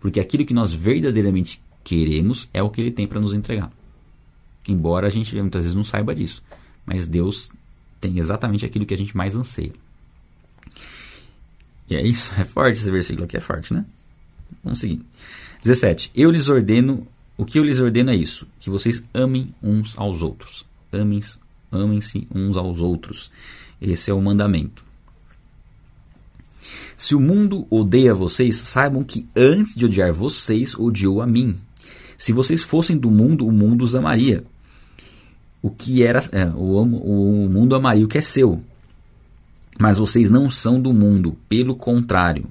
Porque 0.00 0.20
aquilo 0.20 0.44
que 0.44 0.54
nós 0.54 0.72
verdadeiramente 0.72 1.60
queremos 1.82 2.48
é 2.52 2.62
o 2.62 2.70
que 2.70 2.80
ele 2.80 2.90
tem 2.90 3.06
para 3.06 3.20
nos 3.20 3.34
entregar. 3.34 3.70
Embora 4.66 5.06
a 5.06 5.10
gente 5.10 5.34
muitas 5.34 5.62
vezes 5.62 5.74
não 5.74 5.84
saiba 5.84 6.14
disso. 6.14 6.42
Mas 6.88 7.06
Deus 7.06 7.52
tem 8.00 8.18
exatamente 8.18 8.64
aquilo 8.64 8.86
que 8.86 8.94
a 8.94 8.96
gente 8.96 9.14
mais 9.14 9.36
anseia. 9.36 9.72
E 11.90 11.94
é 11.94 12.02
isso, 12.02 12.32
é 12.40 12.46
forte 12.46 12.78
esse 12.78 12.90
versículo 12.90 13.26
aqui, 13.26 13.36
é 13.36 13.40
forte, 13.40 13.74
né? 13.74 13.84
Vamos 14.64 14.78
seguir. 14.78 15.04
17. 15.62 16.10
Eu 16.14 16.30
lhes 16.30 16.48
ordeno, 16.48 17.06
o 17.36 17.44
que 17.44 17.58
eu 17.58 17.64
lhes 17.64 17.78
ordeno 17.78 18.10
é 18.10 18.16
isso, 18.16 18.48
que 18.58 18.70
vocês 18.70 19.02
amem 19.12 19.54
uns 19.62 19.98
aos 19.98 20.22
outros. 20.22 20.64
Amem-se 20.90 21.38
amem 21.70 22.00
uns 22.34 22.56
aos 22.56 22.80
outros. 22.80 23.30
Esse 23.78 24.10
é 24.10 24.14
o 24.14 24.22
mandamento. 24.22 24.82
Se 26.96 27.14
o 27.14 27.20
mundo 27.20 27.66
odeia 27.68 28.14
vocês, 28.14 28.56
saibam 28.56 29.04
que 29.04 29.28
antes 29.36 29.74
de 29.74 29.84
odiar 29.84 30.10
vocês, 30.10 30.74
odiou 30.74 31.20
a 31.20 31.26
mim. 31.26 31.60
Se 32.16 32.32
vocês 32.32 32.62
fossem 32.62 32.96
do 32.96 33.10
mundo, 33.10 33.46
o 33.46 33.52
mundo 33.52 33.84
os 33.84 33.94
amaria 33.94 34.42
o 35.68 35.70
que 35.70 36.02
era 36.02 36.20
é, 36.32 36.46
o, 36.46 36.80
o 36.82 37.48
mundo 37.48 37.76
amaria 37.76 38.04
o 38.04 38.08
que 38.08 38.18
é 38.18 38.22
seu. 38.22 38.60
Mas 39.78 39.98
vocês 39.98 40.28
não 40.30 40.50
são 40.50 40.80
do 40.80 40.92
mundo, 40.92 41.36
pelo 41.48 41.76
contrário. 41.76 42.46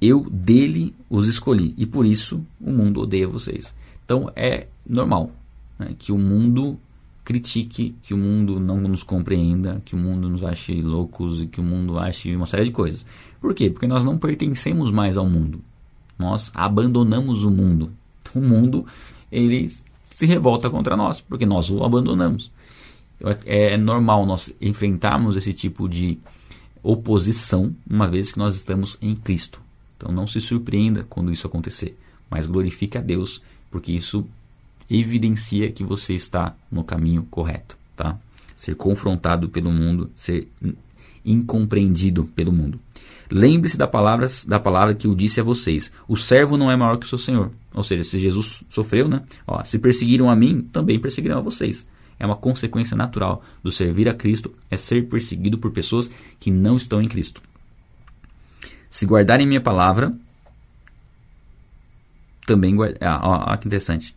Eu 0.00 0.28
dele 0.28 0.94
os 1.08 1.28
escolhi 1.28 1.72
e 1.78 1.86
por 1.86 2.04
isso 2.04 2.44
o 2.60 2.72
mundo 2.72 3.00
odeia 3.00 3.28
vocês. 3.28 3.74
Então 4.04 4.30
é 4.34 4.66
normal. 4.86 5.30
né, 5.78 5.94
que 5.98 6.12
o 6.12 6.18
mundo 6.18 6.78
critique, 7.24 7.94
que 8.02 8.12
o 8.12 8.18
mundo 8.18 8.60
não 8.60 8.80
nos 8.80 9.02
compreenda, 9.02 9.80
que 9.84 9.94
o 9.94 9.98
mundo 9.98 10.28
nos 10.28 10.44
ache 10.44 10.82
loucos 10.82 11.40
e 11.40 11.46
que 11.46 11.60
o 11.60 11.64
mundo 11.64 11.98
ache 11.98 12.34
uma 12.36 12.44
série 12.44 12.66
de 12.66 12.70
coisas. 12.70 13.06
Por 13.40 13.54
quê? 13.54 13.70
Porque 13.70 13.86
nós 13.86 14.04
não 14.04 14.18
pertencemos 14.18 14.90
mais 14.90 15.16
ao 15.16 15.26
mundo. 15.26 15.60
Nós 16.18 16.50
abandonamos 16.54 17.44
o 17.44 17.50
mundo. 17.50 17.90
O 18.34 18.40
mundo 18.40 18.84
ele 19.30 19.68
se 20.14 20.26
revolta 20.26 20.70
contra 20.70 20.96
nós, 20.96 21.20
porque 21.20 21.44
nós 21.44 21.68
o 21.70 21.82
abandonamos. 21.82 22.52
É, 23.44 23.72
é 23.72 23.76
normal 23.76 24.24
nós 24.24 24.54
enfrentarmos 24.60 25.34
esse 25.34 25.52
tipo 25.52 25.88
de 25.88 26.20
oposição, 26.84 27.74
uma 27.84 28.06
vez 28.06 28.30
que 28.30 28.38
nós 28.38 28.54
estamos 28.54 28.96
em 29.02 29.16
Cristo. 29.16 29.60
Então 29.96 30.12
não 30.12 30.24
se 30.24 30.40
surpreenda 30.40 31.02
quando 31.02 31.32
isso 31.32 31.48
acontecer, 31.48 31.98
mas 32.30 32.46
glorifique 32.46 32.96
a 32.96 33.00
Deus, 33.00 33.42
porque 33.72 33.90
isso 33.90 34.24
evidencia 34.88 35.72
que 35.72 35.82
você 35.82 36.14
está 36.14 36.54
no 36.70 36.84
caminho 36.84 37.26
correto, 37.28 37.76
tá? 37.96 38.16
Ser 38.54 38.76
confrontado 38.76 39.48
pelo 39.48 39.72
mundo, 39.72 40.12
ser 40.14 40.46
incompreendido 41.24 42.24
pelo 42.36 42.52
mundo. 42.52 42.78
Lembre-se 43.36 43.76
da 43.76 43.88
palavra, 43.88 44.28
da 44.46 44.60
palavra 44.60 44.94
que 44.94 45.08
eu 45.08 45.14
disse 45.14 45.40
a 45.40 45.42
vocês: 45.42 45.90
o 46.06 46.16
servo 46.16 46.56
não 46.56 46.70
é 46.70 46.76
maior 46.76 46.96
que 46.98 47.04
o 47.04 47.08
seu 47.08 47.18
senhor. 47.18 47.50
Ou 47.74 47.82
seja, 47.82 48.04
se 48.04 48.20
Jesus 48.20 48.62
sofreu, 48.68 49.08
né? 49.08 49.22
Ó, 49.44 49.60
se 49.64 49.76
perseguiram 49.76 50.30
a 50.30 50.36
mim, 50.36 50.62
também 50.72 51.00
perseguirão 51.00 51.38
a 51.38 51.40
vocês. 51.40 51.84
É 52.16 52.24
uma 52.24 52.36
consequência 52.36 52.96
natural 52.96 53.42
do 53.60 53.72
servir 53.72 54.08
a 54.08 54.14
Cristo, 54.14 54.54
é 54.70 54.76
ser 54.76 55.08
perseguido 55.08 55.58
por 55.58 55.72
pessoas 55.72 56.08
que 56.38 56.48
não 56.48 56.76
estão 56.76 57.02
em 57.02 57.08
Cristo. 57.08 57.42
Se 58.88 59.04
guardarem 59.04 59.48
minha 59.48 59.60
palavra, 59.60 60.14
também. 62.46 62.76
Ah, 63.00 63.20
ó, 63.20 63.52
ó, 63.52 63.56
que 63.56 63.66
interessante. 63.66 64.14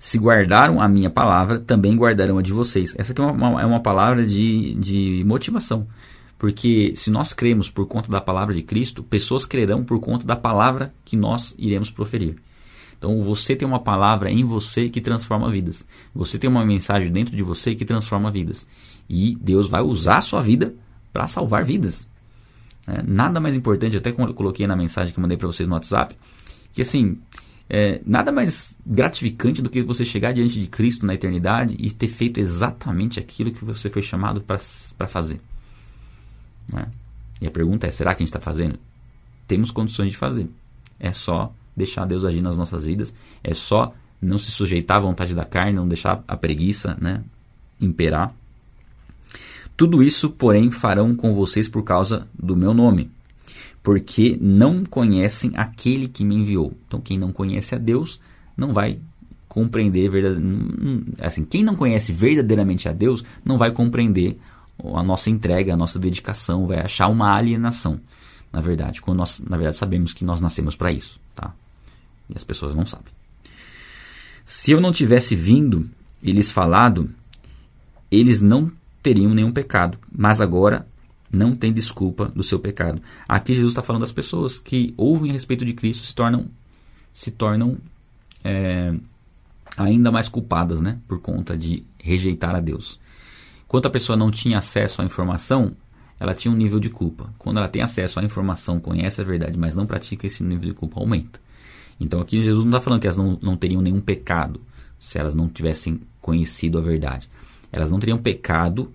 Se 0.00 0.18
guardaram 0.18 0.82
a 0.82 0.88
minha 0.88 1.10
palavra, 1.10 1.60
também 1.60 1.96
guardarão 1.96 2.38
a 2.38 2.42
de 2.42 2.52
vocês. 2.52 2.92
Essa 2.98 3.12
aqui 3.12 3.20
é 3.20 3.24
uma, 3.24 3.62
é 3.62 3.64
uma 3.64 3.78
palavra 3.78 4.26
de, 4.26 4.74
de 4.74 5.22
motivação. 5.24 5.86
Porque 6.42 6.92
se 6.96 7.08
nós 7.08 7.32
cremos 7.32 7.70
por 7.70 7.86
conta 7.86 8.10
da 8.10 8.20
palavra 8.20 8.52
de 8.52 8.62
Cristo, 8.62 9.00
pessoas 9.04 9.46
crerão 9.46 9.84
por 9.84 10.00
conta 10.00 10.26
da 10.26 10.34
palavra 10.34 10.92
que 11.04 11.16
nós 11.16 11.54
iremos 11.56 11.88
proferir. 11.88 12.34
Então 12.98 13.20
você 13.20 13.54
tem 13.54 13.66
uma 13.66 13.78
palavra 13.78 14.28
em 14.28 14.42
você 14.44 14.88
que 14.88 15.00
transforma 15.00 15.48
vidas. 15.48 15.86
Você 16.12 16.40
tem 16.40 16.50
uma 16.50 16.64
mensagem 16.64 17.12
dentro 17.12 17.36
de 17.36 17.44
você 17.44 17.76
que 17.76 17.84
transforma 17.84 18.28
vidas. 18.28 18.66
E 19.08 19.38
Deus 19.40 19.68
vai 19.68 19.82
usar 19.82 20.16
a 20.16 20.20
sua 20.20 20.42
vida 20.42 20.74
para 21.12 21.28
salvar 21.28 21.64
vidas. 21.64 22.10
É, 22.88 23.04
nada 23.04 23.38
mais 23.38 23.54
importante, 23.54 23.96
até 23.96 24.10
eu 24.10 24.34
coloquei 24.34 24.66
na 24.66 24.74
mensagem 24.74 25.14
que 25.14 25.20
eu 25.20 25.22
mandei 25.22 25.36
para 25.36 25.46
vocês 25.46 25.68
no 25.68 25.76
WhatsApp, 25.76 26.16
que 26.72 26.82
assim, 26.82 27.20
é, 27.70 28.00
nada 28.04 28.32
mais 28.32 28.76
gratificante 28.84 29.62
do 29.62 29.70
que 29.70 29.80
você 29.80 30.04
chegar 30.04 30.32
diante 30.32 30.58
de 30.58 30.66
Cristo 30.66 31.06
na 31.06 31.14
eternidade 31.14 31.76
e 31.78 31.92
ter 31.92 32.08
feito 32.08 32.40
exatamente 32.40 33.20
aquilo 33.20 33.52
que 33.52 33.64
você 33.64 33.88
foi 33.88 34.02
chamado 34.02 34.40
para 34.40 35.06
fazer. 35.06 35.40
Né? 36.72 36.86
E 37.40 37.46
a 37.46 37.50
pergunta 37.50 37.86
é: 37.86 37.90
será 37.90 38.14
que 38.14 38.22
a 38.22 38.24
gente 38.24 38.28
está 38.28 38.40
fazendo? 38.40 38.78
Temos 39.46 39.70
condições 39.70 40.10
de 40.10 40.16
fazer. 40.16 40.48
É 40.98 41.12
só 41.12 41.52
deixar 41.76 42.04
Deus 42.04 42.24
agir 42.24 42.42
nas 42.42 42.56
nossas 42.56 42.84
vidas. 42.84 43.14
É 43.42 43.54
só 43.54 43.94
não 44.20 44.38
se 44.38 44.50
sujeitar 44.50 44.98
à 44.98 45.00
vontade 45.00 45.34
da 45.34 45.44
carne, 45.44 45.72
não 45.72 45.88
deixar 45.88 46.22
a 46.28 46.36
preguiça 46.36 46.96
né, 47.00 47.22
imperar. 47.80 48.34
Tudo 49.76 50.02
isso, 50.02 50.30
porém, 50.30 50.70
farão 50.70 51.14
com 51.14 51.34
vocês 51.34 51.68
por 51.68 51.82
causa 51.82 52.28
do 52.32 52.56
meu 52.56 52.72
nome, 52.72 53.10
porque 53.82 54.38
não 54.40 54.84
conhecem 54.84 55.52
aquele 55.56 56.06
que 56.06 56.24
me 56.24 56.36
enviou. 56.36 56.72
Então, 56.86 57.00
quem 57.00 57.18
não 57.18 57.32
conhece 57.32 57.74
a 57.74 57.78
Deus 57.78 58.20
não 58.56 58.72
vai 58.72 59.00
compreender. 59.48 60.10
Assim, 61.18 61.44
quem 61.44 61.64
não 61.64 61.74
conhece 61.74 62.12
verdadeiramente 62.12 62.88
a 62.88 62.92
Deus 62.92 63.24
não 63.44 63.58
vai 63.58 63.72
compreender 63.72 64.38
a 64.94 65.02
nossa 65.02 65.30
entrega, 65.30 65.74
a 65.74 65.76
nossa 65.76 65.98
dedicação, 65.98 66.66
vai 66.66 66.80
achar 66.80 67.08
uma 67.08 67.34
alienação, 67.34 68.00
na 68.52 68.60
verdade, 68.60 69.00
quando 69.00 69.18
nós, 69.18 69.40
na 69.40 69.56
verdade, 69.56 69.76
sabemos 69.76 70.12
que 70.12 70.24
nós 70.24 70.40
nascemos 70.40 70.76
para 70.76 70.92
isso, 70.92 71.20
tá? 71.34 71.54
E 72.28 72.34
as 72.36 72.44
pessoas 72.44 72.74
não 72.74 72.84
sabem. 72.84 73.12
Se 74.44 74.72
eu 74.72 74.80
não 74.80 74.92
tivesse 74.92 75.34
vindo 75.34 75.88
e 76.22 76.32
lhes 76.32 76.50
falado, 76.50 77.08
eles 78.10 78.42
não 78.42 78.70
teriam 79.02 79.32
nenhum 79.32 79.52
pecado, 79.52 79.98
mas 80.10 80.40
agora 80.40 80.86
não 81.30 81.56
tem 81.56 81.72
desculpa 81.72 82.28
do 82.28 82.42
seu 82.42 82.58
pecado. 82.58 83.00
Aqui 83.26 83.54
Jesus 83.54 83.72
está 83.72 83.82
falando 83.82 84.02
das 84.02 84.12
pessoas 84.12 84.58
que 84.58 84.92
ouvem 84.96 85.30
a 85.30 85.32
respeito 85.32 85.64
de 85.64 85.72
Cristo 85.72 86.06
se 86.06 86.14
tornam 86.14 86.46
se 87.14 87.30
tornam 87.30 87.78
é, 88.44 88.94
ainda 89.76 90.10
mais 90.10 90.28
culpadas, 90.28 90.80
né, 90.80 90.98
por 91.06 91.20
conta 91.20 91.56
de 91.56 91.84
rejeitar 91.98 92.54
a 92.54 92.60
Deus. 92.60 93.00
Quando 93.72 93.86
a 93.86 93.90
pessoa 93.90 94.18
não 94.18 94.30
tinha 94.30 94.58
acesso 94.58 95.00
à 95.00 95.04
informação, 95.06 95.72
ela 96.20 96.34
tinha 96.34 96.52
um 96.52 96.54
nível 96.54 96.78
de 96.78 96.90
culpa. 96.90 97.32
Quando 97.38 97.56
ela 97.56 97.68
tem 97.68 97.80
acesso 97.80 98.20
à 98.20 98.22
informação, 98.22 98.78
conhece 98.78 99.22
a 99.22 99.24
verdade, 99.24 99.58
mas 99.58 99.74
não 99.74 99.86
pratica, 99.86 100.26
esse 100.26 100.44
nível 100.44 100.68
de 100.68 100.74
culpa 100.74 101.00
aumenta. 101.00 101.40
Então 101.98 102.20
aqui 102.20 102.42
Jesus 102.42 102.66
não 102.66 102.70
está 102.70 102.82
falando 102.82 103.00
que 103.00 103.06
elas 103.06 103.16
não, 103.16 103.38
não 103.40 103.56
teriam 103.56 103.80
nenhum 103.80 104.02
pecado 104.02 104.60
se 104.98 105.18
elas 105.18 105.34
não 105.34 105.48
tivessem 105.48 106.02
conhecido 106.20 106.76
a 106.76 106.82
verdade. 106.82 107.30
Elas 107.72 107.90
não 107.90 107.98
teriam 107.98 108.18
pecado, 108.18 108.92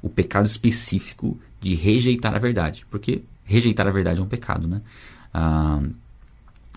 o 0.00 0.08
pecado 0.08 0.46
específico 0.46 1.38
de 1.60 1.74
rejeitar 1.74 2.34
a 2.34 2.38
verdade. 2.38 2.86
Porque 2.90 3.20
rejeitar 3.44 3.86
a 3.86 3.90
verdade 3.90 4.18
é 4.18 4.22
um 4.22 4.28
pecado, 4.28 4.66
né? 4.66 4.80
Ah, 5.34 5.82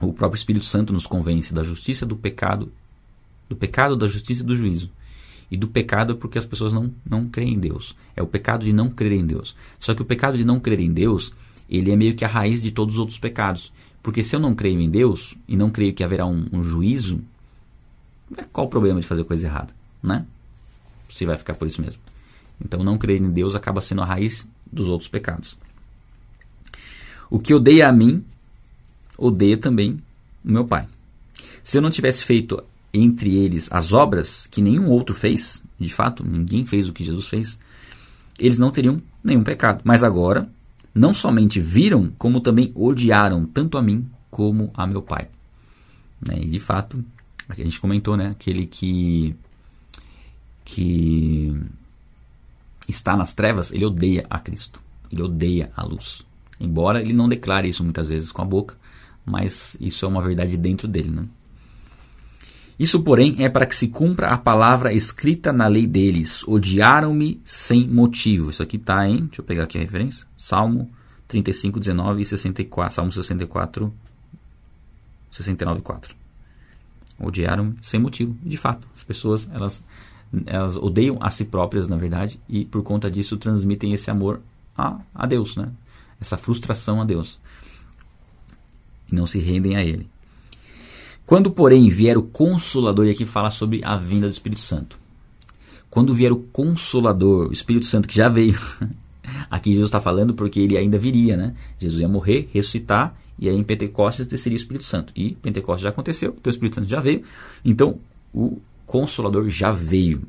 o 0.02 0.12
próprio 0.12 0.38
Espírito 0.38 0.66
Santo 0.66 0.92
nos 0.92 1.08
convence 1.08 1.54
da 1.54 1.64
justiça 1.64 2.06
do 2.06 2.18
pecado, 2.18 2.70
do 3.48 3.56
pecado, 3.56 3.96
da 3.96 4.08
justiça 4.08 4.44
e 4.44 4.46
do 4.46 4.58
juízo. 4.58 4.92
E 5.52 5.58
do 5.58 5.68
pecado 5.68 6.14
é 6.14 6.16
porque 6.16 6.38
as 6.38 6.46
pessoas 6.46 6.72
não, 6.72 6.94
não 7.08 7.28
creem 7.28 7.54
em 7.54 7.60
Deus. 7.60 7.96
É 8.16 8.22
o 8.22 8.28
pecado 8.28 8.64
de 8.64 8.72
não 8.72 8.90
crer 8.90 9.14
em 9.14 9.26
Deus. 9.26 9.56
Só 9.80 9.96
que 9.96 10.02
o 10.02 10.06
pecado 10.06 10.38
de 10.38 10.46
não 10.46 10.60
crer 10.60 10.80
em 10.80 10.92
Deus, 10.92 11.34
ele 11.70 11.92
é 11.92 11.96
meio 11.96 12.16
que 12.16 12.24
a 12.24 12.28
raiz 12.28 12.62
de 12.62 12.72
todos 12.72 12.96
os 12.96 13.00
outros 13.00 13.18
pecados. 13.18 13.74
Porque 14.04 14.24
se 14.24 14.36
eu 14.36 14.40
não 14.40 14.56
creio 14.56 14.80
em 14.80 14.90
Deus 14.90 15.36
e 15.48 15.58
não 15.58 15.70
creio 15.70 15.94
que 15.94 16.04
haverá 16.04 16.26
um, 16.26 16.48
um 16.52 16.64
juízo, 16.64 17.22
é, 18.38 18.44
qual 18.44 18.68
o 18.68 18.70
problema 18.70 19.00
de 19.00 19.08
fazer 19.08 19.24
coisa 19.24 19.48
errada, 19.48 19.74
né? 20.02 20.26
Se 21.10 21.26
vai 21.26 21.38
ficar 21.38 21.56
por 21.56 21.68
isso 21.68 21.82
mesmo. 21.82 22.02
Então 22.64 22.84
não 22.84 22.98
crer 22.98 23.22
em 23.22 23.32
Deus 23.32 23.56
acaba 23.56 23.82
sendo 23.82 24.02
a 24.02 24.06
raiz 24.06 24.48
dos 24.72 24.88
outros 24.88 25.10
pecados. 25.10 25.58
O 27.30 27.40
que 27.40 27.54
odeia 27.54 27.88
a 27.88 27.92
mim, 27.92 28.24
odeia 29.18 29.58
também 29.58 29.98
o 30.44 30.52
meu 30.52 30.66
Pai. 30.66 30.88
Se 31.64 31.78
eu 31.78 31.82
não 31.82 31.90
tivesse 31.90 32.24
feito 32.24 32.64
entre 32.94 33.36
eles 33.36 33.70
as 33.72 33.94
obras 33.94 34.48
que 34.48 34.62
nenhum 34.62 34.90
outro 34.90 35.14
fez, 35.14 35.64
de 35.80 35.94
fato, 35.94 36.26
ninguém 36.26 36.66
fez 36.66 36.90
o 36.90 36.94
que 36.94 37.04
Jesus 37.04 37.28
fez, 37.28 37.60
eles 38.38 38.58
não 38.58 38.72
teriam 38.72 39.02
nenhum 39.24 39.44
pecado. 39.44 39.82
Mas 39.84 40.04
agora, 40.04 40.50
não 40.94 41.14
somente 41.14 41.60
viram, 41.60 42.12
como 42.18 42.42
também 42.42 42.72
odiaram 42.76 43.46
tanto 43.46 43.78
a 43.78 43.82
mim 43.82 44.10
como 44.30 44.72
a 44.74 44.88
meu 44.88 45.02
Pai. 45.02 45.28
Né? 46.26 46.40
E 46.42 46.48
de 46.48 46.60
fato, 46.60 47.04
a 47.48 47.56
gente 47.56 47.80
comentou, 47.80 48.16
né? 48.16 48.28
Aquele 48.28 48.66
que, 48.66 49.36
que 50.66 51.56
está 52.88 53.16
nas 53.16 53.34
trevas, 53.34 53.72
ele 53.72 53.86
odeia 53.86 54.26
a 54.30 54.40
Cristo. 54.40 54.82
Ele 55.12 55.22
odeia 55.22 55.72
a 55.76 55.84
luz. 55.84 56.26
Embora 56.60 57.02
ele 57.02 57.14
não 57.14 57.30
declare 57.30 57.70
isso 57.70 57.84
muitas 57.84 58.10
vezes 58.10 58.32
com 58.32 58.42
a 58.42 58.46
boca, 58.46 58.78
mas 59.26 59.78
isso 59.80 60.06
é 60.06 60.08
uma 60.08 60.22
verdade 60.22 60.58
dentro 60.58 60.88
dele, 60.88 61.10
né? 61.10 61.24
Isso, 62.80 63.02
porém, 63.02 63.44
é 63.44 63.50
para 63.50 63.66
que 63.66 63.76
se 63.76 63.90
cumpra 63.90 64.30
a 64.30 64.38
palavra 64.38 64.94
escrita 64.94 65.52
na 65.52 65.68
lei 65.68 65.86
deles. 65.86 66.48
Odiaram-me 66.48 67.42
sem 67.44 67.86
motivo. 67.86 68.50
Isso 68.50 68.64
aqui 68.64 68.78
está 68.78 69.06
em, 69.06 69.26
deixa 69.26 69.42
eu 69.42 69.46
pegar 69.46 69.64
aqui 69.64 69.78
a 69.78 69.82
referência, 69.82 70.26
Salmo 70.38 70.90
35, 71.28 71.78
19 71.78 72.22
e 72.22 72.26
64, 72.26 72.96
Salmo 72.96 73.12
64, 73.12 73.94
69, 75.30 75.82
4. 75.82 76.16
Odiaram-me 77.20 77.76
sem 77.82 78.00
motivo. 78.00 78.36
De 78.42 78.56
fato, 78.56 78.88
as 78.96 79.04
pessoas, 79.04 79.50
elas, 79.54 79.84
elas 80.46 80.78
odeiam 80.78 81.18
a 81.20 81.30
si 81.30 81.44
próprias, 81.44 81.90
na 81.90 81.98
verdade, 81.98 82.40
e 82.48 82.64
por 82.64 82.82
conta 82.82 83.12
disso 83.12 83.36
transmitem 83.36 83.94
esse 83.94 84.10
amor 84.10 84.40
a, 84.78 85.02
a 85.14 85.26
Deus, 85.26 85.58
né? 85.58 85.70
Essa 86.20 86.38
frustração 86.38 87.02
a 87.02 87.04
Deus. 87.04 87.40
E 89.12 89.16
não 89.16 89.26
se 89.26 89.40
rendem 89.40 89.76
a 89.76 89.84
Ele. 89.84 90.10
Quando, 91.30 91.52
porém, 91.52 91.88
vier 91.90 92.18
o 92.18 92.24
Consolador, 92.24 93.06
e 93.06 93.12
aqui 93.12 93.24
fala 93.24 93.52
sobre 93.52 93.82
a 93.86 93.96
vinda 93.96 94.28
do 94.28 94.32
Espírito 94.32 94.62
Santo. 94.62 94.98
Quando 95.88 96.12
vier 96.12 96.32
o 96.32 96.38
Consolador, 96.38 97.50
o 97.50 97.54
Espírito 97.54 97.86
Santo 97.86 98.08
que 98.08 98.16
já 98.16 98.28
veio, 98.28 98.60
aqui 99.48 99.70
Jesus 99.70 99.90
está 99.90 100.02
falando 100.02 100.34
porque 100.34 100.60
ele 100.60 100.76
ainda 100.76 100.98
viria, 100.98 101.38
né? 101.38 101.54
Jesus 101.78 102.02
ia 102.02 102.10
morrer, 102.10 102.50
ressuscitar, 102.52 103.16
e 103.38 103.48
aí 103.48 103.56
em 103.56 103.64
Pentecostes 103.64 104.26
desceria 104.26 104.56
o 104.56 104.60
Espírito 104.60 104.86
Santo. 104.86 105.14
E 105.16 105.36
Pentecostes 105.36 105.84
já 105.84 105.90
aconteceu, 105.90 106.30
então 106.36 106.50
o 106.50 106.56
Espírito 106.56 106.78
Santo 106.78 106.88
já 106.88 107.00
veio. 107.00 107.22
Então, 107.64 108.00
o 108.34 108.60
Consolador 108.88 109.48
já 109.50 109.70
veio. 109.70 110.24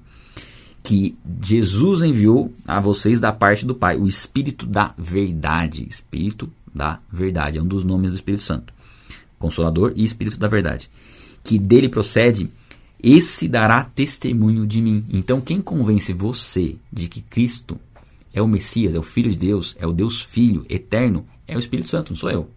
Que 0.82 1.16
Jesus 1.42 2.03
enviou 2.03 2.53
a 2.66 2.78
vocês 2.78 3.18
da 3.18 3.32
parte 3.32 3.64
do 3.64 3.74
Pai, 3.74 3.96
o 3.96 4.07
Espírito 4.07 4.66
da 4.66 4.94
Verdade. 4.98 5.88
Espírito 5.88 6.53
da 6.74 7.01
Verdade, 7.11 7.57
é 7.57 7.62
um 7.62 7.66
dos 7.66 7.84
nomes 7.84 8.11
do 8.11 8.16
Espírito 8.16 8.42
Santo. 8.42 8.74
Consolador 9.41 9.95
e 9.97 10.05
Espírito 10.05 10.38
da 10.38 10.47
Verdade, 10.47 10.88
que 11.43 11.59
dele 11.59 11.88
procede, 11.88 12.51
esse 13.03 13.49
dará 13.49 13.82
testemunho 13.82 14.66
de 14.66 14.82
mim. 14.82 15.03
Então, 15.11 15.41
quem 15.41 15.62
convence 15.62 16.12
você 16.12 16.76
de 16.93 17.09
que 17.09 17.22
Cristo 17.22 17.80
é 18.34 18.43
o 18.43 18.47
Messias, 18.47 18.95
é 18.95 18.99
o 18.99 19.03
Filho 19.03 19.30
de 19.30 19.38
Deus, 19.38 19.74
é 19.80 19.86
o 19.86 19.93
Deus 19.93 20.20
Filho 20.20 20.66
eterno, 20.68 21.26
é 21.49 21.57
o 21.57 21.59
Espírito 21.59 21.88
Santo, 21.88 22.11
não 22.11 22.16
sou 22.16 22.30
eu. 22.30 22.49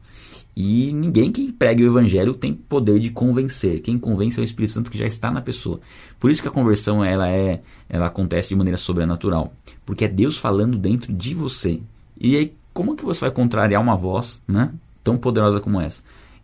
E 0.55 0.91
ninguém 0.93 1.31
que 1.31 1.51
pregue 1.51 1.83
o 1.83 1.87
Evangelho 1.87 2.33
tem 2.33 2.53
poder 2.53 2.99
de 2.99 3.09
convencer. 3.09 3.79
Quem 3.79 3.97
convence 3.97 4.37
é 4.37 4.41
o 4.41 4.43
Espírito 4.43 4.73
Santo 4.73 4.91
que 4.91 4.97
já 4.97 5.07
está 5.07 5.31
na 5.31 5.41
pessoa. 5.41 5.79
Por 6.19 6.29
isso 6.29 6.41
que 6.41 6.47
a 6.47 6.51
conversão 6.51 7.03
ela 7.03 7.27
é, 7.27 7.61
ela 7.89 8.07
acontece 8.07 8.49
de 8.49 8.55
maneira 8.55 8.77
sobrenatural, 8.77 9.53
porque 9.85 10.05
é 10.05 10.09
Deus 10.09 10.37
falando 10.37 10.77
dentro 10.77 11.11
de 11.13 11.33
você. 11.33 11.79
E 12.19 12.35
aí, 12.35 12.53
como 12.73 12.95
que 12.95 13.05
você 13.05 13.21
vai 13.21 13.31
contrariar 13.31 13.81
uma 13.81 13.95
voz, 13.95 14.43
né, 14.45 14.71
tão 15.03 15.17
poderosa 15.17 15.61
como 15.61 15.79
essa? 15.79 16.03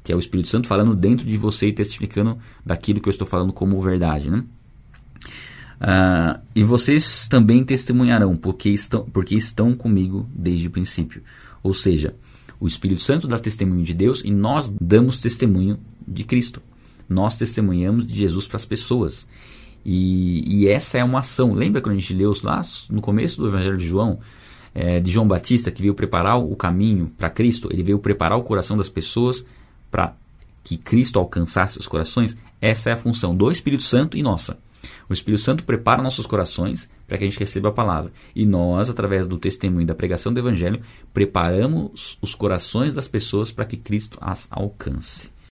Que 0.09 0.13
é 0.13 0.15
o 0.15 0.19
Espírito 0.19 0.49
Santo 0.49 0.67
falando 0.67 0.95
dentro 0.95 1.23
de 1.23 1.37
você 1.37 1.67
e 1.67 1.71
testificando 1.71 2.35
daquilo 2.65 2.99
que 2.99 3.07
eu 3.07 3.11
estou 3.11 3.27
falando 3.27 3.53
como 3.53 3.79
verdade, 3.79 4.31
né? 4.31 4.43
Uh, 5.79 6.41
e 6.55 6.63
vocês 6.63 7.27
também 7.27 7.63
testemunharão, 7.63 8.35
porque 8.35 8.71
estão, 8.71 9.05
porque 9.05 9.35
estão 9.35 9.75
comigo 9.75 10.27
desde 10.33 10.67
o 10.67 10.71
princípio. 10.71 11.21
Ou 11.61 11.75
seja, 11.75 12.15
o 12.59 12.65
Espírito 12.65 12.99
Santo 13.03 13.27
dá 13.27 13.37
testemunho 13.37 13.83
de 13.83 13.93
Deus 13.93 14.23
e 14.25 14.31
nós 14.31 14.73
damos 14.81 15.19
testemunho 15.19 15.79
de 16.07 16.23
Cristo. 16.23 16.59
Nós 17.07 17.37
testemunhamos 17.37 18.07
de 18.07 18.15
Jesus 18.15 18.47
para 18.47 18.55
as 18.55 18.65
pessoas. 18.65 19.27
E, 19.85 20.63
e, 20.63 20.67
essa 20.69 20.97
é 20.97 21.03
uma 21.03 21.19
ação. 21.19 21.53
Lembra 21.53 21.81
quando 21.81 21.97
a 21.97 21.99
gente 21.99 22.15
leu 22.15 22.33
lá 22.43 22.61
no 22.89 22.99
começo 22.99 23.39
do 23.39 23.47
Evangelho 23.47 23.77
de 23.77 23.85
João, 23.85 24.19
é, 24.73 24.99
de 24.99 25.11
João 25.11 25.27
Batista, 25.27 25.69
que 25.69 25.83
veio 25.83 25.93
preparar 25.93 26.39
o 26.39 26.55
caminho 26.55 27.11
para 27.15 27.29
Cristo? 27.29 27.69
Ele 27.71 27.83
veio 27.83 27.99
preparar 27.99 28.39
o 28.39 28.43
coração 28.43 28.75
das 28.75 28.89
pessoas 28.89 29.45
para 29.91 30.13
que 30.63 30.77
Cristo 30.77 31.19
alcançasse 31.19 31.79
os 31.79 31.87
corações. 31.87 32.37
Essa 32.61 32.89
é 32.89 32.93
a 32.93 32.97
função 32.97 33.35
do 33.35 33.51
Espírito 33.51 33.83
Santo 33.83 34.17
e 34.17 34.21
nossa. 34.21 34.57
O 35.09 35.13
Espírito 35.13 35.41
Santo 35.41 35.63
prepara 35.63 36.03
nossos 36.03 36.25
corações 36.25 36.89
para 37.07 37.17
que 37.17 37.23
a 37.23 37.27
gente 37.27 37.39
receba 37.39 37.69
a 37.69 37.73
palavra. 37.73 38.11
E 38.35 38.45
nós, 38.45 38.89
através 38.89 39.27
do 39.27 39.37
testemunho 39.37 39.87
da 39.87 39.95
pregação 39.95 40.31
do 40.31 40.39
Evangelho, 40.39 40.81
preparamos 41.13 42.17
os 42.21 42.35
corações 42.35 42.93
das 42.93 43.07
pessoas 43.07 43.51
para 43.51 43.65
que 43.65 43.77
Cristo 43.77 44.17
as 44.21 44.47
alcance. 44.51 45.31